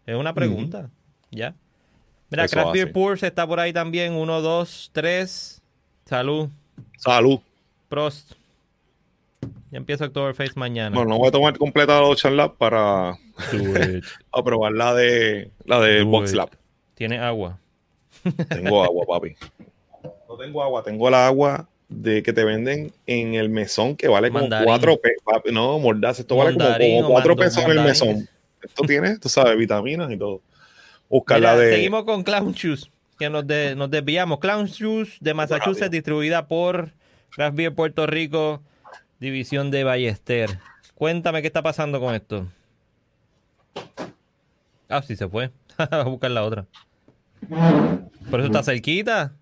Es 0.06 0.16
una 0.16 0.34
pregunta. 0.34 0.90
Ya. 1.32 1.56
Mira, 2.30 2.46
Eso 2.46 2.54
Craft 2.54 2.74
Beer. 2.74 2.92
Pours 2.92 3.24
está 3.24 3.46
por 3.46 3.60
ahí 3.60 3.74
también. 3.74 4.14
Uno, 4.14 4.42
dos, 4.42 4.90
tres. 4.94 5.62
Salud. 6.06 6.50
Salud. 6.98 7.40
Prost. 7.90 8.34
Ya 9.72 9.78
empieza 9.78 10.06
Oktoberfest 10.06 10.56
mañana. 10.56 10.96
Bueno, 10.96 11.10
no 11.12 11.18
voy 11.18 11.28
a 11.28 11.32
tomar 11.32 11.58
completa 11.58 12.00
la 12.00 12.08
Ocean 12.08 12.38
Lab 12.38 12.56
para 12.58 13.18
aprobar 14.32 14.72
la 14.74 14.94
de 14.94 15.52
la 15.66 15.80
de 15.80 16.00
Do 16.00 16.06
Box 16.08 16.32
it. 16.32 16.36
Lab. 16.38 16.50
Tiene 16.96 17.20
agua. 17.20 17.60
Tengo 18.50 18.84
agua, 18.84 19.06
papi. 19.08 19.36
No 20.30 20.38
tengo 20.38 20.64
agua, 20.64 20.84
tengo 20.84 21.10
la 21.10 21.28
agua 21.28 21.68
de 21.90 22.24
que 22.24 22.34
te 22.34 22.44
venden 22.44 22.92
en 23.06 23.36
el 23.36 23.50
mesón 23.50 23.96
que 23.96 24.08
vale 24.08 24.30
como 24.30 24.42
Mandarín. 24.42 24.66
cuatro 24.66 24.98
pesos. 25.00 25.22
No, 25.54 25.78
mordaza, 25.80 26.22
esto 26.22 26.36
vale 26.36 26.54
como, 26.54 26.64
Mandarín 26.66 26.96
como 26.98 27.08
o 27.10 27.12
cuatro 27.12 27.36
mando- 27.36 27.44
pesos 27.44 27.64
en 27.64 27.72
el 27.72 27.82
mesón. 27.82 28.30
Esto 28.62 28.84
tiene, 28.84 29.18
tú 29.20 29.30
sabes, 29.30 29.58
vitaminas 29.58 30.12
y 30.12 30.18
todo. 30.18 30.42
Buscar 31.10 31.40
Mira, 31.40 31.54
la 31.54 31.60
de. 31.60 31.76
Seguimos 31.76 32.04
con 32.04 32.24
Clown 32.24 32.54
Shoes, 32.54 32.90
que 33.20 33.30
nos, 33.30 33.46
de- 33.46 33.76
nos 33.76 33.92
desviamos. 33.92 34.40
Clown 34.40 34.66
Shoes 34.66 35.18
de 35.20 35.34
Massachusetts, 35.36 35.92
distribuida 35.92 36.48
por 36.48 36.90
Craft 37.36 37.56
Beer 37.58 37.76
Puerto 37.76 38.08
Rico, 38.08 38.62
división 39.20 39.70
de 39.70 39.84
Ballester. 39.84 40.58
Cuéntame 40.94 41.42
qué 41.42 41.48
está 41.48 41.62
pasando 41.62 42.00
con 42.00 42.16
esto. 42.16 42.48
Ah, 44.88 45.02
sí 45.02 45.16
se 45.18 45.28
fue. 45.28 45.52
a 45.78 46.04
buscar 46.04 46.32
la 46.32 46.44
otra. 46.44 46.66
Por 48.30 48.40
eso 48.40 48.48
está 48.48 48.64
cerquita. 48.64 49.34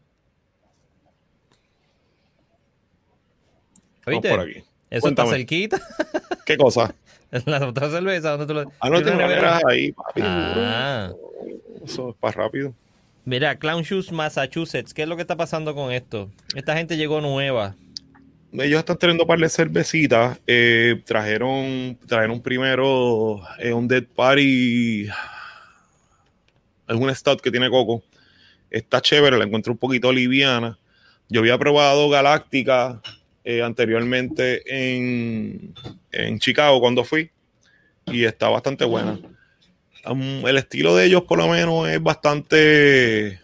Vamos 4.06 4.22
¿Viste? 4.22 4.30
por 4.30 4.40
aquí. 4.40 4.64
Eso 4.90 5.02
Cuéntame. 5.02 5.30
está 5.30 5.38
cerquita. 5.38 5.82
¿Qué 6.46 6.58
cosa? 6.58 6.96
la 7.46 7.68
otra 7.68 7.90
cerveza, 7.90 8.32
¿dónde 8.32 8.48
tú 8.48 8.54
lo 8.54 8.72
Ah, 8.80 8.90
no 8.90 8.96
¿Tiene 8.98 9.12
tengo 9.12 9.22
neveras 9.22 9.64
ahí, 9.66 9.92
papi. 9.92 10.22
Ah. 10.24 11.12
Eso 11.84 12.10
es 12.10 12.16
para 12.16 12.44
rápido. 12.44 12.74
Mira, 13.26 13.56
Clown 13.58 13.84
Shoes 13.84 14.12
Massachusetts, 14.12 14.94
¿qué 14.94 15.04
es 15.04 15.08
lo 15.08 15.16
que 15.16 15.22
está 15.22 15.38
pasando 15.38 15.74
con 15.74 15.92
esto? 15.92 16.30
Esta 16.56 16.76
gente 16.76 16.98
llegó 16.98 17.22
nueva. 17.22 17.76
Ellos 18.60 18.80
están 18.80 18.98
teniendo 18.98 19.24
un 19.24 19.28
par 19.28 19.40
de 19.40 19.50
cervecitas. 19.50 20.40
eh, 20.46 21.02
trajeron, 21.06 21.98
trajeron 22.08 22.40
primero 22.40 23.42
eh, 23.58 23.74
un 23.74 23.88
Dead 23.88 24.04
Party. 24.04 25.08
Es 26.88 26.96
un 26.96 27.16
stout 27.16 27.42
que 27.42 27.50
tiene 27.50 27.70
coco. 27.70 28.04
Está 28.70 29.02
chévere, 29.02 29.38
la 29.38 29.46
encuentro 29.46 29.74
un 29.74 29.80
poquito 29.80 30.12
liviana. 30.12 30.78
Yo 31.30 31.40
había 31.40 31.58
probado 31.58 32.10
Galáctica 32.10 33.02
eh, 33.44 33.64
anteriormente 33.64 34.62
en, 34.68 35.74
en 36.12 36.40
Chicago 36.40 36.80
cuando 36.80 37.04
fui. 37.04 37.32
Y 38.06 38.26
está 38.26 38.50
bastante 38.50 38.86
buena. 38.86 39.18
um, 40.06 40.46
el 40.46 40.58
estilo 40.58 40.96
de 40.96 41.06
ellos 41.06 41.24
por 41.24 41.40
lo 41.40 41.48
menos 41.48 41.88
es 41.90 42.02
bastante 42.04 43.40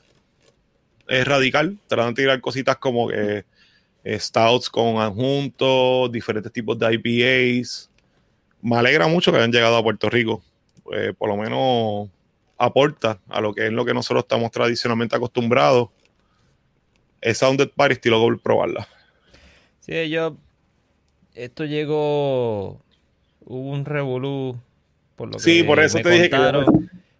es 1.07 1.25
radical. 1.25 1.79
Tratan 1.87 2.13
de 2.13 2.21
tirar 2.21 2.41
cositas 2.41 2.77
como 2.77 3.07
que 3.07 3.45
stouts 4.17 4.69
con 4.69 4.97
adjuntos, 4.97 6.11
diferentes 6.11 6.51
tipos 6.51 6.77
de 6.79 6.93
IPAs. 6.93 7.89
Me 8.61 8.77
alegra 8.77 9.07
mucho 9.07 9.31
que 9.31 9.37
hayan 9.37 9.51
llegado 9.51 9.77
a 9.77 9.83
Puerto 9.83 10.09
Rico. 10.09 10.41
Eh, 10.91 11.13
por 11.17 11.29
lo 11.29 11.37
menos 11.37 12.09
aporta 12.57 13.19
a 13.29 13.41
lo 13.41 13.53
que 13.53 13.67
es 13.67 13.71
lo 13.71 13.85
que 13.85 13.93
nosotros 13.93 14.23
estamos 14.23 14.51
tradicionalmente 14.51 15.15
acostumbrados. 15.15 15.89
Es 17.21 17.37
Sounded 17.37 17.69
Party 17.75 17.93
estilo 17.93 18.19
Gold 18.19 18.41
probarla. 18.41 18.87
Sí, 19.79 20.09
yo. 20.09 20.37
Esto 21.35 21.65
llegó. 21.65 22.81
Hubo 23.45 23.69
un 23.71 23.85
revolú. 23.85 24.59
Por 25.15 25.27
lo 25.29 25.33
que 25.33 25.43
sí, 25.43 25.63
por 25.63 25.79
eso 25.79 25.99
te 25.99 26.09
dije 26.09 26.29
que. 26.29 26.37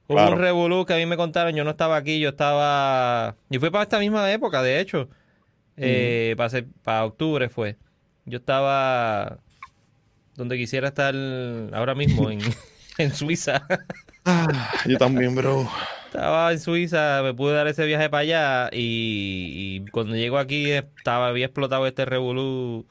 Hubo 0.08 0.32
un 0.32 0.40
revolú 0.40 0.86
que 0.86 0.94
a 0.94 0.98
mí 0.98 1.06
me 1.06 1.18
contaron. 1.18 1.54
Yo 1.54 1.64
no 1.64 1.72
estaba 1.72 1.96
aquí, 1.96 2.20
yo 2.20 2.30
estaba. 2.30 3.36
Y 3.50 3.60
fue 3.60 3.72
para 3.72 3.84
esta 3.84 4.00
misma 4.00 4.32
época, 4.32 4.62
de 4.64 4.80
hecho. 4.80 5.08
Eh, 5.82 6.36
para, 6.38 6.64
para 6.84 7.06
octubre 7.06 7.50
fue. 7.50 7.78
Yo 8.26 8.38
estaba 8.40 9.40
donde 10.36 10.58
quisiera 10.58 10.88
estar 10.88 11.14
ahora 11.74 11.96
mismo, 11.96 12.32
en, 12.32 12.40
en 12.98 13.14
Suiza. 13.14 13.68
Ah, 14.26 14.72
yo 14.86 14.98
también, 14.98 15.36
bro. 15.36 15.70
Estaba 16.06 16.52
en 16.52 16.60
Suiza, 16.60 17.22
me 17.24 17.34
pude 17.34 17.54
dar 17.54 17.68
ese 17.68 17.86
viaje 17.86 18.10
para 18.10 18.22
allá 18.22 18.70
y, 18.72 19.86
cuando 19.92 20.16
llego 20.16 20.38
aquí 20.38 20.72
estaba, 20.72 21.28
había 21.28 21.46
explotado 21.46 21.86
este 21.86 22.06
revolú. 22.06 22.88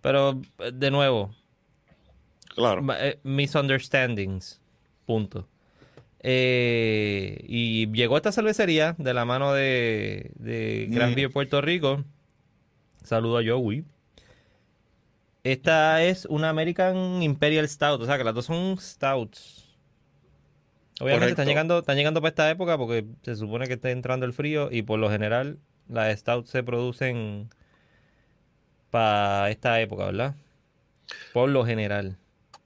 Pero, 0.00 0.40
de 0.72 0.90
nuevo, 0.90 1.34
claro. 2.54 2.84
Eh, 3.00 3.18
misunderstandings. 3.22 4.60
Punto. 5.04 5.48
Eh, 6.20 7.44
y 7.46 7.90
llegó 7.92 8.16
esta 8.16 8.32
cervecería 8.32 8.94
de 8.98 9.12
la 9.12 9.24
mano 9.24 9.52
de, 9.52 10.30
de 10.36 10.86
Gran 10.90 11.12
mm. 11.12 11.14
Beer 11.14 11.30
Puerto 11.30 11.60
Rico. 11.60 12.04
Saludo 13.04 13.38
a 13.38 13.42
Joey. 13.46 13.84
Esta 15.44 16.02
es 16.02 16.24
una 16.24 16.48
American 16.48 17.22
Imperial 17.22 17.68
Stout, 17.68 18.00
o 18.00 18.06
sea 18.06 18.16
que 18.16 18.24
las 18.24 18.34
dos 18.34 18.46
son 18.46 18.78
stouts. 18.78 19.68
Obviamente 21.00 21.30
están 21.30 21.46
llegando, 21.46 21.80
están 21.80 21.96
llegando 21.96 22.22
para 22.22 22.30
esta 22.30 22.50
época 22.50 22.78
porque 22.78 23.04
se 23.22 23.36
supone 23.36 23.66
que 23.66 23.74
está 23.74 23.90
entrando 23.90 24.24
el 24.24 24.32
frío 24.32 24.68
y 24.70 24.82
por 24.82 24.98
lo 24.98 25.10
general 25.10 25.58
las 25.88 26.18
stouts 26.18 26.48
se 26.48 26.62
producen 26.62 27.50
para 28.90 29.50
esta 29.50 29.80
época, 29.80 30.06
¿verdad? 30.06 30.34
Por 31.34 31.50
lo 31.50 31.66
general. 31.66 32.16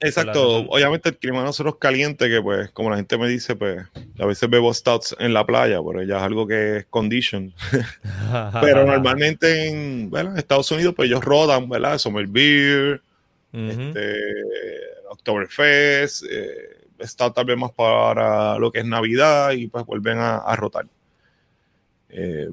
Exacto, 0.01 0.59
obviamente 0.69 1.09
el 1.09 1.17
clima 1.17 1.39
de 1.39 1.45
nosotros 1.45 1.75
caliente, 1.77 2.29
que 2.29 2.41
pues, 2.41 2.71
como 2.71 2.89
la 2.89 2.95
gente 2.95 3.17
me 3.17 3.27
dice, 3.27 3.55
pues, 3.55 3.85
a 4.17 4.25
veces 4.25 4.49
bebo 4.49 4.73
stouts 4.73 5.13
en 5.19 5.33
la 5.33 5.45
playa, 5.45 5.79
pero 5.85 6.03
ya 6.03 6.17
es 6.17 6.23
algo 6.23 6.47
que 6.47 6.77
es 6.77 6.85
condition. 6.85 7.53
pero 8.61 8.85
normalmente 8.85 9.67
en 9.67 10.11
Estados 10.37 10.71
Unidos, 10.71 10.93
pues 10.95 11.09
ellos 11.09 11.23
rodan, 11.23 11.67
¿verdad? 11.67 11.97
Summer 11.97 12.27
Beer, 12.27 13.01
este, 13.51 14.15
Oktoberfest, 15.09 16.23
eh, 16.29 16.79
stout 17.01 17.33
tal 17.33 17.45
vez 17.45 17.57
más 17.57 17.71
para 17.71 18.57
lo 18.57 18.71
que 18.71 18.79
es 18.79 18.85
Navidad 18.85 19.51
y 19.51 19.67
pues 19.67 19.85
vuelven 19.85 20.17
a, 20.19 20.55
rotar. 20.55 20.85
Eh, 22.09 22.49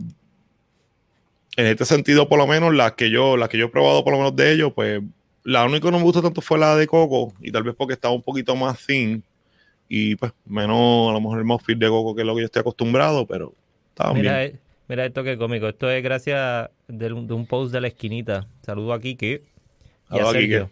en 1.56 1.66
este 1.66 1.84
sentido, 1.84 2.28
por 2.28 2.38
lo 2.38 2.46
menos, 2.46 2.74
las 2.74 2.92
que 2.92 3.10
yo, 3.10 3.36
las 3.36 3.48
que 3.48 3.58
yo 3.58 3.66
he 3.66 3.68
probado 3.70 4.02
por 4.02 4.12
lo 4.12 4.18
menos 4.18 4.36
de 4.36 4.52
ellos, 4.52 4.72
pues 4.74 5.00
la 5.46 5.64
única 5.64 5.86
que 5.86 5.92
no 5.92 5.98
me 5.98 6.04
gustó 6.04 6.22
tanto 6.22 6.40
fue 6.40 6.58
la 6.58 6.74
de 6.74 6.88
Coco, 6.88 7.32
y 7.40 7.52
tal 7.52 7.62
vez 7.62 7.74
porque 7.76 7.94
estaba 7.94 8.12
un 8.12 8.22
poquito 8.22 8.56
más 8.56 8.84
thin 8.84 9.22
y 9.88 10.16
pues 10.16 10.32
menos, 10.44 11.08
a 11.08 11.12
lo 11.12 11.20
mejor 11.20 11.38
el 11.38 11.44
mouthfeel 11.44 11.78
de 11.78 11.88
Coco 11.88 12.16
que 12.16 12.22
es 12.22 12.26
lo 12.26 12.34
que 12.34 12.40
yo 12.40 12.46
estoy 12.46 12.60
acostumbrado, 12.60 13.26
pero 13.26 13.54
estaba 13.90 14.12
mira, 14.12 14.40
bien. 14.40 14.56
Eh, 14.56 14.58
mira 14.88 15.06
esto 15.06 15.22
que 15.22 15.38
cómico. 15.38 15.68
Esto 15.68 15.88
es 15.88 16.02
gracias 16.02 16.70
de, 16.88 17.12
un 17.12 17.46
post 17.46 17.72
de 17.72 17.80
la 17.80 17.86
esquinita. 17.86 18.48
Saludo 18.62 18.92
a 18.92 19.00
Kike. 19.00 19.44
Y 20.10 20.18
a 20.18 20.26
Sergio. 20.32 20.70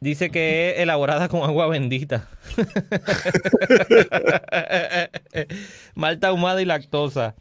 Dice 0.00 0.30
que 0.30 0.70
es 0.70 0.80
elaborada 0.80 1.28
con 1.28 1.42
agua 1.42 1.68
bendita. 1.68 2.28
Malta 5.94 6.28
ahumada 6.28 6.60
y 6.60 6.64
lactosa. 6.64 7.36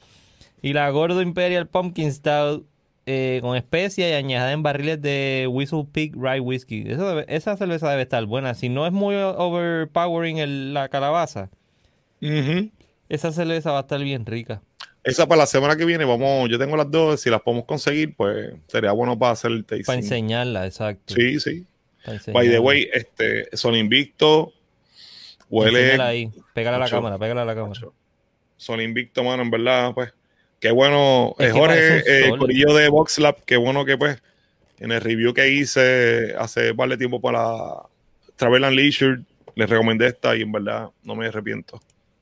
Y 0.62 0.74
la 0.74 0.88
Gordo 0.91 1.24
Imperial 1.24 1.68
Pumpkin 1.68 2.14
Stout 2.14 2.68
eh, 3.10 3.39
con 3.41 3.55
especias 3.55 4.10
y 4.10 4.14
añadida 4.14 4.51
en 4.51 4.64
barriles 4.64 5.01
de 5.01 5.47
Whistle 5.49 5.86
Peak 5.89 6.14
Rye 6.14 6.41
Whiskey. 6.41 6.86
esa 7.30 7.55
cerveza 7.55 7.89
debe 7.89 8.01
estar 8.01 8.26
buena. 8.26 8.53
Si 8.53 8.68
no 8.68 8.86
es 8.86 8.91
muy 8.91 9.16
overpowering 9.16 10.74
la 10.74 10.89
calabaza, 10.89 11.49
esa 12.20 13.32
cerveza 13.32 13.72
va 13.72 13.78
a 13.78 13.82
estar 13.82 14.03
bien 14.03 14.26
rica. 14.26 14.62
Esa 15.05 15.26
para 15.26 15.39
la 15.39 15.45
semana 15.45 15.78
que 15.78 15.86
viene, 15.86 16.03
vamos, 16.03 16.49
yo 16.49 16.60
tengo 16.60 16.76
las 16.76 16.91
dos, 16.91 17.22
si 17.22 17.30
las 17.30 17.39
podemos 17.39 17.64
conseguir, 17.64 18.14
pues 18.14 18.53
sería 18.68 18.91
bueno 18.91 19.18
para 19.18 19.32
hacer 19.32 19.51
el 19.51 19.64
tasting. 19.64 19.86
Para 19.86 19.99
enseñarla, 19.99 20.66
exacto. 20.66 21.14
Sí, 21.16 21.39
sí. 21.39 21.66
By 22.34 22.49
the 22.49 22.60
way, 22.60 22.89
este, 22.91 23.55
son 23.55 23.74
invicto, 23.76 24.51
huele... 25.49 25.93
ahí, 26.01 26.30
pégale 26.53 26.76
a 26.76 26.80
la 26.80 26.89
cámara, 26.89 27.18
pégale 27.18 27.39
a 27.39 27.45
la 27.45 27.55
cámara. 27.55 27.80
Son 28.58 28.82
invicto, 28.82 29.24
mano, 29.24 29.43
en 29.43 29.49
verdad, 29.49 29.93
pues 29.93 30.14
Qué 30.60 30.72
bueno, 30.72 31.36
es 31.38 31.53
Jorge, 31.53 32.03
eh, 32.05 32.30
corillo 32.38 32.74
de 32.74 32.89
VoxLab, 32.89 33.43
qué 33.45 33.58
bueno 33.58 33.86
que 33.86 33.97
pues 33.97 34.22
en 34.80 34.91
el 34.91 35.01
review 35.01 35.34
que 35.34 35.49
hice 35.49 36.36
hace 36.38 36.74
par 36.74 36.89
de 36.89 36.97
tiempo 36.97 37.22
para 37.22 37.84
Travel 38.36 38.64
and 38.64 38.76
Leisure, 38.76 39.22
les 39.55 39.70
recomendé 39.70 40.08
esta 40.08 40.36
y 40.36 40.41
en 40.41 40.51
verdad 40.51 40.89
no 41.03 41.16
me 41.16 41.28
arrepiento. 41.28 41.80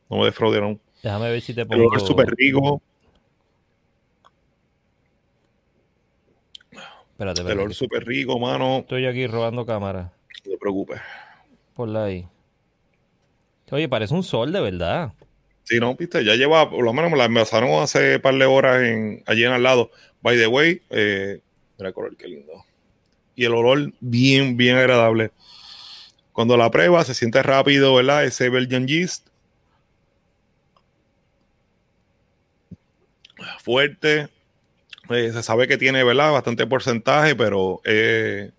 No 0.09 0.17
me 0.17 0.25
defraudaron. 0.25 0.79
Déjame 1.01 1.31
ver 1.31 1.41
si 1.41 1.53
te 1.53 1.65
pongo. 1.65 1.93
El 1.93 1.99
súper 1.99 2.27
rico. 2.35 2.81
Espérate, 6.71 7.41
espérate. 7.41 7.51
El 7.53 7.59
olor 7.59 7.73
súper 7.73 8.05
rico, 8.05 8.39
mano. 8.39 8.79
Estoy 8.79 9.05
aquí 9.05 9.27
robando 9.27 9.65
cámara. 9.65 10.13
No 10.45 10.51
te 10.51 10.57
preocupes. 10.57 11.01
Por 11.73 11.89
la 11.89 12.05
ahí. 12.05 12.27
Oye, 13.71 13.89
parece 13.89 14.13
un 14.13 14.23
sol 14.23 14.51
de 14.51 14.61
verdad. 14.61 15.13
Sí, 15.65 15.79
no, 15.79 15.95
viste, 15.95 16.23
ya 16.23 16.35
lleva, 16.35 16.69
por 16.69 16.83
lo 16.83 16.93
menos 16.93 17.09
me 17.09 17.17
la 17.17 17.25
empezaron 17.25 17.81
hace 17.81 18.19
par 18.19 18.35
de 18.35 18.45
horas 18.45 18.77
allí 19.25 19.43
en 19.43 19.51
al 19.51 19.63
lado. 19.63 19.89
By 20.21 20.37
the 20.37 20.45
way, 20.47 20.81
eh, 20.91 21.39
mira 21.77 21.89
el 21.89 21.93
color, 21.93 22.15
qué 22.15 22.27
lindo. 22.27 22.53
Y 23.35 23.45
el 23.45 23.53
olor 23.53 23.91
bien, 23.99 24.57
bien 24.57 24.77
agradable. 24.77 25.31
Cuando 26.33 26.55
la 26.55 26.69
prueba 26.69 27.03
se 27.03 27.15
siente 27.15 27.41
rápido, 27.41 27.95
¿verdad? 27.95 28.25
Ese 28.25 28.49
Belgian 28.49 28.87
yeast. 28.87 29.27
Fuerte. 33.63 34.29
Eh, 35.09 35.31
se 35.33 35.43
sabe 35.43 35.67
que 35.67 35.77
tiene, 35.77 36.03
¿verdad? 36.03 36.31
Bastante 36.31 36.67
porcentaje, 36.67 37.35
pero 37.35 37.81
eh, 37.85 38.51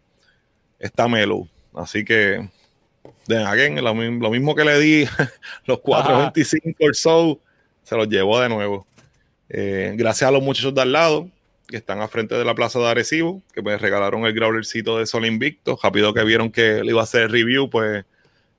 está 0.80 1.06
mellow. 1.06 1.48
Así 1.74 2.04
que 2.04 2.48
de 3.26 3.42
again, 3.42 3.82
lo, 3.82 3.94
mismo 3.94 4.54
que 4.54 4.64
le 4.64 4.78
di 4.78 5.04
los 5.66 5.78
4.25 5.78 6.76
o 6.78 6.94
so, 6.94 7.40
se 7.82 7.96
los 7.96 8.08
llevó 8.08 8.40
de 8.40 8.48
nuevo. 8.48 8.86
Eh, 9.48 9.94
gracias 9.96 10.28
a 10.28 10.32
los 10.32 10.42
muchachos 10.42 10.74
de 10.74 10.82
al 10.82 10.92
lado 10.92 11.28
que 11.66 11.76
están 11.76 12.00
a 12.00 12.08
frente 12.08 12.34
de 12.36 12.44
la 12.44 12.54
plaza 12.54 12.78
de 12.78 12.86
Arecibo, 12.86 13.42
que 13.52 13.62
me 13.62 13.76
regalaron 13.76 14.24
el 14.24 14.32
growlercito 14.32 14.98
de 14.98 15.06
Sol 15.06 15.26
Invicto. 15.26 15.78
Rápido 15.82 16.14
que 16.14 16.24
vieron 16.24 16.50
que 16.50 16.82
le 16.82 16.90
iba 16.90 17.00
a 17.00 17.04
hacer 17.04 17.30
review, 17.30 17.68
pues 17.68 18.04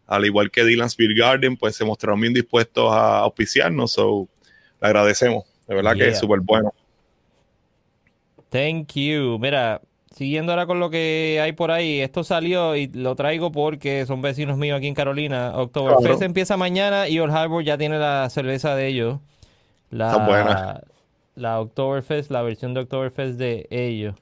al 0.05 0.25
igual 0.25 0.51
que 0.51 0.63
Dylan 0.63 0.89
Beer 0.97 1.13
Garden, 1.13 1.57
pues 1.57 1.75
se 1.75 1.85
mostraron 1.85 2.19
bien 2.19 2.33
dispuestos 2.33 2.91
a 2.91 3.19
auspiciarnos. 3.19 3.91
So, 3.91 4.27
le 4.81 4.87
agradecemos. 4.87 5.45
De 5.67 5.75
verdad 5.75 5.95
que 5.95 6.09
es 6.09 6.19
súper 6.19 6.39
bueno. 6.39 6.73
Thank 8.49 8.93
you. 8.93 9.37
Mira, 9.39 9.81
Siguiendo 10.17 10.51
ahora 10.51 10.65
con 10.65 10.79
lo 10.79 10.89
que 10.89 11.39
hay 11.43 11.51
por 11.51 11.69
ahí, 11.69 11.99
esto 11.99 12.23
salió 12.23 12.75
y 12.75 12.87
lo 12.87 13.13
traigo 13.13 13.51
porque 13.51 14.03
son 14.07 14.23
vecinos 14.23 14.57
míos 14.57 14.75
aquí 14.79 14.87
en 14.87 14.95
Carolina. 14.95 15.51
Oktoberfest 15.53 16.23
empieza 16.23 16.57
mañana 16.57 17.07
y 17.07 17.19
Old 17.19 17.31
Harbor 17.31 17.63
ya 17.63 17.77
tiene 17.77 17.99
la 17.99 18.27
cerveza 18.31 18.75
de 18.75 18.87
ellos. 18.87 19.19
La, 19.91 20.81
la 21.35 21.59
Oktoberfest, 21.59 22.31
la 22.31 22.41
versión 22.41 22.73
de 22.73 22.79
Oktoberfest 22.79 23.37
de 23.37 23.67
ellos. 23.69 24.15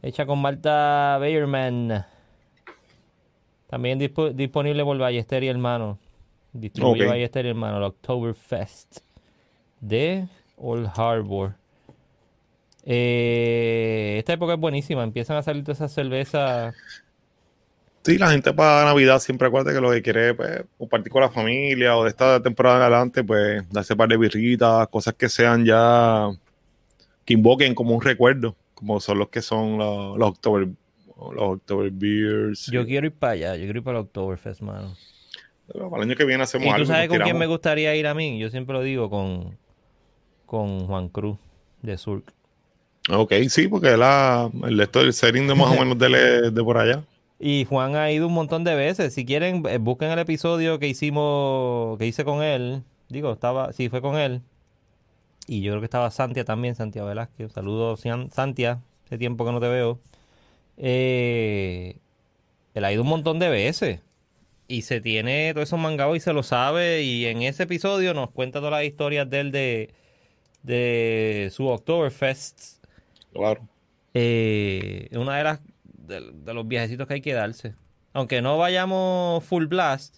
Hecha 0.00 0.26
con 0.26 0.40
Malta 0.40 1.16
Bayerman. 1.18 2.06
También 3.66 3.98
disponible 3.98 4.84
por 4.84 4.96
Ballester 4.96 5.42
y 5.42 5.48
Hermano. 5.48 5.98
Distribuye 6.52 7.04
Ballester 7.04 7.46
y 7.46 7.48
Hermano, 7.48 7.80
la 7.80 7.88
Oktoberfest 7.88 8.98
de 9.80 10.28
Old 10.56 10.88
Harbor. 10.94 11.56
Eh, 12.88 14.14
esta 14.18 14.32
época 14.34 14.54
es 14.54 14.60
buenísima, 14.60 15.02
empiezan 15.02 15.36
a 15.36 15.42
salir 15.42 15.64
todas 15.64 15.78
esas 15.78 15.92
cervezas. 15.92 16.74
Sí, 18.04 18.16
la 18.16 18.30
gente 18.30 18.52
para 18.52 18.84
Navidad 18.84 19.18
siempre 19.18 19.48
acuerda 19.48 19.72
que 19.72 19.80
lo 19.80 19.90
que 19.90 20.00
quiere 20.00 20.34
pues, 20.34 20.62
compartir 20.78 21.10
con 21.10 21.22
la 21.22 21.28
familia 21.28 21.96
o 21.96 22.04
de 22.04 22.10
esta 22.10 22.40
temporada 22.40 22.76
en 22.76 22.82
adelante, 22.82 23.24
pues 23.24 23.68
darse 23.70 23.94
un 23.94 23.96
par 23.96 24.08
de 24.08 24.16
birritas, 24.16 24.86
cosas 24.86 25.14
que 25.14 25.28
sean 25.28 25.64
ya, 25.64 26.30
que 27.24 27.34
invoquen 27.34 27.74
como 27.74 27.96
un 27.96 28.00
recuerdo, 28.00 28.54
como 28.74 29.00
son 29.00 29.18
los 29.18 29.30
que 29.30 29.42
son 29.42 29.78
los, 29.78 30.16
los 30.16 30.28
October, 30.28 30.68
los 31.16 31.56
October 31.56 31.90
Beers. 31.90 32.70
Yo 32.70 32.86
quiero 32.86 33.08
ir 33.08 33.12
para 33.12 33.32
allá, 33.32 33.56
yo 33.56 33.64
quiero 33.64 33.80
ir 33.80 33.84
para 33.84 33.98
el 33.98 34.04
Oktoberfest, 34.04 34.60
mano. 34.60 34.94
Para 35.66 35.96
el 35.96 36.02
año 36.02 36.14
que 36.14 36.24
viene 36.24 36.44
hacemos 36.44 36.68
¿Y 36.68 36.70
algo. 36.70 36.84
tú 36.84 36.92
sabes 36.92 37.08
con 37.08 37.18
quién 37.18 37.36
me 37.36 37.46
gustaría 37.46 37.96
ir 37.96 38.06
a 38.06 38.14
mí? 38.14 38.38
Yo 38.38 38.48
siempre 38.50 38.74
lo 38.74 38.82
digo 38.82 39.10
con, 39.10 39.58
con 40.44 40.86
Juan 40.86 41.08
Cruz 41.08 41.38
de 41.82 41.98
Surk. 41.98 42.32
Ok, 43.08 43.32
sí, 43.48 43.68
porque 43.68 43.96
la, 43.96 44.50
el, 44.64 44.80
esto, 44.80 45.00
el 45.00 45.12
setting 45.12 45.46
de 45.46 45.54
más 45.54 45.76
o 45.76 45.80
menos 45.80 45.98
de, 45.98 46.50
de 46.50 46.64
por 46.64 46.78
allá. 46.78 47.04
Y 47.38 47.66
Juan 47.66 47.96
ha 47.96 48.10
ido 48.10 48.26
un 48.26 48.32
montón 48.34 48.64
de 48.64 48.74
veces. 48.74 49.12
Si 49.14 49.24
quieren, 49.26 49.62
eh, 49.68 49.78
busquen 49.78 50.10
el 50.10 50.18
episodio 50.18 50.78
que 50.78 50.88
hicimos, 50.88 51.98
que 51.98 52.06
hice 52.06 52.24
con 52.24 52.42
él. 52.42 52.82
Digo, 53.08 53.32
estaba, 53.32 53.72
sí, 53.72 53.88
fue 53.88 54.00
con 54.00 54.16
él. 54.16 54.42
Y 55.46 55.60
yo 55.62 55.72
creo 55.72 55.80
que 55.80 55.86
estaba 55.86 56.10
Santia 56.10 56.44
también, 56.44 56.74
Santia 56.74 57.04
Velázquez. 57.04 57.52
Saludos, 57.52 58.02
Santia. 58.32 58.80
Hace 59.06 59.18
tiempo 59.18 59.44
que 59.44 59.52
no 59.52 59.60
te 59.60 59.68
veo. 59.68 60.00
Eh, 60.78 61.98
él 62.74 62.84
ha 62.84 62.92
ido 62.92 63.02
un 63.02 63.08
montón 63.08 63.38
de 63.38 63.48
veces. 63.48 64.00
Y 64.68 64.82
se 64.82 65.00
tiene 65.00 65.52
todos 65.54 65.68
esos 65.68 65.78
mangados 65.78 66.16
y 66.16 66.20
se 66.20 66.32
lo 66.32 66.42
sabe. 66.42 67.02
Y 67.02 67.26
en 67.26 67.42
ese 67.42 67.64
episodio 67.64 68.14
nos 68.14 68.30
cuenta 68.30 68.58
todas 68.58 68.72
las 68.72 68.84
historias 68.84 69.28
de 69.30 69.40
él 69.40 69.52
de, 69.52 69.94
de 70.62 71.50
su 71.52 71.68
Oktoberfest. 71.68 72.75
Claro. 73.36 73.68
Eh, 74.14 75.08
una 75.12 75.36
de 75.36 75.44
las 75.44 75.60
de, 75.84 76.32
de 76.32 76.54
los 76.54 76.66
viajecitos 76.66 77.06
que 77.06 77.14
hay 77.14 77.20
que 77.20 77.32
darse. 77.32 77.74
Aunque 78.12 78.40
no 78.40 78.56
vayamos 78.56 79.44
full 79.44 79.66
blast, 79.66 80.16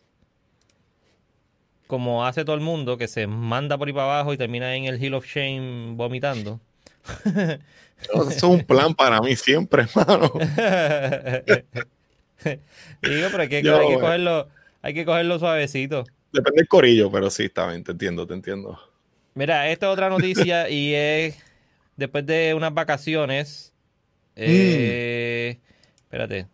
como 1.89 2.25
hace 2.25 2.45
todo 2.45 2.55
el 2.55 2.61
mundo, 2.61 2.97
que 2.97 3.09
se 3.09 3.27
manda 3.27 3.77
por 3.77 3.89
ahí 3.89 3.95
para 3.95 4.05
abajo 4.05 4.33
y 4.33 4.37
termina 4.37 4.77
en 4.77 4.85
el 4.85 5.03
Hill 5.03 5.15
of 5.15 5.27
Shame 5.27 5.95
vomitando. 5.97 6.61
Eso 8.05 8.31
es 8.31 8.43
un 8.45 8.63
plan 8.63 8.95
para 8.95 9.21
mí 9.21 9.35
siempre, 9.35 9.83
hermano. 9.83 10.31
Digo, 13.03 13.29
pero 13.33 13.43
hay 13.43 13.49
que, 13.49 13.63
Yo, 13.63 13.81
hay 13.81 13.89
que 13.89 13.95
eh. 13.95 13.99
cogerlo, 13.99 14.49
hay 14.83 14.95
que 14.95 15.05
cogerlo 15.05 15.39
suavecito. 15.41 16.05
Depende 16.33 16.59
del 16.59 16.69
corillo, 16.69 17.11
pero 17.11 17.31
sí, 17.31 17.47
está 17.47 17.67
bien, 17.67 17.83
te 17.83 17.91
entiendo, 17.93 18.27
te 18.27 18.35
entiendo. 18.35 18.79
Mira, 19.35 19.69
esta 19.71 19.87
es 19.87 19.93
otra 19.93 20.09
noticia 20.09 20.69
y 20.71 20.95
es 20.95 21.37
después 21.99 22.25
de 22.25 22.55
unas 22.55 22.73
vacaciones. 22.73 23.75
eh, 24.37 25.59
Espérate. 26.05 26.47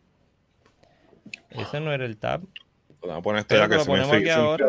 Ese 1.51 1.79
no 1.79 1.93
era 1.93 2.05
el 2.05 2.17
tab. 2.17 2.41
Vamos 3.01 3.19
a 3.19 3.23
poner 3.23 3.41
esto 3.43 3.55
ya 3.55 3.69
que 3.69 3.79
se 3.79 3.91
me 3.91 4.01
aquí 4.01 4.29
ahora. 4.31 4.67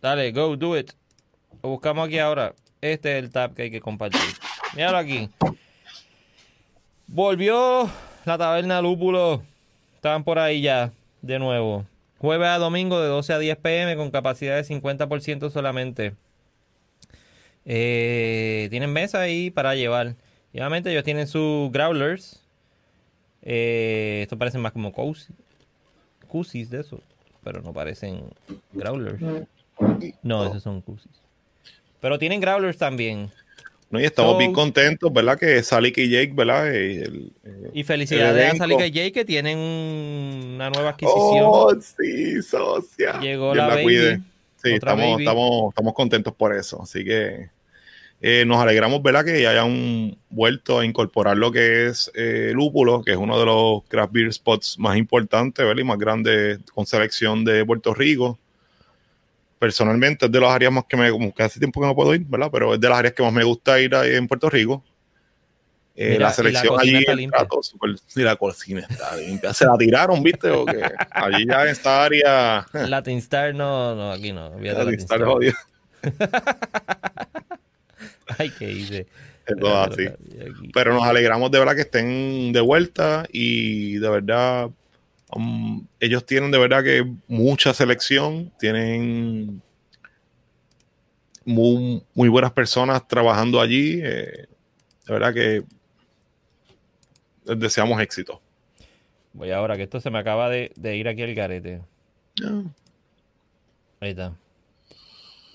Dale, 0.00 0.32
go, 0.32 0.56
do 0.56 0.76
it. 0.76 0.90
Lo 1.62 1.70
buscamos 1.70 2.06
aquí 2.06 2.18
ahora. 2.18 2.54
Este 2.80 3.16
es 3.16 3.24
el 3.24 3.30
tab 3.30 3.54
que 3.54 3.62
hay 3.62 3.70
que 3.70 3.80
compartir. 3.80 4.20
Míralo 4.74 4.98
aquí. 4.98 5.30
Volvió 7.06 7.88
la 8.24 8.36
taberna 8.36 8.82
Lúpulo. 8.82 9.42
Estaban 9.94 10.24
por 10.24 10.38
ahí 10.38 10.60
ya, 10.60 10.92
de 11.22 11.38
nuevo. 11.38 11.86
Jueves 12.18 12.48
a 12.48 12.58
domingo 12.58 13.00
de 13.00 13.08
12 13.08 13.32
a 13.32 13.38
10 13.38 13.56
pm 13.58 13.96
con 13.96 14.10
capacidad 14.10 14.56
de 14.56 14.64
50% 14.64 15.50
solamente. 15.50 16.14
Eh, 17.70 18.68
tienen 18.70 18.90
mesa 18.92 19.20
ahí 19.20 19.50
para 19.50 19.74
llevar. 19.74 20.16
Y 20.54 20.58
obviamente 20.58 20.90
ellos 20.90 21.04
tienen 21.04 21.26
sus 21.26 21.70
growlers. 21.70 22.42
Eh, 23.42 24.20
esto 24.22 24.38
parece 24.38 24.56
más 24.56 24.72
como. 24.72 24.90
Cusis 26.26 26.70
de 26.70 26.80
eso. 26.80 27.00
Pero 27.44 27.60
no 27.60 27.72
parecen 27.74 28.22
growlers. 28.72 29.20
No, 30.22 30.46
esos 30.46 30.62
son 30.62 30.80
cusis. 30.80 31.12
Pero 32.00 32.18
tienen 32.18 32.40
growlers 32.40 32.78
también. 32.78 33.30
No, 33.90 34.00
y 34.00 34.04
estamos 34.04 34.32
So- 34.32 34.38
bien 34.38 34.52
contentos, 34.52 35.10
¿verdad? 35.12 35.38
Que 35.38 35.62
Salik 35.62 35.96
y 35.98 36.10
Jake, 36.10 36.32
¿verdad? 36.34 36.74
Eh, 36.74 37.02
el- 37.04 37.32
eh, 37.44 37.70
Y 37.74 37.84
felicidades 37.84 38.54
a. 38.54 38.56
Salika 38.56 38.86
y 38.86 38.92
Jay 38.92 39.12
que 39.12 39.24
tienen 39.24 39.58
un- 39.58 40.52
una 40.56 40.68
nueva 40.70 40.90
adquisición. 40.90 41.44
Oh, 41.46 41.70
sí, 41.80 42.42
socia. 42.42 43.18
Llegó 43.20 43.52
Dios 43.54 43.66
la 43.66 43.74
baby. 43.74 43.82
cuide. 43.82 44.20
Sí, 44.62 44.72
estamos, 44.74 45.06
baby. 45.12 45.22
estamos, 45.22 45.68
estamos 45.70 45.94
contentos 45.94 46.34
por 46.34 46.54
eso. 46.54 46.82
Así 46.82 47.02
que 47.04 47.48
eh, 48.20 48.44
nos 48.46 48.58
alegramos, 48.58 49.00
¿verdad? 49.02 49.24
Que 49.24 49.46
hayan 49.46 50.16
vuelto 50.28 50.80
a 50.80 50.84
incorporar 50.84 51.36
lo 51.36 51.52
que 51.52 51.86
es 51.86 52.10
eh, 52.14 52.50
Lúpulo, 52.54 53.02
que 53.02 53.12
es 53.12 53.16
uno 53.16 53.38
de 53.38 53.46
los 53.46 53.82
craft 53.88 54.12
beer 54.12 54.32
spots 54.32 54.76
más 54.78 54.96
importantes, 54.96 55.64
¿verdad? 55.64 55.80
Y 55.80 55.84
más 55.84 55.98
grandes 55.98 56.58
con 56.74 56.84
selección 56.86 57.44
de 57.44 57.64
Puerto 57.64 57.94
Rico. 57.94 58.38
Personalmente 59.58 60.26
es 60.26 60.32
de 60.32 60.40
las 60.40 60.50
áreas 60.52 60.72
más 60.72 60.84
que 60.88 60.96
me, 60.96 61.10
como 61.10 61.34
que 61.34 61.42
hace 61.42 61.58
tiempo 61.58 61.80
que 61.80 61.86
no 61.86 61.94
puedo 61.94 62.14
ir, 62.14 62.24
¿verdad? 62.26 62.48
Pero 62.52 62.74
es 62.74 62.80
de 62.80 62.88
las 62.88 62.98
áreas 62.98 63.14
que 63.14 63.22
más 63.22 63.32
me 63.32 63.44
gusta 63.44 63.80
ir 63.80 63.94
ahí 63.94 64.14
en 64.14 64.26
Puerto 64.28 64.48
Rico. 64.50 64.84
Eh, 65.96 66.10
Mira, 66.10 66.14
y 66.14 66.18
la 66.20 66.32
selección 66.32 66.78
allí 66.78 66.96
está 66.96 67.14
limpia. 67.14 67.38
trato 67.40 67.60
súper- 67.60 67.98
sí, 68.06 68.22
la 68.22 68.36
cocina 68.36 68.86
está 68.88 69.16
limpia. 69.16 69.52
Se 69.52 69.64
la 69.66 69.76
tiraron, 69.76 70.22
¿viste? 70.22 70.48
O 70.50 70.64
que 70.64 70.80
allí 71.10 71.44
ya 71.44 71.62
en 71.62 71.68
esta 71.70 72.04
área 72.04 72.64
Latin 72.72 73.18
Star 73.18 73.52
no, 73.52 73.96
no, 73.96 74.12
aquí 74.12 74.32
no. 74.32 74.50
Latin 74.60 74.94
Star. 74.94 75.24
jodida. 75.24 75.54
Ay, 78.38 78.50
qué 78.50 78.70
hice. 78.70 79.06
Así. 79.64 80.08
Pero 80.74 80.92
nos 80.92 81.04
alegramos 81.04 81.50
de 81.50 81.58
verdad 81.58 81.74
que 81.74 81.82
estén 81.82 82.52
de 82.52 82.60
vuelta 82.60 83.26
y 83.32 83.94
de 83.94 84.10
verdad 84.10 84.70
um, 85.34 85.86
ellos 86.00 86.26
tienen 86.26 86.50
de 86.50 86.58
verdad 86.58 86.84
que 86.84 87.10
mucha 87.28 87.72
selección, 87.72 88.52
tienen 88.58 89.62
muy, 91.46 92.02
muy 92.12 92.28
buenas 92.28 92.52
personas 92.52 93.08
trabajando 93.08 93.60
allí. 93.60 94.00
eh, 94.02 94.46
de 95.06 95.12
verdad 95.14 95.32
que 95.32 95.64
les 97.46 97.58
deseamos 97.58 98.00
éxito. 98.02 98.42
Voy 99.32 99.50
ahora, 99.50 99.76
que 99.76 99.84
esto 99.84 100.00
se 100.00 100.10
me 100.10 100.18
acaba 100.18 100.50
de, 100.50 100.72
de 100.76 100.96
ir 100.96 101.08
aquí 101.08 101.22
al 101.22 101.34
garete. 101.34 101.80
Ah, 102.44 102.62
Ahí 104.00 104.10
está. 104.10 104.36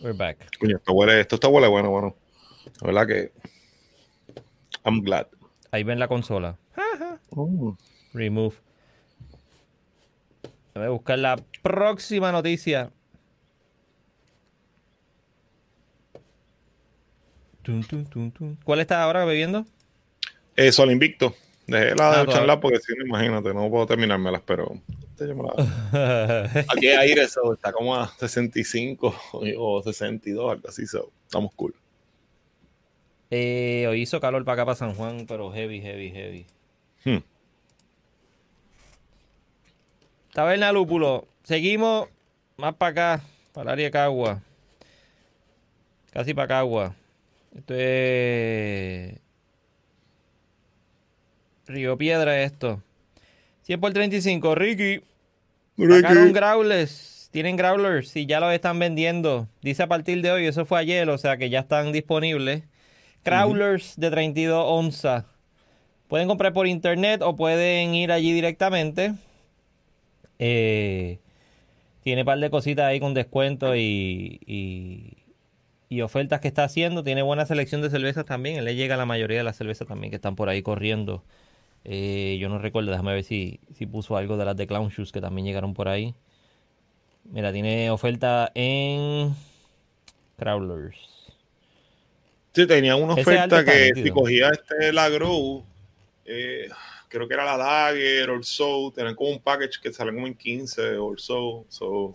We're 0.01 0.17
back. 0.17 0.37
coño, 0.59 0.77
esto, 0.77 0.91
huele, 0.93 1.19
esto 1.19 1.35
está 1.35 1.47
huele 1.47 1.67
bueno, 1.67 1.89
bueno. 1.91 2.15
Verdad 2.81 3.07
que 3.07 3.31
I'm 4.85 5.01
glad. 5.01 5.27
Ahí 5.71 5.83
ven 5.83 5.99
la 5.99 6.07
consola. 6.07 6.57
Remove. 8.13 8.55
Voy 10.75 10.85
a 10.85 10.89
buscar 10.89 11.19
la 11.19 11.35
próxima 11.61 12.31
noticia. 12.31 12.91
¿Cuál 18.63 18.79
estás 18.79 18.97
ahora 18.97 19.25
bebiendo? 19.25 19.65
Eh, 20.55 20.71
Sol 20.71 20.91
Invicto. 20.91 21.33
Dejé 21.65 21.95
la 21.95 22.11
Ah, 22.11 22.25
de 22.25 22.31
charlar 22.31 22.59
porque 22.59 22.79
si 22.79 22.93
no, 22.97 23.05
imagínate, 23.05 23.53
no 23.53 23.69
puedo 23.69 23.85
terminármelas, 23.85 24.41
pero 24.45 24.81
aquí 26.67 26.87
hay 26.87 27.09
aire, 27.09 27.27
so, 27.29 27.53
está 27.53 27.71
como 27.71 27.95
a 27.95 28.07
65 28.17 29.15
o 29.31 29.81
62, 29.81 30.51
algo 30.51 30.67
así, 30.67 30.85
so, 30.85 31.11
estamos 31.25 31.53
cool. 31.55 31.73
Eh, 33.35 33.87
hoy 33.89 34.01
hizo 34.03 34.19
calor 34.19 34.45
para 34.45 34.53
acá, 34.61 34.65
para 34.65 34.75
San 34.75 34.93
Juan, 34.93 35.25
pero 35.25 35.51
heavy, 35.51 35.81
heavy, 35.81 36.11
heavy. 36.11 36.45
Hmm. 37.03 37.23
Taberna 40.33 40.71
Lúpulo. 40.71 41.27
Seguimos 41.41 42.09
más 42.57 42.75
para 42.75 42.91
acá, 43.15 43.23
para 43.51 43.63
el 43.63 43.69
área 43.69 43.85
de 43.85 43.91
Cagua. 43.91 44.43
Casi 46.11 46.35
para 46.35 46.47
Cagua. 46.47 46.95
Esto 47.55 47.73
es. 47.75 49.19
Río 51.65 51.97
Piedra, 51.97 52.43
esto. 52.43 52.83
100 53.63 53.81
por 53.81 53.93
35, 53.93 54.53
Ricky. 54.53 55.01
Sacaron 55.75 56.33
growlers. 56.33 57.29
Tienen 57.31 57.57
growlers 57.57 58.15
y 58.15 58.27
ya 58.27 58.39
los 58.39 58.53
están 58.53 58.77
vendiendo. 58.77 59.47
Dice 59.63 59.81
a 59.81 59.87
partir 59.87 60.21
de 60.21 60.29
hoy, 60.29 60.45
eso 60.45 60.67
fue 60.67 60.77
ayer, 60.77 61.09
o 61.09 61.17
sea 61.17 61.37
que 61.37 61.49
ya 61.49 61.61
están 61.61 61.91
disponibles. 61.91 62.61
Growlers 63.23 63.95
de 63.97 64.11
32 64.11 64.63
onzas. 64.67 65.25
Pueden 66.07 66.27
comprar 66.27 66.53
por 66.53 66.67
internet 66.67 67.21
o 67.21 67.35
pueden 67.35 67.95
ir 67.95 68.11
allí 68.11 68.33
directamente. 68.33 69.13
Eh, 70.39 71.19
tiene 72.01 72.21
un 72.21 72.25
par 72.25 72.39
de 72.39 72.49
cositas 72.49 72.85
ahí 72.85 72.99
con 72.99 73.13
descuento 73.13 73.75
y, 73.75 74.39
y, 75.89 76.01
ofertas 76.01 76.41
que 76.41 76.47
está 76.47 76.63
haciendo. 76.63 77.03
Tiene 77.03 77.21
buena 77.21 77.45
selección 77.45 77.81
de 77.81 77.89
cervezas 77.89 78.25
también. 78.25 78.63
Le 78.65 78.75
llega 78.75 78.95
a 78.95 78.97
la 78.97 79.05
mayoría 79.05 79.37
de 79.37 79.43
las 79.43 79.55
cervezas 79.55 79.87
también 79.87 80.09
que 80.09 80.17
están 80.17 80.35
por 80.35 80.49
ahí 80.49 80.61
corriendo. 80.61 81.23
Eh, 81.85 82.37
yo 82.39 82.49
no 82.49 82.59
recuerdo, 82.59 82.91
déjame 82.91 83.13
ver 83.13 83.23
si, 83.23 83.59
si 83.73 83.85
puso 83.85 84.17
algo 84.17 84.37
de 84.37 84.45
las 84.45 84.55
de 84.55 84.67
Clown 84.67 84.89
Shoes 84.89 85.11
que 85.11 85.21
también 85.21 85.45
llegaron 85.45 85.73
por 85.73 85.87
ahí. 85.87 86.15
Mira, 87.25 87.53
tiene 87.53 87.89
oferta 87.89 88.51
en 88.53 89.33
Crawlers. 90.37 91.12
Sí, 92.53 92.67
tenía 92.67 92.95
una 92.95 93.13
oferta 93.13 93.65
que 93.65 93.91
si 93.95 94.09
cogía 94.11 94.51
este 94.51 94.93
la 94.93 95.09
Grow, 95.09 95.65
eh, 96.25 96.69
creo 97.07 97.27
que 97.27 97.33
era 97.33 97.45
la 97.45 97.57
Dagger 97.57 98.29
or 98.29 98.45
so, 98.45 98.91
tenían 98.95 99.15
como 99.15 99.31
un 99.31 99.39
package 99.39 99.79
que 99.81 99.91
salen 99.91 100.15
como 100.15 100.27
en 100.27 100.35
15 100.35 100.97
or 100.97 101.19
so. 101.19 101.65
so 101.69 102.11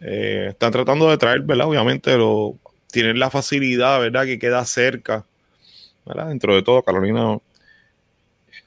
eh, 0.00 0.48
están 0.50 0.72
tratando 0.72 1.08
de 1.08 1.18
traer, 1.18 1.42
¿verdad? 1.42 1.68
Obviamente, 1.68 2.16
lo, 2.16 2.56
tienen 2.90 3.18
la 3.18 3.30
facilidad, 3.30 4.00
¿verdad? 4.00 4.24
Que 4.24 4.38
queda 4.38 4.64
cerca, 4.64 5.24
¿verdad? 6.04 6.28
Dentro 6.28 6.54
de 6.54 6.62
todo, 6.62 6.82
Carolina. 6.82 7.38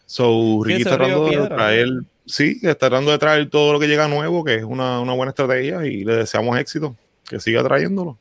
So, 0.06 0.64
Ricky 0.64 0.84
está 0.84 0.97
tratando 0.97 1.30
de 1.30 1.47
traer 1.47 1.89
sí, 2.26 2.60
está 2.62 2.89
tratando 2.89 3.12
de 3.12 3.18
traer 3.18 3.49
todo 3.49 3.74
lo 3.74 3.80
que 3.80 3.88
llega 3.88 4.08
nuevo, 4.08 4.43
que 4.43 4.56
es 4.56 4.64
una, 4.64 4.99
una 4.99 5.14
buena 5.14 5.32
estrategia 5.32 5.86
y 5.86 6.04
le 6.04 6.18
deseamos 6.18 6.58
éxito, 6.58 6.95
que 7.28 7.39
siga 7.39 7.64
trayéndolo. 7.64 8.18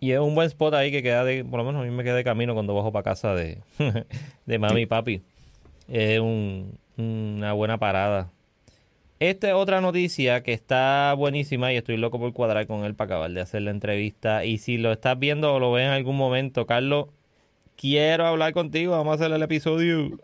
Y 0.00 0.12
es 0.12 0.18
un 0.18 0.34
buen 0.34 0.46
spot 0.46 0.72
ahí 0.74 0.90
que 0.90 1.02
queda 1.02 1.24
de, 1.24 1.44
por 1.44 1.58
lo 1.58 1.64
menos 1.64 1.82
a 1.82 1.84
mí 1.84 1.90
me 1.94 2.02
queda 2.02 2.14
de 2.16 2.24
camino 2.24 2.54
cuando 2.54 2.74
bajo 2.74 2.90
para 2.90 3.02
casa 3.02 3.34
de, 3.34 3.58
de 4.46 4.58
mami 4.58 4.82
y 4.82 4.86
papi. 4.86 5.22
Es 5.88 6.20
un, 6.20 6.78
una 6.96 7.52
buena 7.52 7.78
parada. 7.78 8.30
Esta 9.18 9.48
es 9.48 9.54
otra 9.54 9.82
noticia 9.82 10.42
que 10.42 10.54
está 10.54 11.12
buenísima 11.14 11.70
y 11.72 11.76
estoy 11.76 11.98
loco 11.98 12.18
por 12.18 12.32
cuadrar 12.32 12.66
con 12.66 12.84
él 12.86 12.94
para 12.94 13.06
acabar 13.06 13.30
de 13.30 13.42
hacer 13.42 13.60
la 13.60 13.70
entrevista. 13.70 14.46
Y 14.46 14.56
si 14.56 14.78
lo 14.78 14.90
estás 14.92 15.18
viendo 15.18 15.52
o 15.54 15.58
lo 15.60 15.72
ves 15.72 15.84
en 15.84 15.90
algún 15.92 16.16
momento, 16.16 16.64
Carlos, 16.64 17.08
quiero 17.76 18.26
hablar 18.26 18.54
contigo. 18.54 18.92
Vamos 18.92 19.12
a 19.12 19.14
hacer 19.24 19.30
el 19.36 19.42
episodio. 19.42 20.18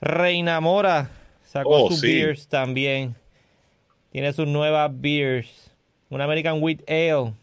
Reina 0.00 0.60
Mora 0.60 1.10
sacó 1.44 1.84
Oh, 1.84 1.88
sus 1.90 2.00
sí. 2.00 2.06
beers 2.06 2.48
también. 2.48 3.14
Tiene 4.10 4.32
sus 4.32 4.46
nuevas 4.46 4.90
beers. 4.98 5.70
Un 6.08 6.22
American 6.22 6.62
Wheat 6.62 6.80
Ale. 6.88 7.34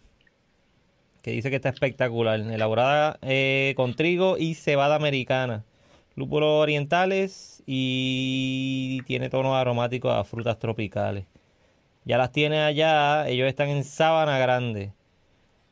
Que 1.26 1.32
dice 1.32 1.50
que 1.50 1.56
está 1.56 1.70
espectacular. 1.70 2.40
Elaborada 2.40 3.18
eh, 3.24 3.74
con 3.76 3.96
trigo 3.96 4.38
y 4.38 4.54
cebada 4.54 4.94
americana. 4.94 5.64
Lúpulos 6.14 6.50
orientales 6.62 7.64
y 7.66 9.02
tiene 9.08 9.32
tonos 9.32 9.56
aromáticos 9.56 10.14
a 10.14 10.24
frutas 10.24 10.60
tropicales. 10.60 11.26
Ya 12.04 12.20
las 12.20 12.32
tiene 12.32 12.60
allá. 12.60 13.28
Ellos 13.28 13.48
están 13.48 13.70
en 13.70 13.84
Sabana 13.84 14.38
Grande. 14.38 14.92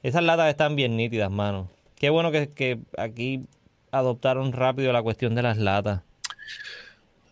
Esas 0.01 0.23
latas 0.23 0.49
están 0.49 0.75
bien 0.75 0.97
nítidas, 0.97 1.29
mano. 1.29 1.69
Qué 1.97 2.09
bueno 2.09 2.31
que, 2.31 2.49
que 2.49 2.79
aquí 2.97 3.45
adoptaron 3.91 4.53
rápido 4.53 4.91
la 4.91 5.03
cuestión 5.03 5.35
de 5.35 5.43
las 5.43 5.59
latas. 5.59 6.01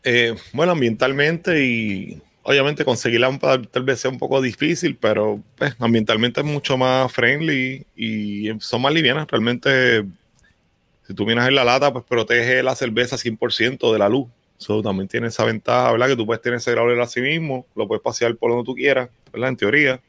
Eh, 0.04 0.36
bueno, 0.54 0.74
ambientalmente 0.74 1.66
y 1.66 2.22
obviamente 2.44 2.86
conseguirla 2.86 3.38
tal 3.40 3.68
tal 3.68 3.84
vez 3.84 4.00
sea 4.00 4.12
un 4.12 4.18
poco 4.18 4.42
difícil, 4.42 4.98
pero 5.00 5.42
pues, 5.58 5.76
ambientalmente 5.80 6.42
es 6.42 6.46
mucho 6.46 6.78
más 6.78 7.12
friendly 7.12 7.86
y 7.96 8.50
son 8.60 8.82
más 8.82 8.94
livianas. 8.94 9.28
Realmente, 9.28 10.06
si 11.08 11.14
tú 11.14 11.26
miras 11.26 11.48
en 11.48 11.56
la 11.56 11.64
lata, 11.64 11.92
pues 11.94 12.06
protege 12.06 12.64
la 12.64 12.76
cerveza 12.76 13.18
100% 13.18 13.92
de 13.94 14.00
la 14.00 14.10
luz. 14.10 14.28
Eso 14.60 14.82
también 14.82 15.08
tiene 15.08 15.28
esa 15.28 15.44
ventaja, 15.44 15.92
¿verdad? 15.92 16.10
Que 16.10 16.16
tú 16.16 16.26
puedes 16.26 16.42
tener 16.42 16.58
ese 16.58 16.72
growler 16.72 17.00
a 17.02 17.08
sí 17.08 17.20
mismo, 17.20 17.66
lo 17.76 17.88
puedes 17.88 18.04
pasear 18.04 18.36
por 18.36 18.52
donde 18.52 18.66
tú 18.66 18.76
quieras, 18.76 19.10
¿verdad? 19.34 19.50
En 19.50 19.58
teoría. 19.58 20.02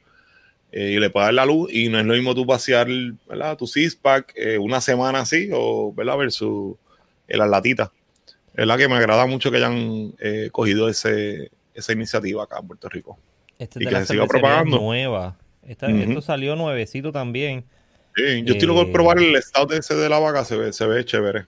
Eh, 0.71 0.93
y 0.95 0.99
le 0.99 1.09
puedes 1.09 1.27
dar 1.27 1.33
la 1.35 1.45
luz 1.45 1.71
y 1.71 1.87
no 1.89 1.99
es 1.99 2.05
lo 2.05 2.13
mismo 2.13 2.33
tú 2.33 2.45
pasear, 2.47 2.87
¿verdad? 3.27 3.57
Tu 3.57 3.67
six-pack 3.67 4.33
eh, 4.35 4.57
una 4.57 4.81
semana 4.81 5.19
así, 5.21 5.49
o, 5.53 5.93
¿verdad? 5.93 6.17
Versus 6.17 6.75
eh, 7.27 7.37
las 7.37 7.49
latitas. 7.49 7.89
Es 8.55 8.67
la 8.67 8.77
que 8.77 8.87
me 8.87 8.95
agrada 8.95 9.25
mucho 9.25 9.49
que 9.49 9.57
hayan 9.57 10.13
eh, 10.19 10.49
cogido 10.51 10.87
ese, 10.87 11.49
esa 11.73 11.93
iniciativa 11.93 12.43
acá 12.43 12.57
en 12.59 12.67
Puerto 12.67 12.89
Rico. 12.89 13.17
Esta 13.59 13.81
Y 13.81 13.85
de 13.85 13.89
que 13.91 13.95
se 14.01 14.05
siga 14.13 14.25
propagando. 14.27 14.77
nueva. 14.79 15.37
Esta- 15.67 15.87
Ujú. 15.87 15.97
Esto 15.97 16.21
salió 16.21 16.55
nuevecito 16.55 17.11
también. 17.11 17.65
Sí, 18.15 18.43
yo 18.43 18.53
estoy 18.53 18.67
loco 18.67 18.81
por 18.81 18.89
Eh, 18.89 18.93
probar 18.93 19.19
el 19.19 19.41
stout 19.41 19.71
ese 19.71 19.95
de 19.95 20.09
la 20.09 20.19
vaca, 20.19 20.43
se 20.45 20.55
ve, 20.57 20.73
se 20.73 20.85
ve 20.85 21.03
chévere. 21.05 21.45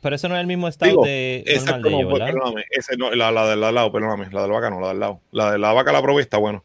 Pero 0.00 0.14
eso 0.16 0.28
no 0.28 0.36
es 0.36 0.40
el 0.40 0.46
mismo 0.46 0.68
estado 0.68 1.02
de 1.02 1.42
de 1.44 1.80
no, 1.90 2.08
¿verdad? 2.08 2.26
perdóname, 2.26 2.64
ese 2.70 2.96
no, 2.96 3.10
la, 3.14 3.30
la 3.32 3.48
del 3.48 3.60
lado, 3.60 3.90
perdóname, 3.92 4.28
la 4.32 4.42
del 4.42 4.50
vaca 4.52 4.70
no, 4.70 4.80
la 4.80 4.88
del 4.88 5.00
lado. 5.00 5.20
La 5.32 5.52
de 5.52 5.58
la 5.58 5.72
vaca 5.72 5.92
la 5.92 6.00
probé 6.00 6.22
está 6.22 6.38
bueno. 6.38 6.64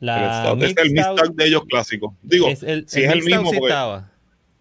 El 0.00 0.06
La 0.06 0.52
ese 0.52 0.66
es 0.66 0.76
el 0.76 0.90
Mixed 0.92 1.30
de 1.34 1.44
ellos 1.46 1.62
clásico. 1.68 2.14
Digo, 2.22 2.48
es 2.48 2.62
el, 2.62 2.88
si 2.88 3.02
es 3.02 3.10
el 3.12 3.22
mismo, 3.22 3.50
sí 3.50 3.56
porque- 3.58 3.72
estaba. 3.72 4.10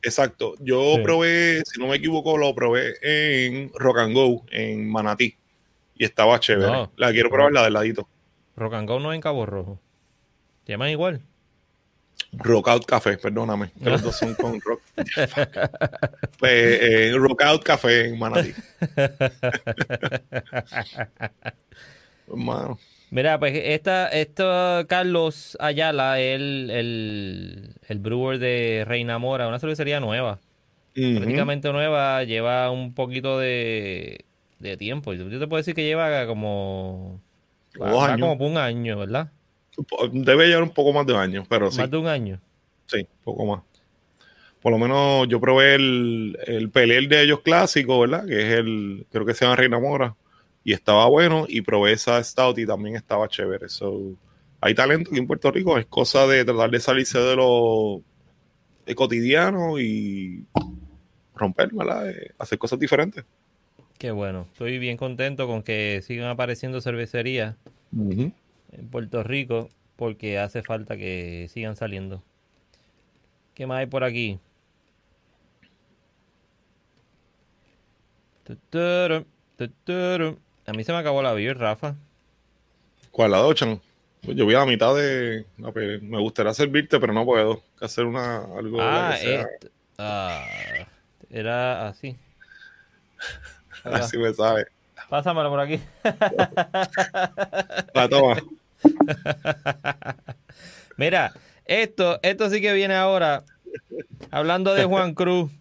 exacto. 0.02 0.56
Yo 0.60 0.96
Sí. 0.96 1.02
probé, 1.04 1.62
si 1.72 1.80
no 1.80 1.88
me 1.88 1.96
equivoco, 1.98 2.38
lo 2.38 2.54
probé 2.56 2.94
en 3.02 3.72
Rock 3.76 4.00
and 4.00 4.14
Go, 4.14 4.44
en 4.52 4.90
Manatí. 4.90 5.36
Y 6.04 6.06
estaba 6.06 6.38
chévere. 6.38 6.70
No. 6.70 6.92
La 6.98 7.14
quiero 7.14 7.30
probar 7.30 7.54
la 7.54 7.64
del 7.64 7.72
ladito. 7.72 8.10
Rock 8.58 8.74
and 8.74 8.90
Go 8.90 9.00
no 9.00 9.14
es 9.14 9.16
en 9.16 9.22
Cabo 9.22 9.46
Rojo. 9.46 9.80
Llaman 10.66 10.90
igual. 10.90 11.22
Rockout 12.34 12.86
Café, 12.86 13.18
perdóname, 13.18 13.72
que 13.82 13.90
los 13.90 14.02
dos 14.02 14.18
son 14.18 14.36
con 14.42 14.60
rock. 14.60 14.82
pues, 16.40 16.82
eh, 16.82 17.14
Rockout 17.16 17.64
Café 17.64 18.10
en 18.10 18.20
Manatí. 18.20 18.54
Hermano. 22.28 22.78
Mira, 23.10 23.40
pues 23.40 23.54
esta, 23.56 24.10
esto, 24.10 24.86
Carlos 24.90 25.56
Ayala, 25.62 26.20
el, 26.20 26.70
el, 26.70 27.76
el 27.88 28.00
brewer 28.00 28.40
de 28.40 28.84
Reina 28.86 29.20
Mora, 29.20 29.48
una 29.48 29.60
cervecería 29.60 30.02
nueva. 30.02 30.42
Ujú. 30.98 31.16
Prácticamente 31.16 31.72
nueva, 31.72 32.26
lleva 32.26 32.70
un 32.72 32.94
poquito 32.94 33.40
de, 33.40 34.26
de 34.70 34.78
tiempo. 34.78 35.14
Yo 35.14 35.40
te 35.40 35.48
puedo 35.48 35.58
decir 35.58 35.76
que 35.76 35.84
lleva 35.84 36.26
como, 36.28 37.22
dos 37.76 38.04
años. 38.04 38.22
como 38.22 38.38
por 38.38 38.48
un 38.48 38.58
año, 38.58 38.98
¿verdad? 38.98 39.32
Debe 40.12 40.48
llevar 40.48 40.64
un 40.64 40.74
poco 40.74 40.94
más 40.94 41.06
de 41.06 41.16
años, 41.16 41.46
pero 41.50 41.72
sí, 41.72 41.80
Más 41.80 41.90
de 41.90 41.98
un 41.98 42.08
año. 42.08 42.40
sí, 42.86 43.00
un 43.00 43.24
poco 43.24 43.46
más. 43.46 43.64
Por 44.62 44.72
lo 44.72 44.78
menos 44.78 45.28
yo 45.28 45.42
probé 45.42 45.76
el, 45.76 46.40
el 46.48 46.70
Pelel 46.70 47.10
de 47.10 47.24
ellos 47.24 47.42
clásico, 47.42 48.00
¿verdad? 48.00 48.26
Que 48.26 48.40
es 48.40 48.60
el, 48.60 49.06
creo 49.12 49.26
que 49.26 49.34
se 49.34 49.44
llama 49.44 49.58
Reina 49.58 49.78
Mora. 49.78 50.16
Y 50.64 50.72
estaba 50.72 51.06
bueno. 51.08 51.46
Y 51.50 51.62
probé 51.62 51.92
esa 51.92 52.24
Stout 52.24 52.58
y 52.60 52.66
también 52.66 52.96
estaba 52.96 53.28
chévere. 53.28 53.68
So, 53.68 54.14
hay 54.62 54.74
talento 54.74 55.10
aquí 55.10 55.20
en 55.20 55.28
Puerto 55.28 55.52
Rico. 55.52 55.78
Es 55.78 55.86
cosa 55.88 56.26
de 56.28 56.46
tratar 56.46 56.72
de 56.72 56.80
salirse 56.80 57.20
de 57.20 57.36
lo 57.36 58.02
de 58.86 58.96
cotidiano 58.96 59.78
y 59.80 60.46
romper, 61.36 61.70
¿verdad? 61.74 62.10
Eh, 62.10 62.32
hacer 62.38 62.58
cosas 62.58 62.80
diferentes. 62.80 63.26
Qué 64.04 64.12
bueno. 64.12 64.48
Estoy 64.52 64.80
bien 64.80 64.98
contento 64.98 65.48
con 65.48 65.64
que 65.64 66.02
sigan 66.06 66.28
apareciendo 66.28 66.82
cervecerías 66.82 67.56
en 68.74 68.90
Puerto 68.90 69.24
Rico 69.24 69.70
porque 69.96 70.38
hace 70.40 70.62
falta 70.62 70.98
que 70.98 71.48
sigan 71.50 71.78
saliendo. 71.78 72.22
¿Qué 73.54 73.66
más 73.66 73.78
hay 73.80 73.86
por 73.86 74.04
aquí? 74.04 74.42
A 80.66 80.74
mí 80.74 80.84
se 80.84 80.92
me 80.92 80.98
acabó 80.98 81.22
la 81.22 81.32
beer, 81.32 81.58
Rafa. 81.58 81.96
¿Cuál? 83.10 83.32
La 83.32 83.38
Dochan. 83.38 83.80
Pues 84.22 84.36
yo 84.36 84.44
voy 84.44 84.56
a 84.56 84.60
la 84.60 84.66
mitad 84.66 84.94
de. 84.94 85.46
no, 85.56 85.72
pues, 85.72 86.02
me 86.02 86.20
gustaría 86.20 86.54
servirte, 86.54 87.00
pero 87.00 87.14
no 87.14 87.24
puedo. 87.24 87.54
Hay 87.54 87.80
que 87.80 87.86
hacer 87.86 88.04
una, 88.04 88.40
algo. 88.58 88.80
Ah, 88.82 89.16
que 89.18 89.26
sea- 89.26 89.42
est- 89.44 89.72
ah, 89.98 90.46
era 91.30 91.88
así. 91.88 92.18
Así 93.84 94.18
me 94.18 94.34
sabe. 94.34 94.68
Pásamelo 95.10 95.50
por 95.50 95.60
aquí. 95.60 95.80
La 97.94 98.10
toma. 98.10 98.38
Mira, 100.98 101.34
esto, 101.66 102.20
esto 102.22 102.50
sí 102.50 102.62
que 102.62 102.74
viene 102.74 102.96
ahora. 102.96 103.44
Hablando 104.32 104.74
de 104.74 104.86
Juan 104.86 105.14
Cruz. 105.14 105.52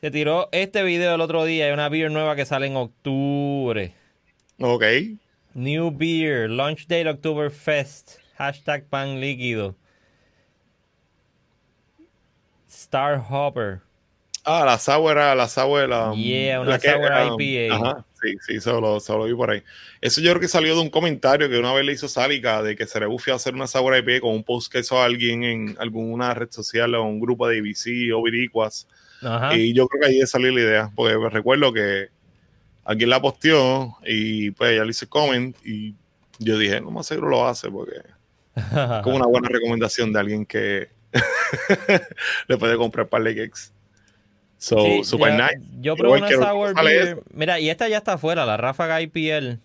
Se 0.00 0.10
tiró 0.10 0.48
este 0.52 0.82
video 0.82 1.14
el 1.14 1.20
otro 1.20 1.44
día. 1.44 1.66
Hay 1.66 1.72
una 1.72 1.88
beer 1.88 2.10
nueva 2.10 2.36
que 2.36 2.44
sale 2.44 2.66
en 2.66 2.76
octubre. 2.76 3.94
Ok. 4.60 4.84
New 5.54 5.90
beer. 5.96 6.50
Launch 6.50 6.86
date 6.86 7.08
October 7.08 7.50
Fest. 7.50 8.18
Hashtag 8.36 8.84
pan 8.84 9.20
líquido. 9.20 9.74
Star 12.68 13.22
Hopper. 13.30 13.83
Ah, 14.44 14.64
la 14.66 14.78
sour, 14.78 15.16
la 15.16 15.48
sour, 15.48 15.88
la. 15.88 16.12
Yeah, 16.14 16.60
una 16.60 16.70
la 16.72 16.78
que- 16.78 16.90
sour 16.90 17.12
ah, 17.12 17.34
IPA. 17.38 17.74
Ajá, 17.74 18.04
sí, 18.20 18.34
sí, 18.46 18.60
solo, 18.60 19.00
solo 19.00 19.24
vi 19.24 19.34
por 19.34 19.50
ahí. 19.50 19.62
Eso 20.02 20.20
yo 20.20 20.30
creo 20.32 20.40
que 20.40 20.48
salió 20.48 20.74
de 20.74 20.82
un 20.82 20.90
comentario 20.90 21.48
que 21.48 21.58
una 21.58 21.72
vez 21.72 21.84
le 21.84 21.92
hizo 21.92 22.08
Sálica 22.08 22.62
de 22.62 22.76
que 22.76 22.86
se 22.86 23.00
le 23.00 23.06
bufió 23.06 23.34
hacer 23.34 23.54
una 23.54 23.66
sour 23.66 23.96
IPA 23.96 24.20
con 24.20 24.34
un 24.34 24.44
post 24.44 24.70
que 24.70 24.80
hizo 24.80 25.00
alguien 25.02 25.44
en 25.44 25.76
alguna 25.78 26.34
red 26.34 26.50
social 26.50 26.94
o 26.94 27.04
un 27.04 27.20
grupo 27.20 27.48
de 27.48 27.58
ABC 27.58 28.12
o 28.14 28.22
Viricuas. 28.22 28.86
Ajá. 29.22 29.56
Y 29.56 29.72
yo 29.72 29.88
creo 29.88 30.02
que 30.02 30.08
ahí 30.08 30.18
de 30.18 30.26
salir 30.26 30.52
la 30.52 30.60
idea, 30.60 30.90
porque 30.94 31.16
me 31.16 31.30
recuerdo 31.30 31.72
que 31.72 32.08
alguien 32.84 33.08
la 33.08 33.22
posteó 33.22 33.96
y 34.04 34.50
pues 34.50 34.72
ella 34.72 34.84
le 34.84 34.90
hizo 34.90 35.08
comment 35.08 35.56
y 35.64 35.94
yo 36.38 36.58
dije, 36.58 36.82
no 36.82 36.90
más 36.90 37.06
seguro 37.06 37.30
lo 37.30 37.46
hace 37.48 37.70
porque 37.70 37.96
es 38.56 38.64
como 39.02 39.16
una 39.16 39.26
buena 39.26 39.48
recomendación 39.48 40.12
de 40.12 40.20
alguien 40.20 40.44
que 40.44 40.88
le 42.48 42.58
puede 42.58 42.76
comprar 42.76 43.08
par 43.08 43.22
de 43.22 43.34
cakes. 43.34 43.72
So, 44.64 44.78
Sí, 44.82 45.04
super 45.04 45.36
ya- 45.36 45.48
nice. 45.48 45.60
Yo 45.82 45.94
probé 45.94 46.18
una 46.20 46.28
sour 46.30 46.74
beer. 46.82 47.22
Mira, 47.34 47.60
y 47.60 47.68
esta 47.68 47.86
ya 47.86 47.98
está 47.98 48.14
afuera, 48.14 48.46
la 48.46 48.56
Ráfaga 48.56 49.02
IPL. 49.02 49.58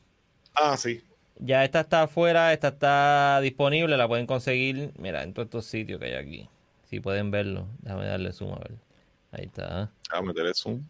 Ah, 0.54 0.76
sí. 0.76 1.02
Ya 1.38 1.64
esta 1.64 1.80
está 1.80 2.04
afuera, 2.04 2.52
esta 2.52 2.68
está 2.68 3.40
disponible, 3.42 3.96
la 3.96 4.10
pueden 4.10 4.26
conseguir, 4.26 4.92
mira, 4.98 5.24
en 5.24 5.34
todos 5.34 5.46
estos 5.46 5.66
sitios 5.68 6.02
que 6.02 6.08
hay 6.08 6.14
aquí. 6.16 6.50
Si 6.90 7.00
pueden 7.00 7.32
verlo, 7.32 7.66
déjame 7.82 8.08
darle 8.08 8.34
zoom 8.34 8.52
a 8.52 8.60
ver. 8.60 8.74
Ahí 9.32 9.46
está. 9.46 9.90
A 10.12 10.22
meterle 10.22 10.54
zoom. 10.54 10.84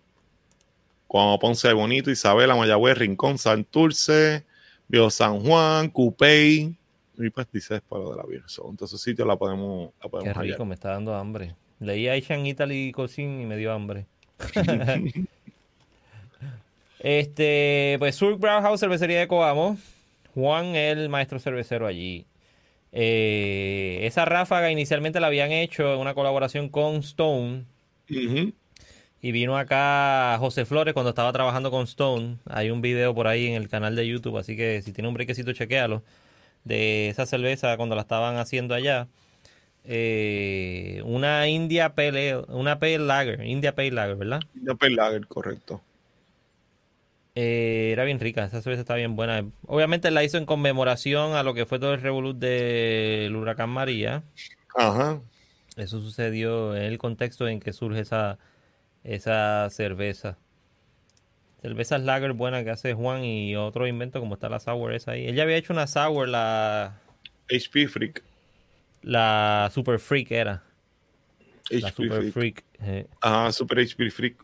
Como 1.07 1.37
Ponce 1.37 1.67
de 1.67 1.75
Bonito, 1.75 2.09
Isabela, 2.09 2.55
Mayagüez, 2.55 2.97
Rincón, 2.97 3.37
Santurce, 3.37 4.43
Viejo 4.87 5.11
San 5.11 5.39
Juan, 5.41 5.89
Cupey. 5.89 6.75
Y 7.19 7.29
pues 7.29 7.45
dice 7.53 7.81
para 7.81 8.01
lo 8.05 8.11
de 8.11 8.17
la 8.17 8.23
beer. 8.23 8.41
So, 8.47 8.67
en 8.71 8.75
todos 8.75 8.89
esos 8.89 9.01
sitios 9.03 9.27
la 9.27 9.35
podemos, 9.35 9.91
la 9.97 10.03
Qué 10.03 10.09
podemos 10.09 10.35
hallar. 10.35 10.51
rico, 10.53 10.65
me 10.65 10.73
está 10.73 10.89
dando 10.93 11.13
hambre. 11.13 11.53
Leí 11.79 12.07
Asian 12.07 12.45
Italy 12.45 12.91
Cuisine 12.91 13.43
y 13.43 13.45
me 13.45 13.57
dio 13.57 13.71
hambre. 13.71 14.05
Este, 17.01 17.95
pues 17.97 18.15
Sur 18.15 18.37
Brauhaus, 18.37 18.79
cervecería 18.79 19.19
de 19.19 19.27
Coamo. 19.29 19.77
Juan, 20.33 20.75
el 20.75 21.07
maestro 21.09 21.39
cervecero 21.39 21.87
allí. 21.87 22.25
Eh, 22.91 23.99
esa 24.03 24.25
ráfaga 24.25 24.71
inicialmente 24.71 25.19
la 25.19 25.27
habían 25.27 25.51
hecho 25.51 25.93
en 25.93 25.99
una 25.99 26.13
colaboración 26.13 26.69
con 26.69 26.97
Stone. 26.97 27.65
Y 29.21 29.31
vino 29.31 29.57
acá 29.57 30.37
José 30.39 30.65
Flores 30.65 30.93
cuando 30.93 31.09
estaba 31.09 31.31
trabajando 31.33 31.71
con 31.71 31.83
Stone. 31.83 32.37
Hay 32.45 32.69
un 32.69 32.81
video 32.81 33.13
por 33.13 33.27
ahí 33.27 33.47
en 33.47 33.53
el 33.53 33.69
canal 33.69 33.95
de 33.95 34.07
YouTube, 34.07 34.37
así 34.37 34.55
que 34.55 34.81
si 34.81 34.91
tiene 34.91 35.07
un 35.07 35.13
brequecito, 35.13 35.53
chequealo. 35.53 36.03
De 36.63 37.09
esa 37.09 37.25
cerveza 37.25 37.77
cuando 37.77 37.95
la 37.95 38.01
estaban 38.01 38.37
haciendo 38.37 38.75
allá. 38.75 39.07
Eh, 39.85 41.01
una 41.05 41.47
India 41.47 41.95
Pale, 41.95 42.37
una 42.49 42.79
Pale 42.79 42.99
Lager, 42.99 43.43
India 43.43 43.75
Pale 43.75 43.91
Lager, 43.91 44.15
¿verdad? 44.15 44.41
India 44.55 44.75
Pale 44.75 44.95
Lager, 44.95 45.27
correcto. 45.27 45.81
Eh, 47.35 47.91
era 47.93 48.03
bien 48.03 48.19
rica, 48.19 48.43
esa 48.43 48.61
cerveza 48.61 48.81
está 48.81 48.95
bien 48.95 49.15
buena. 49.15 49.45
Obviamente 49.65 50.11
la 50.11 50.23
hizo 50.23 50.37
en 50.37 50.45
conmemoración 50.45 51.33
a 51.35 51.43
lo 51.43 51.53
que 51.53 51.65
fue 51.65 51.79
todo 51.79 51.93
el 51.93 52.01
revolut 52.01 52.37
del 52.37 53.35
huracán 53.35 53.69
María. 53.69 54.23
Ajá. 54.75 55.21
Eso 55.77 56.01
sucedió 56.01 56.75
en 56.75 56.83
el 56.83 56.97
contexto 56.97 57.47
en 57.47 57.59
que 57.59 57.71
surge 57.71 58.01
esa, 58.01 58.37
esa 59.03 59.69
cerveza. 59.69 60.37
Cervezas 61.61 62.01
lager 62.01 62.33
buena 62.33 62.63
que 62.63 62.69
hace 62.69 62.93
Juan 62.93 63.23
y 63.23 63.55
otro 63.55 63.87
invento 63.87 64.19
como 64.19 64.33
está 64.33 64.49
la 64.49 64.59
sour 64.59 64.93
esa 64.93 65.11
ahí. 65.11 65.27
Él 65.27 65.35
ya 65.35 65.43
había 65.43 65.57
hecho 65.57 65.73
una 65.73 65.87
sour, 65.87 66.27
la... 66.27 66.99
HP 67.49 67.87
Freak. 67.87 68.23
La 69.01 69.69
Super 69.73 69.99
Freak 69.99 70.31
era. 70.31 70.63
HP 71.69 71.81
la 71.81 71.91
Super 71.91 72.31
Freak. 72.31 72.65
Eh. 72.81 73.07
Ajá, 73.21 73.51
Super 73.51 73.79
HP 73.79 74.09
Freak 74.09 74.37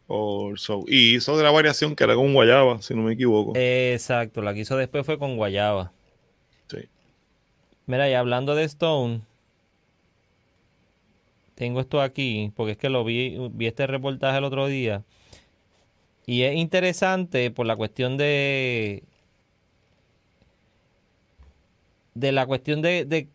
so. 0.55 0.83
Y 0.87 1.15
hizo 1.15 1.37
de 1.37 1.43
la 1.43 1.51
variación 1.51 1.95
que 1.95 2.03
era 2.03 2.15
con 2.15 2.33
guayaba, 2.33 2.81
si 2.81 2.93
no 2.93 3.03
me 3.03 3.13
equivoco. 3.13 3.53
Exacto, 3.55 4.41
la 4.41 4.53
que 4.53 4.61
hizo 4.61 4.77
después 4.77 5.05
fue 5.05 5.17
con 5.17 5.35
guayaba. 5.35 5.91
Sí. 6.67 6.89
Mira, 7.85 8.09
y 8.09 8.13
hablando 8.13 8.55
de 8.55 8.63
Stone, 8.63 9.21
tengo 11.55 11.79
esto 11.79 12.01
aquí, 12.01 12.51
porque 12.55 12.73
es 12.73 12.77
que 12.77 12.89
lo 12.89 13.03
vi, 13.03 13.37
vi 13.51 13.67
este 13.67 13.87
reportaje 13.87 14.37
el 14.37 14.43
otro 14.43 14.67
día. 14.67 15.03
Y 16.27 16.43
es 16.43 16.55
interesante 16.55 17.51
por 17.51 17.65
la 17.65 17.75
cuestión 17.75 18.17
de. 18.17 19.03
De 22.13 22.31
la 22.31 22.45
cuestión 22.45 22.81
de, 22.81 23.05
de, 23.05 23.27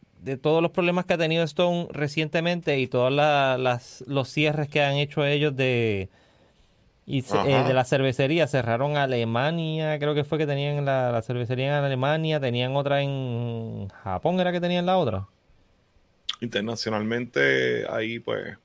todos 0.42 0.62
los 0.62 0.70
problemas 0.70 1.04
que 1.06 1.14
ha 1.14 1.18
tenido 1.18 1.44
Stone 1.44 1.88
recientemente 1.90 2.78
y 2.78 2.86
todos 2.86 3.12
las, 3.12 4.04
los 4.06 4.28
cierres 4.28 4.68
que 4.68 4.82
han 4.82 4.94
hecho 4.94 5.24
ellos 5.24 5.56
de. 5.56 6.08
Y 7.06 7.20
eh, 7.20 7.64
de 7.66 7.74
la 7.74 7.84
cervecería, 7.84 8.46
cerraron 8.46 8.96
Alemania, 8.96 9.98
creo 9.98 10.14
que 10.14 10.22
fue 10.22 10.38
que 10.38 10.46
tenían 10.46 10.84
la, 10.84 11.10
la 11.10 11.22
cervecería 11.22 11.78
en 11.78 11.84
Alemania, 11.84 12.38
tenían 12.38 12.76
otra 12.76 13.02
en 13.02 13.88
Japón, 14.04 14.38
¿era 14.38 14.52
que 14.52 14.60
tenían 14.60 14.86
la 14.86 14.96
otra? 14.96 15.26
internacionalmente 16.40 17.86
ahí 17.88 18.18
pues 18.18 18.56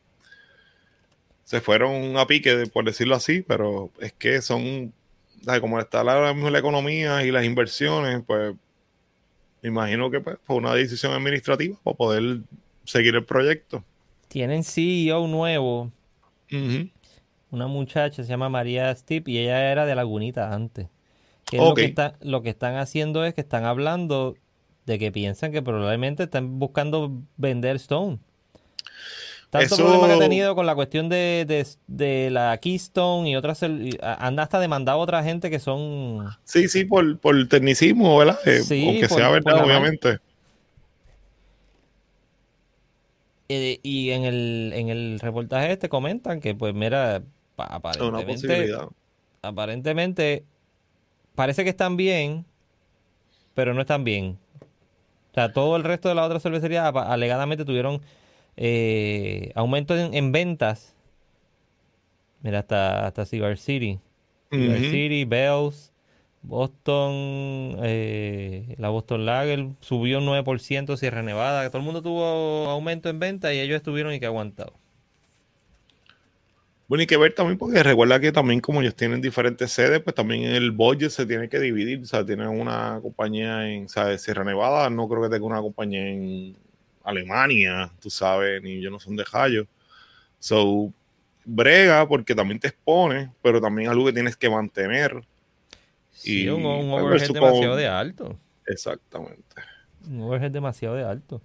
se 1.44 1.62
fueron 1.62 2.18
a 2.18 2.26
pique, 2.26 2.66
por 2.74 2.86
decirlo 2.86 3.16
así, 3.16 3.44
pero 3.44 3.92
es 4.00 4.14
que 4.14 4.42
son, 4.42 4.94
como 5.62 5.80
está 5.80 6.04
la, 6.04 6.34
la 6.34 6.60
economía 6.60 7.24
y 7.24 7.32
las 7.32 7.46
inversiones, 7.46 8.24
pues 8.26 8.56
me 9.66 9.70
imagino 9.70 10.12
que 10.12 10.22
pues, 10.22 10.38
fue 10.44 10.58
una 10.58 10.74
decisión 10.74 11.14
administrativa 11.14 11.78
para 11.84 11.98
poder 11.98 12.40
seguir 12.84 13.16
el 13.16 13.26
proyecto. 13.26 13.84
Tienen 14.28 14.64
CEO 14.64 15.28
nuevo. 15.28 15.92
Una 17.50 17.68
muchacha 17.68 18.24
se 18.24 18.30
llama 18.30 18.48
María 18.48 18.94
Stip 18.96 19.28
y 19.28 19.40
ella 19.40 19.72
era 19.72 19.86
de 19.86 19.96
Lagunita 19.96 20.54
antes. 20.54 20.88
lo, 21.52 21.74
que 21.74 21.86
está, 21.86 22.16
lo 22.22 22.44
que 22.44 22.50
están 22.50 22.76
haciendo 22.76 23.26
es 23.26 23.34
que 23.34 23.42
están 23.42 23.66
hablando 23.66 24.36
de 24.86 25.00
que 25.00 25.12
piensan 25.12 25.52
que 25.52 25.62
probablemente 25.62 26.24
están 26.24 26.60
buscando 26.60 27.12
vender 27.38 27.78
Stone. 27.78 28.20
Tanto 29.60 29.76
problema 29.78 30.08
que 30.08 30.14
ha 30.14 30.20
tenido 30.20 30.56
con 30.56 30.66
la 30.66 30.76
cuestión 30.76 31.10
de, 31.10 32.30
la 32.32 32.58
Keystone 32.58 33.30
y 33.30 33.36
otras. 33.36 33.64
Anda 34.02 34.44
hasta 34.44 34.60
demandado 34.60 35.00
a 35.00 35.02
otra 35.02 35.24
gente 35.24 35.50
que 35.50 35.60
son. 35.60 36.30
Sí, 36.44 36.68
sí, 36.68 36.86
por, 36.86 37.18
por 37.20 37.48
tecnicismo, 37.48 38.18
¿verdad? 38.18 38.40
Eh, 38.46 38.62
sí, 38.62 38.88
aunque 38.88 39.10
sea 39.10 39.30
verdad, 39.30 39.64
obviamente. 39.64 40.20
Eh, 43.48 43.80
y 43.84 44.10
en 44.10 44.24
el, 44.24 44.72
en 44.74 44.90
el 44.90 45.20
reportaje 45.20 45.72
este 45.72 45.88
comentan 45.88 46.40
que, 46.40 46.56
pues, 46.56 46.74
mira, 46.74 47.22
aparentemente. 47.58 48.72
Aparentemente, 49.42 50.44
parece 51.36 51.64
que 51.64 51.70
están 51.70 51.98
bien, 51.98 52.46
pero 53.54 53.74
no 53.76 53.82
están 53.82 54.04
bien. 54.04 54.40
O 55.32 55.34
sea, 55.36 55.54
todo 55.54 55.76
el 55.76 55.84
resto 55.84 56.10
de 56.10 56.16
las 56.16 56.26
otras 56.26 56.42
cervecerías 56.42 56.92
alegadamente 56.96 57.66
tuvieron 57.66 58.02
eh, 58.58 59.52
aumento 59.56 59.96
en, 59.98 60.32
ventas. 60.32 60.96
Mira, 62.42 62.60
hasta, 62.60 63.08
hasta 63.08 63.26
Cigar 63.26 63.58
City. 63.58 64.00
Cigar 64.52 64.80
City, 64.80 65.26
Bells, 65.26 65.92
Boston, 66.44 67.78
eh, 67.84 68.76
la 68.78 68.90
Boston 68.90 69.26
Lager 69.26 69.68
subió 69.80 70.20
un 70.20 70.26
9%, 70.26 70.96
Sierra 70.98 71.24
Nevada. 71.24 71.68
Todo 71.70 71.80
el 71.80 71.86
mundo 71.86 72.02
tuvo 72.02 72.70
aumento 72.70 73.10
en 73.10 73.20
ventas 73.20 73.54
y 73.54 73.60
ellos 73.60 73.78
estuvieron 73.78 74.14
y 74.14 74.20
que 74.20 74.28
aguantado. 74.28 74.74
Bueno, 76.88 77.04
y 77.04 77.08
que 77.08 77.18
ver 77.18 77.34
también, 77.34 77.58
porque 77.58 77.82
recuerda 77.82 78.20
que 78.20 78.32
también 78.32 78.62
como 78.62 78.82
ellos 78.82 78.96
tienen 78.96 79.20
diferentes 79.20 79.72
sedes, 79.72 80.02
pues 80.02 80.16
también 80.16 80.44
el 80.44 80.72
budget 80.72 81.10
se 81.10 81.26
tiene 81.26 81.50
que 81.50 81.60
dividir. 81.60 82.02
O 82.04 82.06
sea, 82.06 82.24
tienen 82.24 82.48
una 82.48 83.00
compañía 83.02 83.68
en 83.68 83.90
¿sabes? 83.90 84.22
Sierra 84.22 84.44
Nevada, 84.44 84.90
no 84.92 85.10
creo 85.10 85.24
que 85.24 85.30
tenga 85.30 85.46
una 85.46 85.62
compañía 85.62 86.08
en 86.08 86.56
Alemania, 87.06 87.92
tú 88.02 88.10
sabes, 88.10 88.62
ni 88.62 88.82
yo 88.82 88.90
no 88.90 89.00
son 89.00 89.16
de 89.16 89.24
Jayo. 89.24 89.68
So, 90.40 90.92
brega 91.46 92.08
porque 92.08 92.36
también 92.36 92.60
te 92.60 92.68
expone, 92.68 93.32
pero 93.42 93.62
también 93.62 93.90
algo 93.90 94.06
que 94.06 94.14
tienes 94.14 94.36
que 94.36 94.50
mantener. 94.50 95.24
Sí, 96.12 96.44
y 96.44 96.50
un, 96.50 96.66
un 96.66 96.90
pues, 96.90 97.04
overhead 97.04 97.34
demasiado 97.34 97.76
de 97.76 97.88
alto. 97.88 98.40
Exactamente. 98.66 99.56
Un 100.10 100.22
overhead 100.24 100.52
demasiado 100.52 100.96
de 100.96 101.04
alto. 101.04 101.42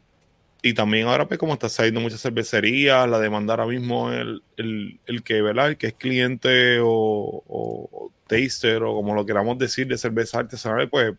Y 0.62 0.74
también 0.74 1.06
ahora, 1.06 1.26
pues, 1.26 1.38
como 1.38 1.54
está 1.54 1.68
saliendo 1.68 2.00
muchas 2.00 2.20
cervecerías, 2.20 3.08
la 3.08 3.18
demanda 3.18 3.54
ahora 3.54 3.66
mismo, 3.66 4.12
el, 4.12 4.42
el, 4.56 5.22
que, 5.22 5.40
¿verdad? 5.40 5.68
El 5.68 5.76
que 5.78 5.88
es 5.88 5.94
cliente 5.94 6.78
o, 6.80 7.42
o, 7.46 8.12
taster 8.26 8.82
o 8.82 8.94
como 8.94 9.14
lo 9.14 9.24
queramos 9.26 9.58
decir 9.58 9.86
de 9.86 9.98
cerveza 9.98 10.38
artesanal, 10.38 10.88
pues 10.88 11.14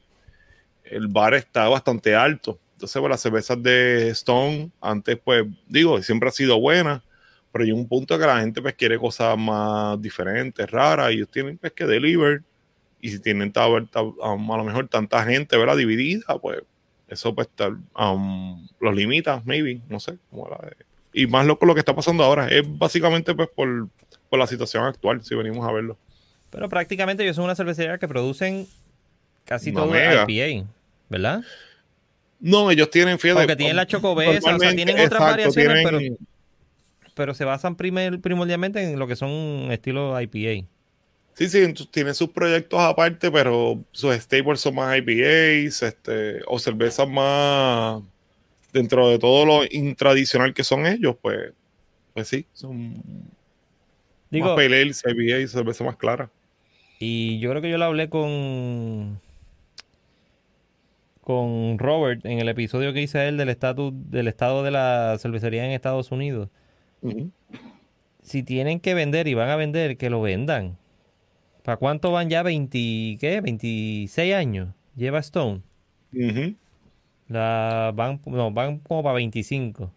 el 0.85 1.07
bar 1.07 1.33
está 1.33 1.67
bastante 1.67 2.15
alto. 2.15 2.59
Entonces, 2.81 2.99
pues, 2.99 3.09
las 3.11 3.21
cervezas 3.21 3.61
de 3.61 4.09
Stone, 4.09 4.71
antes, 4.81 5.19
pues, 5.23 5.45
digo, 5.67 6.01
siempre 6.01 6.29
ha 6.29 6.31
sido 6.31 6.59
buena, 6.59 7.03
pero 7.51 7.63
hay 7.63 7.71
un 7.71 7.87
punto 7.87 8.17
que 8.17 8.25
la 8.25 8.39
gente, 8.39 8.59
pues, 8.59 8.73
quiere 8.73 8.97
cosas 8.97 9.37
más 9.37 10.01
diferentes, 10.01 10.67
raras, 10.71 11.11
y 11.11 11.17
ellos 11.17 11.29
tienen, 11.29 11.59
pues, 11.59 11.73
que 11.73 11.85
deliver. 11.85 12.41
Y 12.99 13.09
si 13.09 13.19
tienen 13.19 13.53
a 13.55 13.67
lo 13.67 14.63
mejor 14.63 14.87
tanta 14.87 15.23
gente, 15.23 15.57
¿verdad? 15.57 15.77
Dividida, 15.77 16.39
pues 16.39 16.63
eso 17.07 17.35
pues 17.35 17.49
um, 17.99 18.67
los 18.79 18.95
limita, 18.95 19.43
maybe, 19.45 19.81
no 19.89 19.99
sé. 19.99 20.17
y 21.13 21.27
más 21.27 21.45
loco 21.45 21.65
lo 21.65 21.75
que 21.75 21.81
está 21.81 21.93
pasando 21.93 22.23
ahora. 22.23 22.47
Es 22.47 22.63
básicamente 22.65 23.35
pues 23.35 23.49
por, 23.49 23.89
la 24.31 24.47
situación 24.47 24.85
actual, 24.85 25.23
si 25.23 25.35
venimos 25.35 25.67
a 25.67 25.71
verlo. 25.71 25.97
Pero 26.49 26.67
prácticamente 26.69 27.21
ellos 27.23 27.35
son 27.35 27.45
una 27.45 27.55
cervecería 27.55 27.97
que 27.99 28.07
producen 28.07 28.65
casi 29.45 29.71
todo 29.71 29.93
el 29.93 30.29
IPA, 30.29 30.67
¿verdad? 31.09 31.41
No, 32.41 32.71
ellos 32.71 32.89
tienen, 32.89 33.19
fíjate. 33.19 33.41
Porque 33.41 33.55
tienen 33.55 33.75
la 33.75 33.85
chocobesa, 33.85 34.55
o 34.55 34.59
sea, 34.59 34.73
tienen 34.73 34.99
otras 34.99 35.21
variaciones, 35.21 35.85
pero, 35.85 35.99
pero 37.13 37.33
se 37.35 37.45
basan 37.45 37.75
primordialmente 37.75 38.81
en 38.81 38.97
lo 38.97 39.07
que 39.07 39.15
son 39.15 39.71
estilo 39.71 40.19
IPA. 40.19 40.67
Sí, 41.35 41.47
sí, 41.47 41.73
tiene 41.91 42.13
sus 42.13 42.29
proyectos 42.29 42.79
aparte, 42.79 43.31
pero 43.31 43.79
sus 43.91 44.13
staples 44.15 44.59
son 44.59 44.75
más 44.75 44.97
IPAs, 44.97 45.83
este, 45.83 46.41
o 46.47 46.59
cervezas 46.59 47.07
más 47.07 48.01
dentro 48.73 49.09
de 49.09 49.19
todo 49.19 49.45
lo 49.45 49.63
intradicional 49.69 50.53
que 50.53 50.63
son 50.63 50.85
ellos, 50.87 51.15
pues, 51.21 51.53
pues 52.13 52.27
sí, 52.27 52.45
son 52.53 53.01
Digo, 54.31 54.47
más 54.47 54.55
pale 54.55 54.81
IPAs, 54.81 55.51
cerveza 55.51 55.83
más 55.83 55.95
clara. 55.95 56.29
Y 56.99 57.39
yo 57.39 57.49
creo 57.51 57.61
que 57.61 57.69
yo 57.69 57.77
lo 57.77 57.85
hablé 57.85 58.09
con 58.09 59.19
con 61.21 61.77
Robert 61.77 62.25
en 62.25 62.39
el 62.39 62.49
episodio 62.49 62.93
que 62.93 63.01
hice 63.01 63.27
él 63.27 63.37
del 63.37 63.49
estatus 63.49 63.93
del 63.93 64.27
estado 64.27 64.63
de 64.63 64.71
la 64.71 65.17
cervecería 65.19 65.65
en 65.65 65.71
Estados 65.71 66.11
Unidos. 66.11 66.49
Si 68.21 68.43
tienen 68.43 68.79
que 68.79 68.93
vender 68.93 69.27
y 69.27 69.33
van 69.33 69.49
a 69.49 69.55
vender, 69.55 69.97
que 69.97 70.09
lo 70.09 70.21
vendan. 70.21 70.77
¿Para 71.63 71.77
cuánto 71.77 72.11
van 72.11 72.29
ya? 72.29 72.43
20, 72.43 73.17
¿qué? 73.19 73.41
26 73.41 74.33
años 74.33 74.69
lleva 74.95 75.19
Stone. 75.19 75.61
la, 77.27 77.91
van, 77.95 78.21
no, 78.25 78.51
van 78.51 78.79
como 78.79 79.03
para 79.03 79.15
25. 79.15 79.91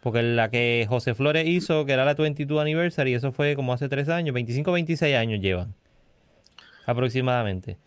Porque 0.00 0.22
la 0.22 0.50
que 0.50 0.86
José 0.88 1.14
Flores 1.14 1.46
hizo, 1.46 1.86
que 1.86 1.92
era 1.92 2.04
la 2.04 2.14
22 2.14 2.60
Anniversary, 2.60 3.14
eso 3.14 3.32
fue 3.32 3.56
como 3.56 3.72
hace 3.72 3.88
3 3.88 4.08
años, 4.10 4.34
25 4.34 4.70
26 4.70 5.16
años 5.16 5.40
llevan. 5.40 5.74
Aproximadamente. 6.84 7.78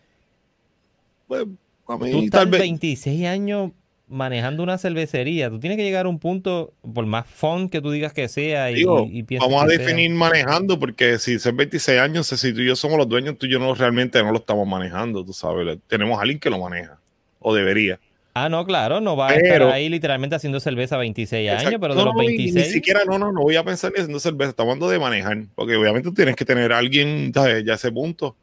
Pues, 1.28 1.44
a 1.44 1.46
mí, 1.46 1.56
Tú 1.96 2.24
estás 2.24 2.48
vez- 2.50 2.60
26 2.60 3.26
años 3.26 3.72
manejando 4.08 4.62
una 4.62 4.78
cervecería. 4.78 5.50
Tú 5.50 5.58
tienes 5.60 5.76
que 5.76 5.84
llegar 5.84 6.06
a 6.06 6.08
un 6.08 6.18
punto, 6.18 6.72
por 6.94 7.04
más 7.06 7.26
fun 7.26 7.68
que 7.68 7.80
tú 7.80 7.90
digas 7.90 8.12
que 8.12 8.28
sea, 8.28 8.70
y, 8.70 8.76
Digo, 8.76 9.06
y 9.10 9.22
pienses 9.22 9.48
vamos 9.48 9.64
a 9.64 9.68
sea. 9.68 9.78
definir 9.78 10.10
manejando, 10.12 10.78
porque 10.78 11.18
si 11.18 11.38
son 11.38 11.56
26 11.56 12.00
años, 12.00 12.26
si 12.26 12.52
tú 12.54 12.60
y 12.60 12.66
yo 12.66 12.76
somos 12.76 12.96
los 12.98 13.08
dueños, 13.08 13.36
tú 13.38 13.46
y 13.46 13.50
yo 13.52 13.58
no 13.58 13.74
realmente 13.74 14.22
no 14.22 14.30
lo 14.32 14.38
estamos 14.38 14.66
manejando, 14.66 15.24
tú 15.24 15.32
sabes. 15.32 15.78
Tenemos 15.88 16.18
a 16.18 16.22
alguien 16.22 16.38
que 16.38 16.48
lo 16.50 16.58
maneja, 16.58 16.98
o 17.38 17.54
debería. 17.54 17.98
Ah, 18.34 18.48
no, 18.48 18.64
claro, 18.64 19.00
no 19.00 19.16
va 19.16 19.30
a 19.30 19.34
estar 19.34 19.62
ahí 19.64 19.88
literalmente 19.88 20.36
haciendo 20.36 20.60
cerveza 20.60 20.96
26 20.96 21.50
años, 21.50 21.62
Exacto. 21.64 21.80
pero 21.80 21.94
de 21.94 22.00
No, 22.00 22.06
los 22.06 22.14
no, 22.14 22.22
y 22.22 22.26
26. 22.28 22.66
Ni 22.66 22.72
siquiera, 22.72 23.00
no, 23.04 23.18
no, 23.18 23.32
no 23.32 23.40
voy 23.42 23.56
a 23.56 23.64
pensar 23.64 23.90
ni 23.92 23.98
haciendo 24.00 24.20
cerveza, 24.20 24.50
estamos 24.50 24.70
hablando 24.72 24.88
de 24.88 24.98
manejar, 25.00 25.38
porque 25.56 25.74
obviamente 25.76 26.08
tú 26.08 26.14
tienes 26.14 26.36
que 26.36 26.44
tener 26.44 26.72
a 26.72 26.78
alguien. 26.78 27.32
Ya 27.32 27.42
a 27.72 27.74
ese 27.76 27.90
punto. 27.90 28.36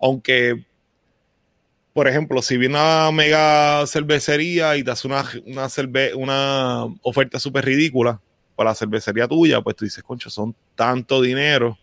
Aunque, 0.00 0.64
por 1.98 2.06
ejemplo, 2.06 2.40
si 2.42 2.56
viene 2.56 2.76
una 2.76 3.10
mega 3.10 3.84
cervecería 3.88 4.76
y 4.76 4.84
te 4.84 4.92
hace 4.92 5.08
una, 5.08 5.24
una, 5.46 5.64
cerve- 5.68 6.14
una 6.14 6.84
oferta 7.02 7.40
súper 7.40 7.64
ridícula 7.64 8.20
para 8.54 8.70
la 8.70 8.74
cervecería 8.76 9.26
tuya, 9.26 9.60
pues 9.60 9.74
tú 9.74 9.84
dices, 9.84 10.04
concho, 10.04 10.30
son 10.30 10.54
tanto 10.76 11.20
dinero. 11.20 11.76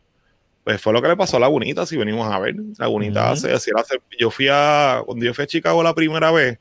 Pues 0.63 0.79
fue 0.81 0.93
lo 0.93 1.01
que 1.01 1.09
le 1.09 1.17
pasó 1.17 1.35
a 1.35 1.41
Lagunita, 1.41 1.85
si 1.85 1.97
venimos 1.97 2.31
a 2.31 2.39
ver. 2.39 2.55
Lagunita 2.77 3.29
hace, 3.31 3.49
la 3.73 3.83
cer- 3.83 4.01
yo 4.17 4.31
fui 4.31 4.47
a, 4.49 5.01
cuando 5.05 5.25
yo 5.25 5.33
fui 5.33 5.43
a 5.43 5.47
Chicago 5.47 5.83
la 5.83 5.93
primera 5.93 6.31
vez, 6.31 6.59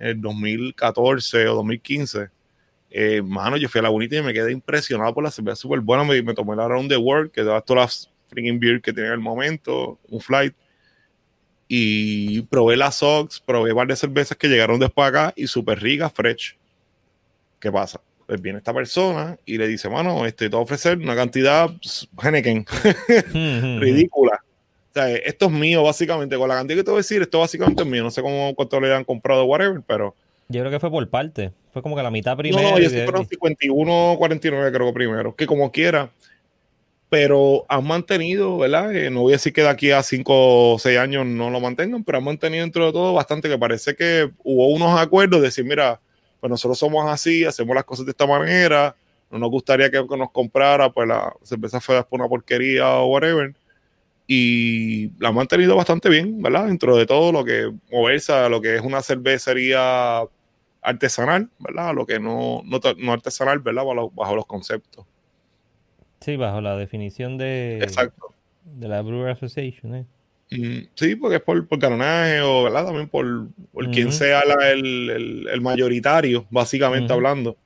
en 0.00 0.06
el 0.08 0.20
2014 0.20 1.46
o 1.46 1.54
2015, 1.54 2.30
eh, 2.90 3.22
mano, 3.22 3.56
yo 3.58 3.68
fui 3.68 3.78
a 3.78 3.82
Lagunita 3.82 4.16
y 4.16 4.22
me 4.22 4.34
quedé 4.34 4.50
impresionado 4.50 5.14
por 5.14 5.22
la 5.22 5.30
cerveza 5.30 5.54
súper 5.54 5.78
buena. 5.78 6.02
Me, 6.02 6.20
me 6.20 6.34
tomé 6.34 6.56
la 6.56 6.66
Round 6.66 6.88
the 6.90 6.96
World, 6.96 7.30
que 7.30 7.44
daba 7.44 7.60
todas 7.60 7.80
las 7.84 8.10
freaking 8.28 8.58
beer 8.58 8.82
que 8.82 8.92
tenía 8.92 9.10
en 9.10 9.14
el 9.14 9.20
momento, 9.20 10.00
un 10.08 10.20
flight. 10.20 10.52
Y 11.74 12.42
probé 12.42 12.76
las 12.76 12.96
Sox, 12.96 13.40
probé 13.40 13.72
varias 13.72 13.98
cervezas 13.98 14.36
que 14.36 14.46
llegaron 14.46 14.78
después 14.78 15.08
acá 15.08 15.32
y 15.34 15.46
súper 15.46 15.80
ricas, 15.80 16.12
fresh. 16.12 16.54
¿Qué 17.58 17.72
pasa? 17.72 17.98
Pues 18.26 18.42
viene 18.42 18.58
esta 18.58 18.74
persona 18.74 19.38
y 19.46 19.56
le 19.56 19.66
dice, 19.68 19.88
mano, 19.88 20.26
este, 20.26 20.50
te 20.50 20.54
voy 20.54 20.60
a 20.60 20.64
ofrecer 20.64 20.98
una 20.98 21.16
cantidad 21.16 21.70
pss, 21.80 22.10
Henneken 22.22 22.66
Ujú, 22.68 23.80
ridícula. 23.80 24.38
O 24.42 24.92
sea, 24.92 25.10
esto 25.12 25.46
es 25.46 25.52
mío, 25.52 25.82
básicamente. 25.82 26.36
Con 26.36 26.50
la 26.50 26.56
cantidad 26.56 26.76
que 26.76 26.84
te 26.84 26.90
voy 26.90 26.98
a 26.98 27.00
decir, 27.00 27.22
esto 27.22 27.38
básicamente 27.38 27.82
es 27.82 27.88
mío. 27.88 28.02
No 28.02 28.10
sé 28.10 28.20
cómo 28.20 28.54
cuánto 28.54 28.78
le 28.78 28.94
han 28.94 29.04
comprado, 29.04 29.46
whatever, 29.46 29.80
pero. 29.86 30.14
Yo 30.48 30.60
creo 30.60 30.70
que 30.70 30.78
fue 30.78 30.90
por 30.90 31.08
parte. 31.08 31.52
Fue 31.72 31.80
como 31.80 31.96
que 31.96 32.02
la 32.02 32.10
mitad 32.10 32.32
No, 32.32 32.36
primero. 32.36 32.68
no, 32.72 32.78
y 32.80 32.82
yo 32.82 32.90
sí 32.90 33.00
fueron 33.00 33.26
51, 33.26 34.16
49, 34.18 34.72
creo 34.72 34.86
que 34.88 34.92
primero. 34.92 35.34
Que 35.34 35.46
como 35.46 35.72
quiera. 35.72 36.10
Pero 37.12 37.66
han 37.68 37.86
mantenido, 37.86 38.56
¿verdad? 38.56 38.96
Eh, 38.96 39.10
no 39.10 39.20
voy 39.20 39.34
a 39.34 39.36
decir 39.36 39.52
que 39.52 39.60
de 39.60 39.68
aquí 39.68 39.90
a 39.90 40.02
5 40.02 40.72
o 40.72 40.78
6 40.78 40.98
años 40.98 41.26
no 41.26 41.50
lo 41.50 41.60
mantengan, 41.60 42.04
pero 42.04 42.16
han 42.16 42.24
mantenido 42.24 42.62
dentro 42.62 42.86
de 42.86 42.92
todo 42.92 43.12
bastante 43.12 43.50
que 43.50 43.58
parece 43.58 43.94
que 43.94 44.30
hubo 44.42 44.68
unos 44.68 44.98
acuerdos 44.98 45.42
de 45.42 45.48
decir, 45.48 45.62
mira, 45.66 46.00
pues 46.40 46.50
nosotros 46.50 46.78
somos 46.78 47.06
así, 47.10 47.44
hacemos 47.44 47.74
las 47.76 47.84
cosas 47.84 48.06
de 48.06 48.12
esta 48.12 48.26
manera, 48.26 48.96
no 49.30 49.38
nos 49.38 49.50
gustaría 49.50 49.90
que 49.90 50.02
nos 50.02 50.30
comprara, 50.30 50.90
pues 50.90 51.06
la 51.06 51.34
cerveza 51.42 51.82
fue 51.82 51.96
después 51.96 52.18
una 52.18 52.30
porquería 52.30 52.88
o 53.00 53.08
whatever. 53.08 53.54
Y 54.26 55.10
la 55.20 55.28
han 55.28 55.34
mantenido 55.34 55.76
bastante 55.76 56.08
bien, 56.08 56.40
¿verdad? 56.40 56.64
Dentro 56.64 56.96
de 56.96 57.04
todo 57.04 57.30
lo 57.30 57.44
que 57.44 57.70
moverse 57.90 58.48
lo 58.48 58.62
que 58.62 58.76
es 58.76 58.80
una 58.80 59.02
cervecería 59.02 60.22
artesanal, 60.80 61.50
¿verdad? 61.58 61.94
Lo 61.94 62.06
que 62.06 62.18
no, 62.18 62.62
no, 62.64 63.12
artesanal, 63.12 63.58
¿verdad? 63.58 63.82
Bajo 64.14 64.34
los 64.34 64.46
conceptos. 64.46 65.04
Sí, 66.22 66.36
bajo 66.36 66.60
la 66.60 66.76
definición 66.76 67.36
de, 67.38 67.78
Exacto. 67.82 68.32
de 68.64 68.88
la 68.88 69.02
Brewer 69.02 69.30
Association. 69.30 69.94
¿eh? 69.96 70.06
Mm, 70.50 70.86
Sí, 70.94 71.16
porque 71.16 71.36
es 71.36 71.42
por, 71.42 71.66
por 71.66 71.78
o, 72.42 72.64
¿verdad? 72.64 72.84
También 72.86 73.08
por, 73.08 73.48
por 73.72 73.90
quien 73.90 74.08
Ujú. 74.08 74.16
sea 74.16 74.44
la- 74.44 74.70
el, 74.70 75.10
el- 75.10 75.48
el 75.48 75.60
mayoritario, 75.60 76.46
básicamente 76.50 77.12
hablando. 77.12 77.56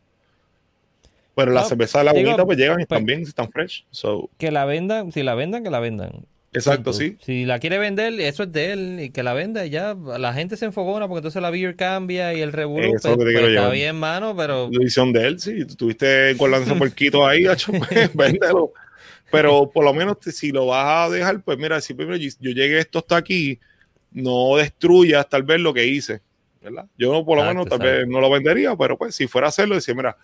Pero 1.34 1.52
las 1.52 1.64
No, 1.64 1.68
cervezas 1.70 2.00
de 2.00 2.04
la 2.04 2.12
digo, 2.12 2.30
bonita 2.30 2.44
pues 2.46 2.56
llegan 2.58 2.74
y 2.80 2.84
pues- 2.86 2.96
están 2.96 3.04
bien, 3.04 3.22
están 3.22 3.50
fresh. 3.50 3.84
So, 3.90 4.30
Que 4.38 4.50
la 4.50 4.64
vendan, 4.64 5.12
si 5.12 5.22
la 5.22 5.34
vendan, 5.34 5.62
que 5.64 5.70
la 5.70 5.80
vendan. 5.80 6.12
Exacto, 6.56 6.90
Punto. 6.90 6.92
sí. 6.94 7.16
Si 7.20 7.44
la 7.44 7.58
quiere 7.58 7.78
vender, 7.78 8.20
eso 8.20 8.44
es 8.44 8.52
de 8.52 8.72
él, 8.72 8.98
y 9.00 9.10
que 9.10 9.22
la 9.22 9.34
venda 9.34 9.64
y 9.66 9.70
ya. 9.70 9.94
La 10.18 10.32
gente 10.32 10.56
se 10.56 10.64
enfogona 10.64 11.06
porque 11.08 11.18
entonces 11.18 11.40
la 11.42 11.50
beer 11.50 11.76
cambia 11.76 12.34
y 12.34 12.40
el 12.40 12.52
revolú. 12.52 12.96
Eso 12.96 13.14
Pues, 13.16 13.32
pues 13.32 13.44
está 13.48 13.68
bien, 13.70 13.96
mano, 13.96 14.36
pero 14.36 14.68
La 14.70 14.82
edición 14.82 15.12
de 15.12 15.26
él, 15.26 15.40
sí. 15.40 15.64
Tuviste 15.76 16.34
guardando 16.34 16.66
ese 16.66 16.74
puerquito 16.78 17.26
ahí, 17.26 17.46
hacho, 17.46 17.72
pues, 17.72 18.10
véndelo. 18.14 18.72
Pero 19.30 19.70
por 19.72 19.84
lo 19.84 19.92
menos 19.92 20.18
si 20.20 20.50
lo 20.52 20.66
vas 20.66 21.08
a 21.08 21.12
dejar, 21.12 21.42
pues 21.42 21.58
mira, 21.58 21.80
si 21.80 21.94
primero 21.94 22.16
yo, 22.16 22.30
llegué 22.52 22.78
esto 22.78 23.00
hasta 23.00 23.16
aquí, 23.16 23.58
no 24.12 24.56
destruyas 24.56 25.28
tal 25.28 25.42
vez 25.42 25.60
lo 25.60 25.74
que 25.74 25.84
hice, 25.84 26.20
¿verdad? 26.62 26.86
Yo 26.96 27.24
por 27.24 27.36
lo 27.36 27.42
Exacto, 27.42 27.64
menos 27.64 27.68
tal 27.68 27.78
vez 27.80 28.08
no 28.08 28.20
lo 28.20 28.30
vendería, 28.30 28.76
pero 28.76 28.96
pues 28.96 29.14
si 29.14 29.26
fuera 29.26 29.48
a 29.48 29.50
hacerlo, 29.50 29.74
decía, 29.74 29.94
mira, 29.94 30.16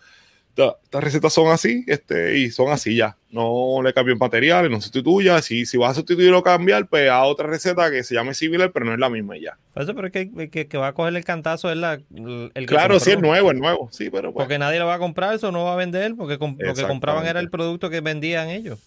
estas 0.56 1.02
recetas 1.04 1.32
son 1.32 1.50
así, 1.50 1.84
este, 1.86 2.38
y 2.38 2.50
son 2.50 2.70
así 2.70 2.94
ya. 2.94 3.16
No 3.30 3.80
le 3.82 3.94
cambien 3.94 4.18
materiales, 4.18 4.70
no 4.70 4.80
sustituyas. 4.80 5.44
Si, 5.44 5.64
si 5.64 5.78
vas 5.78 5.92
a 5.92 5.94
sustituir 5.94 6.32
o 6.34 6.42
cambiar, 6.42 6.86
pues 6.86 7.08
a 7.08 7.22
otra 7.24 7.46
receta 7.46 7.90
que 7.90 8.02
se 8.02 8.14
llame 8.14 8.34
similar, 8.34 8.70
pero 8.72 8.84
no 8.84 8.92
es 8.92 8.98
la 8.98 9.08
misma 9.08 9.36
ya. 9.38 9.56
Eso, 9.74 9.94
pero 9.94 10.08
es 10.08 10.12
que, 10.12 10.50
que, 10.50 10.68
que 10.68 10.78
va 10.78 10.88
a 10.88 10.92
coger 10.92 11.16
el 11.16 11.24
cantazo 11.24 11.70
es 11.70 11.78
la, 11.78 11.94
el 11.94 12.50
que 12.54 12.66
Claro, 12.66 13.00
sí, 13.00 13.12
es 13.12 13.20
nuevo, 13.20 13.50
es 13.50 13.58
nuevo, 13.58 13.88
sí, 13.90 14.10
pero 14.10 14.32
pues, 14.32 14.44
Porque 14.44 14.58
nadie 14.58 14.78
lo 14.78 14.86
va 14.86 14.94
a 14.94 14.98
comprar, 14.98 15.34
eso 15.34 15.50
no 15.52 15.64
va 15.64 15.72
a 15.72 15.76
vender, 15.76 16.14
porque 16.16 16.38
lo 16.38 16.74
que 16.74 16.82
compraban 16.86 17.26
era 17.26 17.40
el 17.40 17.50
producto 17.50 17.88
que 17.88 18.00
vendían 18.00 18.48
ellos. 18.48 18.78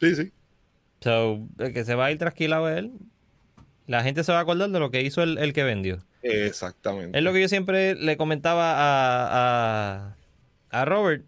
sí, 0.00 0.14
sí. 0.14 0.32
So, 1.02 1.48
el 1.58 1.72
que 1.72 1.84
se 1.84 1.96
va 1.96 2.06
a 2.06 2.12
ir 2.12 2.18
trasquilado 2.18 2.68
es 2.68 2.78
él. 2.78 2.92
La 3.88 4.04
gente 4.04 4.22
se 4.22 4.30
va 4.30 4.38
a 4.38 4.42
acordar 4.42 4.70
de 4.70 4.78
lo 4.78 4.92
que 4.92 5.02
hizo 5.02 5.22
el, 5.22 5.36
el 5.38 5.52
que 5.52 5.64
vendió. 5.64 5.98
Exactamente. 6.22 7.18
Es 7.18 7.24
lo 7.24 7.32
que 7.32 7.40
yo 7.40 7.48
siempre 7.48 7.96
le 7.96 8.16
comentaba 8.16 8.72
a, 8.72 10.06
a, 10.06 10.16
a 10.72 10.84
Robert. 10.84 11.24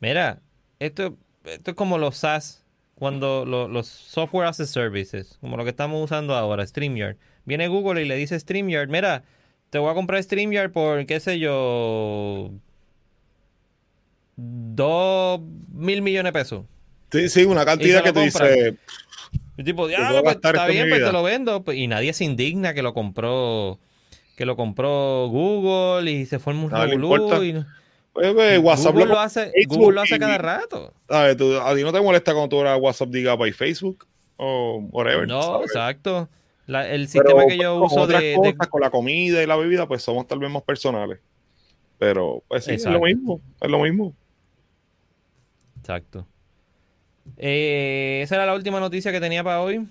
Mira, 0.00 0.40
esto, 0.78 1.16
esto 1.44 1.70
es 1.72 1.76
como 1.76 1.98
los 1.98 2.16
SaaS, 2.16 2.64
cuando 2.94 3.44
lo- 3.44 3.68
los 3.68 3.86
Software 3.86 4.46
as 4.48 4.58
a 4.60 4.66
Services, 4.66 5.36
como 5.40 5.56
lo 5.56 5.64
que 5.64 5.70
estamos 5.70 6.02
usando 6.02 6.34
ahora, 6.34 6.66
StreamYard. 6.66 7.16
Viene 7.44 7.68
Google 7.68 8.02
y 8.02 8.06
le 8.06 8.16
dice 8.16 8.38
StreamYard, 8.38 8.88
mira, 8.88 9.22
te 9.70 9.78
voy 9.78 9.90
a 9.90 9.94
comprar 9.94 10.22
StreamYard 10.22 10.72
por, 10.72 11.04
qué 11.06 11.20
sé 11.20 11.38
yo, 11.38 12.50
dos 14.36 15.40
mil 15.72 16.02
millones 16.02 16.32
de 16.32 16.38
pesos. 16.38 16.64
Sí, 17.10 17.28
sí, 17.28 17.44
una 17.44 17.64
cantidad 17.64 18.02
que 18.02 18.12
te 18.12 18.20
dice, 18.20 18.76
Y 19.56 19.64
tipo, 19.64 19.88
diablo, 19.88 20.22
pues, 20.22 20.36
está 20.36 20.66
bien, 20.66 20.88
pues 20.88 21.00
te 21.00 21.04
vida". 21.06 21.12
lo 21.12 21.22
vendo. 21.22 21.64
Pues, 21.64 21.78
Y 21.78 21.86
nadie 21.88 22.12
se 22.12 22.24
indigna 22.24 22.74
que 22.74 22.82
lo 22.82 22.94
compró, 22.94 23.78
que 24.36 24.44
lo 24.46 24.56
compró 24.56 25.26
Google 25.28 26.10
y 26.10 26.26
se 26.26 26.38
forma 26.38 26.64
un 26.64 26.70
revolú. 26.70 27.08
no- 27.54 27.66
pues, 28.20 28.34
pues, 28.34 28.58
WhatsApp 28.60 28.92
Google 28.92 29.06
lo, 29.06 29.20
hace, 29.20 29.52
Google 29.66 29.94
lo 29.94 30.00
hace 30.02 30.16
y- 30.16 30.18
cada 30.18 30.38
rato. 30.38 30.92
a 31.08 31.34
ti 31.34 31.82
no 31.82 31.92
te 31.92 32.00
molesta 32.00 32.32
cuando 32.32 32.48
tú 32.48 32.60
eras 32.60 32.78
WhatsApp 32.80 33.08
diga 33.10 33.36
by 33.36 33.52
Facebook 33.52 34.06
o 34.36 34.78
whatever. 34.90 35.26
No, 35.26 35.42
¿sabes? 35.42 35.66
exacto. 35.70 36.28
La- 36.66 36.88
el 36.88 37.08
Pero, 37.12 37.28
sistema 37.30 37.46
que 37.46 37.58
yo 37.58 37.76
uso 37.82 38.06
de, 38.06 38.54
con 38.70 38.80
la 38.80 38.90
comida 38.90 39.42
y 39.42 39.46
la 39.46 39.56
bebida, 39.56 39.86
pues 39.88 40.02
somos 40.02 40.26
tal 40.26 40.38
vez 40.38 40.50
más 40.50 40.62
personales. 40.62 41.18
Pero, 41.98 42.42
pues 42.48 42.64
sí, 42.64 42.72
es 42.72 42.84
lo 42.84 43.00
mismo, 43.00 43.40
es 43.60 43.70
lo 43.70 43.78
mismo. 43.80 44.14
Exacto. 45.80 46.26
Eh, 47.36 48.20
esa 48.22 48.36
era 48.36 48.46
la 48.46 48.54
última 48.54 48.80
noticia 48.80 49.12
que 49.12 49.20
tenía 49.20 49.42
para 49.44 49.60
hoy. 49.62 49.86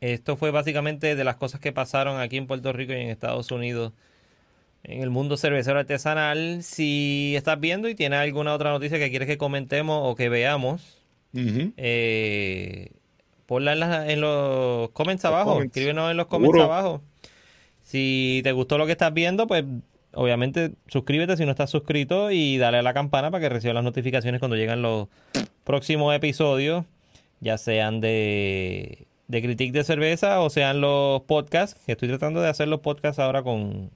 Esto 0.00 0.36
fue 0.36 0.50
básicamente 0.50 1.14
de 1.16 1.24
las 1.24 1.36
cosas 1.36 1.60
que 1.60 1.72
pasaron 1.72 2.20
aquí 2.20 2.36
en 2.36 2.46
Puerto 2.46 2.72
Rico 2.72 2.92
y 2.92 2.96
en 2.96 3.08
Estados 3.08 3.50
Unidos 3.50 3.92
en 4.84 5.02
el 5.02 5.10
mundo 5.10 5.36
cervecero 5.36 5.78
artesanal. 5.78 6.62
Si 6.62 7.34
estás 7.36 7.58
viendo 7.60 7.88
y 7.88 7.94
tienes 7.94 8.18
alguna 8.20 8.54
otra 8.54 8.70
noticia 8.70 8.98
que 8.98 9.10
quieres 9.10 9.26
que 9.28 9.38
comentemos 9.38 10.00
o 10.04 10.14
que 10.14 10.28
veamos, 10.28 10.98
Ujú. 11.34 11.72
eh, 11.76 12.90
ponla 13.46 13.72
en, 13.72 13.80
la- 13.80 14.10
en 14.10 14.20
los 14.20 14.90
comments 14.90 15.24
Los 15.24 15.32
abajo. 15.32 15.52
comments. 15.54 15.74
Escríbenos 15.76 16.10
en 16.10 16.16
los 16.16 16.26
comments 16.26 16.54
Seguro. 16.56 16.72
abajo. 16.72 17.02
Si 17.82 18.40
te 18.44 18.52
gustó 18.52 18.78
lo 18.78 18.86
que 18.86 18.92
estás 18.92 19.12
viendo, 19.12 19.46
pues 19.46 19.64
obviamente 20.14 20.70
suscríbete 20.86 21.36
si 21.36 21.44
no 21.44 21.50
estás 21.50 21.70
suscrito 21.70 22.30
y 22.30 22.56
dale 22.58 22.78
a 22.78 22.82
la 22.82 22.94
campana 22.94 23.30
para 23.30 23.42
que 23.42 23.48
recibas 23.48 23.74
las 23.74 23.84
notificaciones 23.84 24.38
cuando 24.38 24.56
llegan 24.56 24.80
los 24.80 25.08
próximos 25.64 26.14
episodios, 26.14 26.84
ya 27.40 27.58
sean 27.58 28.00
de, 28.00 29.06
de 29.28 29.42
Critique 29.42 29.72
de 29.76 29.84
Cerveza 29.84 30.40
o 30.40 30.50
sean 30.50 30.80
los 30.80 31.22
podcasts, 31.22 31.78
que 31.84 31.92
estoy 31.92 32.08
tratando 32.08 32.40
de 32.40 32.48
hacer 32.48 32.68
los 32.68 32.80
podcasts 32.80 33.18
ahora 33.18 33.42
con, 33.42 33.90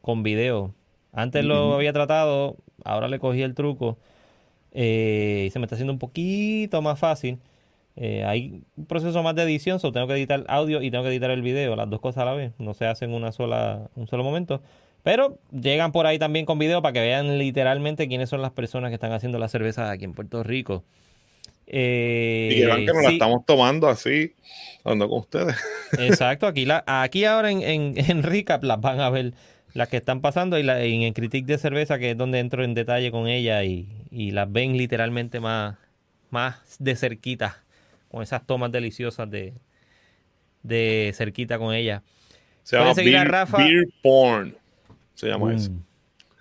con 0.00 0.22
video. 0.22 0.74
Antes 1.12 1.44
lo 1.44 1.74
había 1.74 1.92
tratado, 1.92 2.56
ahora 2.84 3.08
le 3.08 3.18
cogí 3.18 3.42
el 3.42 3.54
truco 3.54 3.98
eh, 4.72 5.44
y 5.46 5.50
se 5.50 5.58
me 5.58 5.64
está 5.64 5.74
haciendo 5.74 5.92
un 5.92 5.98
poquito 5.98 6.82
más 6.82 6.98
fácil. 6.98 7.38
Eh, 7.96 8.24
hay 8.24 8.62
un 8.76 8.86
proceso 8.86 9.22
más 9.24 9.34
de 9.34 9.42
edición, 9.42 9.80
so 9.80 9.90
tengo 9.90 10.06
que 10.06 10.14
editar 10.14 10.44
audio 10.46 10.82
y 10.82 10.90
tengo 10.90 11.02
que 11.02 11.10
editar 11.10 11.30
el 11.32 11.42
video, 11.42 11.74
las 11.74 11.90
dos 11.90 12.00
cosas 12.00 12.22
a 12.22 12.26
la 12.26 12.34
vez, 12.34 12.52
no 12.58 12.74
se 12.74 12.86
hacen 12.86 13.10
en 13.10 13.16
una 13.16 13.32
sola, 13.32 13.90
un 13.96 14.06
solo 14.06 14.22
momento. 14.22 14.62
Pero 15.02 15.38
llegan 15.50 15.90
por 15.90 16.06
ahí 16.06 16.18
también 16.18 16.44
con 16.44 16.58
video 16.58 16.82
para 16.82 16.92
que 16.92 17.00
vean 17.00 17.38
literalmente 17.38 18.06
quiénes 18.06 18.28
son 18.28 18.42
las 18.42 18.52
personas 18.52 18.90
que 18.90 18.94
están 18.94 19.12
haciendo 19.12 19.38
la 19.38 19.48
cerveza 19.48 19.90
aquí 19.90 20.04
en 20.04 20.12
Puerto 20.12 20.42
Rico. 20.42 20.84
Eh, 21.66 22.50
Y 22.52 22.60
que 22.60 22.66
vean 22.66 22.80
que 22.80 22.92
nos 22.92 23.02
la 23.02 23.10
estamos 23.10 23.44
tomando 23.46 23.88
así, 23.88 24.32
hablando 24.84 25.08
con 25.08 25.20
ustedes. 25.20 25.56
Exacto, 25.98 26.46
aquí, 26.46 26.66
la, 26.66 26.84
aquí 26.86 27.24
ahora 27.24 27.50
en, 27.50 27.62
en, 27.62 27.94
en 27.96 28.22
Recap 28.22 28.62
las 28.64 28.80
van 28.80 29.00
a 29.00 29.10
ver 29.10 29.32
las 29.74 29.88
que 29.88 29.96
están 29.96 30.20
pasando 30.20 30.58
y, 30.58 30.62
la, 30.62 30.82
en 30.82 31.12
Critique 31.12 31.46
de 31.46 31.58
Cerveza, 31.58 31.98
que 31.98 32.12
es 32.12 32.16
donde 32.16 32.38
entro 32.38 32.64
en 32.64 32.74
detalle 32.74 33.10
con 33.10 33.28
ella 33.28 33.64
y, 33.64 33.88
y 34.10 34.30
las 34.30 34.50
ven 34.50 34.76
literalmente 34.76 35.40
más, 35.40 35.76
más 36.30 36.76
de 36.78 36.96
cerquita, 36.96 37.62
con 38.08 38.22
esas 38.22 38.46
tomas 38.46 38.72
deliciosas 38.72 39.30
de, 39.30 39.54
de 40.62 41.12
cerquita 41.14 41.58
con 41.58 41.74
ella. 41.74 42.02
Se 42.62 42.76
llama 42.76 42.92
beer, 42.94 43.28
Rafa. 43.28 43.58
beer 43.58 43.88
Porn. 44.02 44.56
Se 45.14 45.26
llama 45.26 45.54
eso. 45.54 45.70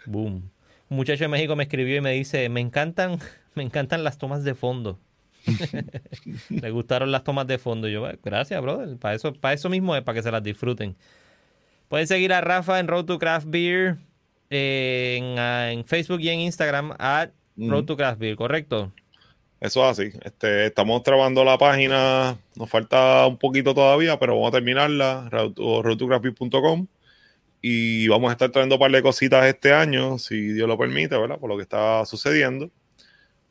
Boom. 0.06 0.50
Un 0.90 0.98
muchacho 0.98 1.24
de 1.24 1.28
México 1.28 1.56
me 1.56 1.64
escribió 1.64 1.98
y 1.98 2.02
me 2.02 2.12
dice, 2.12 2.48
me 2.50 2.60
encantan, 2.62 3.20
me 3.56 3.64
encantan 3.64 4.04
las 4.04 4.18
tomas 4.18 4.44
de 4.44 4.56
fondo. 4.56 5.00
Le 6.50 6.72
gustaron 6.72 7.12
las 7.12 7.24
tomas 7.24 7.48
de 7.48 7.58
fondo. 7.58 7.88
yo, 7.88 8.06
gracias, 8.24 8.62
brother. 8.62 8.98
Para 8.98 9.16
eso, 9.16 9.34
para 9.34 9.54
eso 9.54 9.70
mismo 9.70 9.96
es, 9.96 10.04
para 10.04 10.18
que 10.18 10.24
se 10.24 10.32
las 10.32 10.44
disfruten. 10.44 10.96
Pueden 11.90 12.08
seguir 12.08 12.34
a 12.34 12.42
Rafa 12.42 12.80
en 12.80 12.88
Road 12.88 13.06
to 13.06 13.20
Craft 13.20 13.48
Beer 13.50 13.98
en, 14.50 15.86
Facebook 15.86 16.20
y 16.22 16.30
en 16.30 16.42
Instagram 16.42 16.94
a 17.00 17.30
Road 17.56 17.86
to 17.86 17.98
Craft 17.98 18.20
Beer, 18.20 18.36
¿correcto? 18.36 18.92
Eso 19.60 19.84
es 19.84 20.00
así. 20.00 20.12
Este, 20.24 20.68
estamos 20.68 21.02
trabajando 21.02 21.44
la 21.44 21.58
página. 21.58 22.38
Nos 22.56 22.70
falta 22.70 23.26
un 23.26 23.38
poquito 23.38 23.74
todavía, 23.74 24.20
pero 24.20 24.36
vamos 24.36 24.50
a 24.50 24.52
terminarla. 24.52 25.30
roadtocraftbeer.com 25.32 26.88
y 27.62 28.08
vamos 28.08 28.30
a 28.30 28.34
estar 28.34 28.52
trayendo 28.52 28.76
un 28.76 28.80
par 28.80 28.92
de 28.92 29.02
cositas 29.02 29.46
este 29.46 29.74
año, 29.74 30.20
si 30.20 30.54
Dios 30.54 30.68
lo 30.68 30.78
permite, 30.78 31.18
¿verdad? 31.18 31.40
Por 31.40 31.50
lo 31.50 31.58
que 31.58 31.64
está 31.64 32.06
sucediendo. 32.06 32.70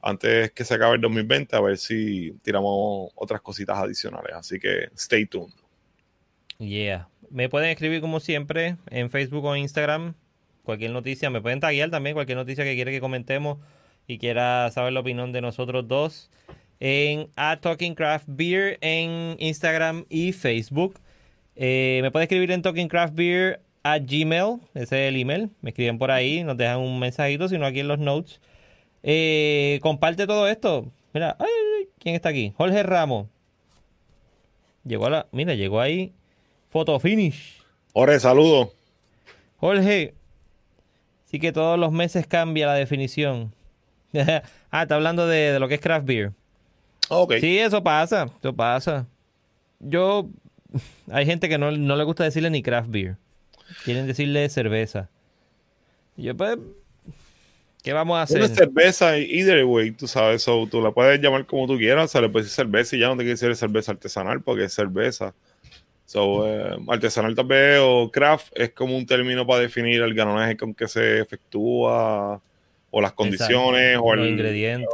Antes 0.00 0.52
que 0.52 0.64
se 0.64 0.74
acabe 0.74 0.94
el 0.94 1.00
2020, 1.00 1.56
a 1.56 1.60
ver 1.60 1.76
si 1.76 2.32
tiramos 2.42 3.10
otras 3.16 3.40
cositas 3.40 3.76
adicionales. 3.76 4.34
Así 4.34 4.60
que 4.60 4.90
stay 4.94 5.26
tuned. 5.26 5.52
Yeah. 6.58 7.08
Me 7.30 7.48
pueden 7.48 7.70
escribir 7.70 8.00
como 8.00 8.20
siempre 8.20 8.76
en 8.90 9.10
Facebook 9.10 9.44
o 9.44 9.56
Instagram. 9.56 10.14
Cualquier 10.62 10.90
noticia, 10.90 11.30
me 11.30 11.40
pueden 11.40 11.60
taguear 11.60 11.90
también 11.90 12.14
cualquier 12.14 12.38
noticia 12.38 12.64
que 12.64 12.74
quiera 12.74 12.90
que 12.90 13.00
comentemos 13.00 13.58
y 14.06 14.18
quiera 14.18 14.70
saber 14.70 14.92
la 14.92 15.00
opinión 15.00 15.32
de 15.32 15.40
nosotros 15.40 15.86
dos 15.86 16.30
en 16.80 17.28
A 17.36 17.58
Talking 17.60 17.94
Craft 17.94 18.26
Beer 18.28 18.78
en 18.80 19.36
Instagram 19.38 20.04
y 20.08 20.32
Facebook. 20.32 21.00
Eh, 21.54 22.00
me 22.02 22.10
puede 22.10 22.24
escribir 22.24 22.50
en 22.50 22.62
Talking 22.62 22.88
Craft 22.88 23.14
Beer 23.14 23.60
a 23.82 23.98
Gmail, 23.98 24.60
ese 24.74 25.06
es 25.06 25.08
el 25.08 25.20
email. 25.20 25.50
Me 25.60 25.70
escriben 25.70 25.98
por 25.98 26.10
ahí, 26.10 26.42
nos 26.44 26.56
dejan 26.56 26.78
un 26.78 26.98
mensajito, 26.98 27.48
sino 27.48 27.66
aquí 27.66 27.80
en 27.80 27.88
los 27.88 27.98
notes. 27.98 28.40
Eh, 29.02 29.78
comparte 29.82 30.26
todo 30.26 30.48
esto. 30.48 30.90
Mira, 31.14 31.36
¿quién 31.98 32.14
está 32.14 32.30
aquí? 32.30 32.52
Jorge 32.56 32.82
Ramos. 32.82 33.28
Llegó 34.84 35.06
a 35.06 35.10
la. 35.10 35.26
Mira, 35.32 35.54
llegó 35.54 35.80
ahí 35.80 36.12
Photo 36.68 36.98
finish. 36.98 37.62
Jorge, 37.92 38.20
saludo. 38.20 38.72
Jorge, 39.56 40.14
sí 41.24 41.38
que 41.38 41.52
todos 41.52 41.78
los 41.78 41.92
meses 41.92 42.26
cambia 42.26 42.66
la 42.66 42.74
definición. 42.74 43.52
ah, 44.70 44.82
está 44.82 44.94
hablando 44.94 45.26
de, 45.26 45.58
lo 45.58 45.68
que 45.68 45.74
es 45.74 45.80
craft 45.80 46.06
beer. 46.06 46.32
Ok. 47.08 47.34
Sí, 47.40 47.58
eso 47.58 47.82
pasa, 47.82 48.28
eso 48.38 48.54
pasa. 48.54 49.06
Yo, 49.80 50.28
hay 51.10 51.26
gente 51.26 51.48
que 51.48 51.58
no, 51.58 51.70
le 51.70 52.04
gusta 52.04 52.24
decirle 52.24 52.50
ni 52.50 52.62
craft 52.62 52.90
beer. 52.90 53.16
Quieren 53.84 54.06
decirle 54.06 54.48
cerveza. 54.48 55.08
Yo, 56.16 56.36
pues, 56.36 56.58
¿qué 57.82 57.92
vamos 57.92 58.18
a 58.18 58.22
hacer? 58.22 58.38
Una 58.38 58.54
cerveza, 58.54 59.18
either 59.18 59.64
way, 59.64 59.90
tú 59.90 60.06
sabes, 60.06 60.44
tú 60.44 60.80
la 60.80 60.92
puedes 60.92 61.20
llamar 61.20 61.46
como 61.46 61.66
tú 61.66 61.76
quieras, 61.76 62.06
o 62.06 62.08
sea, 62.08 62.20
le 62.20 62.28
puedes 62.28 62.46
decir 62.46 62.64
cerveza 62.64 62.96
y 62.96 63.00
ya 63.00 63.08
no 63.08 63.16
te 63.16 63.22
quieres 63.24 63.40
decir 63.40 63.54
cerveza 63.56 63.92
artesanal 63.92 64.42
porque 64.42 64.64
es 64.64 64.72
cerveza. 64.72 65.34
So, 66.06 66.46
eh, 66.46 66.78
artesanal 66.86 67.34
tal 67.34 67.46
vez 67.46 67.80
o 67.82 68.10
craft 68.12 68.52
es 68.54 68.70
como 68.70 68.96
un 68.96 69.04
término 69.04 69.44
para 69.44 69.60
definir 69.60 70.00
el 70.00 70.14
ganonaje 70.14 70.56
con 70.56 70.72
que 70.72 70.86
se 70.86 71.18
efectúa 71.18 72.40
o 72.90 73.00
las 73.00 73.12
condiciones 73.12 73.98
o 74.00 74.14
el 74.14 74.28
ingrediente. 74.28 74.86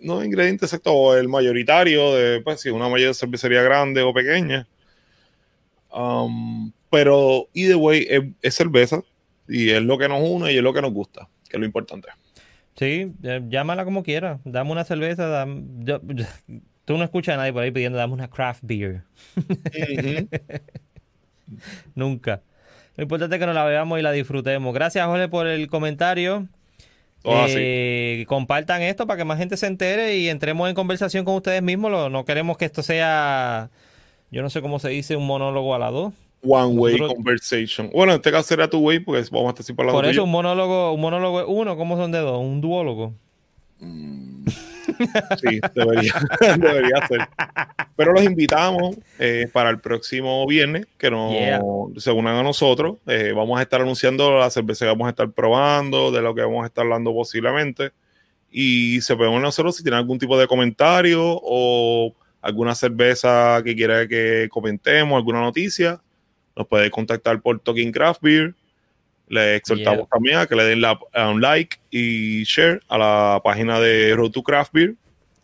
no, 0.00 0.24
ingrediente 0.24 0.64
exacto, 0.64 0.94
o 0.94 1.14
el 1.14 1.28
mayoritario 1.28 2.14
de 2.14 2.40
pues 2.40 2.62
si 2.62 2.70
una 2.70 2.88
mayor 2.88 3.14
cervecería 3.14 3.62
grande 3.62 4.00
o 4.00 4.14
pequeña. 4.14 4.66
Um, 5.92 6.72
pero 6.90 7.48
either 7.52 7.76
way 7.76 8.06
es, 8.40 8.54
cerveza 8.54 9.02
y 9.46 9.70
es 9.70 9.82
lo 9.82 9.98
que 9.98 10.08
nos 10.08 10.22
une 10.22 10.52
y 10.52 10.56
es 10.56 10.62
lo 10.62 10.72
que 10.72 10.80
nos 10.80 10.92
gusta, 10.92 11.28
que 11.48 11.58
es 11.58 11.60
lo 11.60 11.66
importante. 11.66 12.08
Sí, 12.76 13.12
llámala 13.48 13.84
como 13.84 14.02
quieras. 14.02 14.40
Dame 14.44 14.72
una 14.72 14.84
cerveza, 14.84 15.46
Tú 16.86 16.96
no 16.96 17.04
escuchas 17.04 17.34
a 17.34 17.38
nadie 17.38 17.52
por 17.52 17.64
ahí 17.64 17.72
pidiendo, 17.72 17.98
dame 17.98 18.14
una 18.14 18.30
craft 18.30 18.60
beer. 18.62 19.02
Nunca. 21.96 22.42
Lo 22.96 23.02
importante 23.02 23.34
es 23.34 23.40
que 23.40 23.46
nos 23.46 23.56
la 23.56 23.64
veamos 23.64 23.98
y 23.98 24.02
la 24.02 24.12
disfrutemos. 24.12 24.72
Gracias, 24.72 25.04
Jorge, 25.04 25.28
por 25.28 25.48
el 25.48 25.66
comentario. 25.66 26.46
Oh, 27.24 27.44
eh, 27.48 28.24
compartan 28.28 28.82
esto 28.82 29.04
para 29.08 29.18
que 29.18 29.24
más 29.24 29.36
gente 29.36 29.56
se 29.56 29.66
entere 29.66 30.16
y 30.16 30.28
entremos 30.28 30.68
en 30.68 30.76
conversación 30.76 31.24
con 31.24 31.34
ustedes 31.34 31.60
mismos. 31.60 32.08
No 32.08 32.24
queremos 32.24 32.56
que 32.56 32.66
esto 32.66 32.84
sea, 32.84 33.68
yo 34.30 34.42
no 34.42 34.48
sé 34.48 34.62
cómo 34.62 34.78
se 34.78 34.90
dice, 34.90 35.16
un 35.16 35.26
monólogo 35.26 35.74
a 35.74 35.80
la 35.80 35.90
dos. 35.90 36.14
One 36.44 36.78
way 36.78 36.98
conversation. 36.98 37.90
Bueno, 37.92 38.12
en 38.12 38.18
este 38.18 38.30
caso 38.30 38.46
será 38.46 38.70
tu 38.70 38.78
way 38.78 39.00
porque 39.00 39.24
vamos 39.32 39.48
a 39.58 39.60
estar 39.60 39.74
por 39.74 39.86
la 39.86 39.92
Por 39.92 40.06
eso 40.06 40.22
un 40.22 40.30
monólogo, 40.30 40.92
un 40.92 41.00
monólogo 41.00 41.40
es 41.40 41.46
uno, 41.48 41.76
¿cómo 41.76 41.96
son 41.96 42.12
de 42.12 42.20
dos? 42.20 42.38
Un 42.38 42.60
duólogo. 42.60 43.12
Mm. 43.80 44.46
Sí, 45.40 45.60
debería, 45.74 46.14
debería 46.58 47.06
ser. 47.06 47.28
Pero 47.96 48.12
los 48.12 48.24
invitamos 48.24 48.96
eh, 49.18 49.48
para 49.52 49.70
el 49.70 49.80
próximo 49.80 50.46
viernes, 50.46 50.86
que 50.98 51.10
nos, 51.10 51.34
se 52.02 52.10
unan 52.10 52.36
a 52.36 52.42
nosotros. 52.42 52.98
Eh, 53.06 53.32
vamos 53.34 53.58
a 53.58 53.62
estar 53.62 53.80
anunciando 53.80 54.38
la 54.38 54.50
cerveza 54.50 54.84
que 54.84 54.90
vamos 54.90 55.06
a 55.06 55.10
estar 55.10 55.30
probando, 55.30 56.10
de 56.10 56.22
lo 56.22 56.34
que 56.34 56.42
vamos 56.42 56.64
a 56.64 56.66
estar 56.66 56.84
hablando 56.84 57.12
posiblemente. 57.12 57.90
Y 58.50 59.00
se 59.00 59.16
pueden 59.16 59.42
nosotros 59.42 59.76
si 59.76 59.82
tienen 59.82 59.98
algún 59.98 60.18
tipo 60.18 60.38
de 60.38 60.46
comentario 60.46 61.22
o 61.24 62.14
alguna 62.40 62.74
cerveza 62.74 63.60
que 63.64 63.74
quiera 63.74 64.06
que 64.06 64.48
comentemos, 64.50 65.16
alguna 65.16 65.40
noticia, 65.40 66.00
nos 66.54 66.66
puede 66.66 66.90
contactar 66.90 67.40
por 67.42 67.58
Talking 67.60 67.92
Craft 67.92 68.22
Beer 68.22 68.54
le 69.28 69.56
exhortamos 69.56 70.08
también 70.08 70.38
a 70.38 70.46
que 70.46 70.54
le 70.54 70.64
den 70.64 70.80
la, 70.80 70.98
un 71.28 71.40
like 71.40 71.78
y 71.90 72.44
share 72.44 72.80
a 72.88 72.98
la 72.98 73.40
página 73.42 73.80
de 73.80 74.14
Road 74.14 74.30
to 74.30 74.42
Craft 74.42 74.72
Beer. 74.72 74.94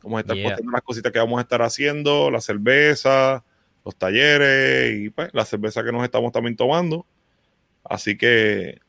Vamos 0.03 0.19
a 0.19 0.21
estar 0.21 0.43
postando 0.43 0.73
las 0.73 0.83
cositas 0.83 1.13
que 1.13 1.19
vamos 1.19 1.39
a 1.39 1.43
estar 1.43 1.63
haciendo, 1.63 2.31
la 2.31 2.41
cerveza, 2.41 3.45
los 3.85 3.97
talleres 3.97 5.01
y 5.01 5.11
pues 5.11 5.31
la 5.33 5.45
cerveza 5.45 5.85
que 5.85 5.93
nos 5.93 6.05
estamos 6.05 6.33
también 6.33 6.57
tomando. 6.57 7.07
Así 7.85 8.17
que 8.17 8.81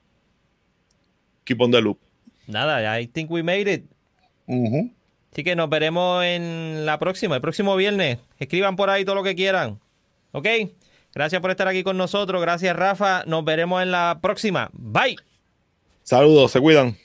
keep 1.44 1.62
on 1.62 1.72
the 1.72 1.82
loop. 1.82 2.00
Nada, 2.48 3.00
I 3.00 3.08
think 3.08 3.32
we 3.32 3.44
made 3.44 3.72
it. 3.72 3.86
Así 5.32 5.44
que 5.44 5.56
nos 5.56 5.70
veremos 5.70 6.24
en 6.24 6.86
la 6.86 7.00
próxima, 7.00 7.36
el 7.36 7.42
próximo 7.42 7.76
viernes. 7.76 8.20
Escriban 8.38 8.76
por 8.76 8.90
ahí 8.90 9.06
todo 9.06 9.16
lo 9.16 9.24
que 9.24 9.36
quieran. 9.36 9.80
¿Ok? 10.32 10.48
Gracias 11.14 11.42
por 11.42 11.52
estar 11.52 11.68
aquí 11.68 11.84
con 11.84 11.98
nosotros. 11.98 12.42
Gracias, 12.42 12.76
Rafa. 12.76 13.24
Nos 13.26 13.46
veremos 13.46 13.82
en 13.82 13.92
la 13.92 14.20
próxima. 14.22 14.70
Bye. 14.74 15.18
Saludos, 16.04 16.52
se 16.52 16.60
cuidan. 16.60 16.98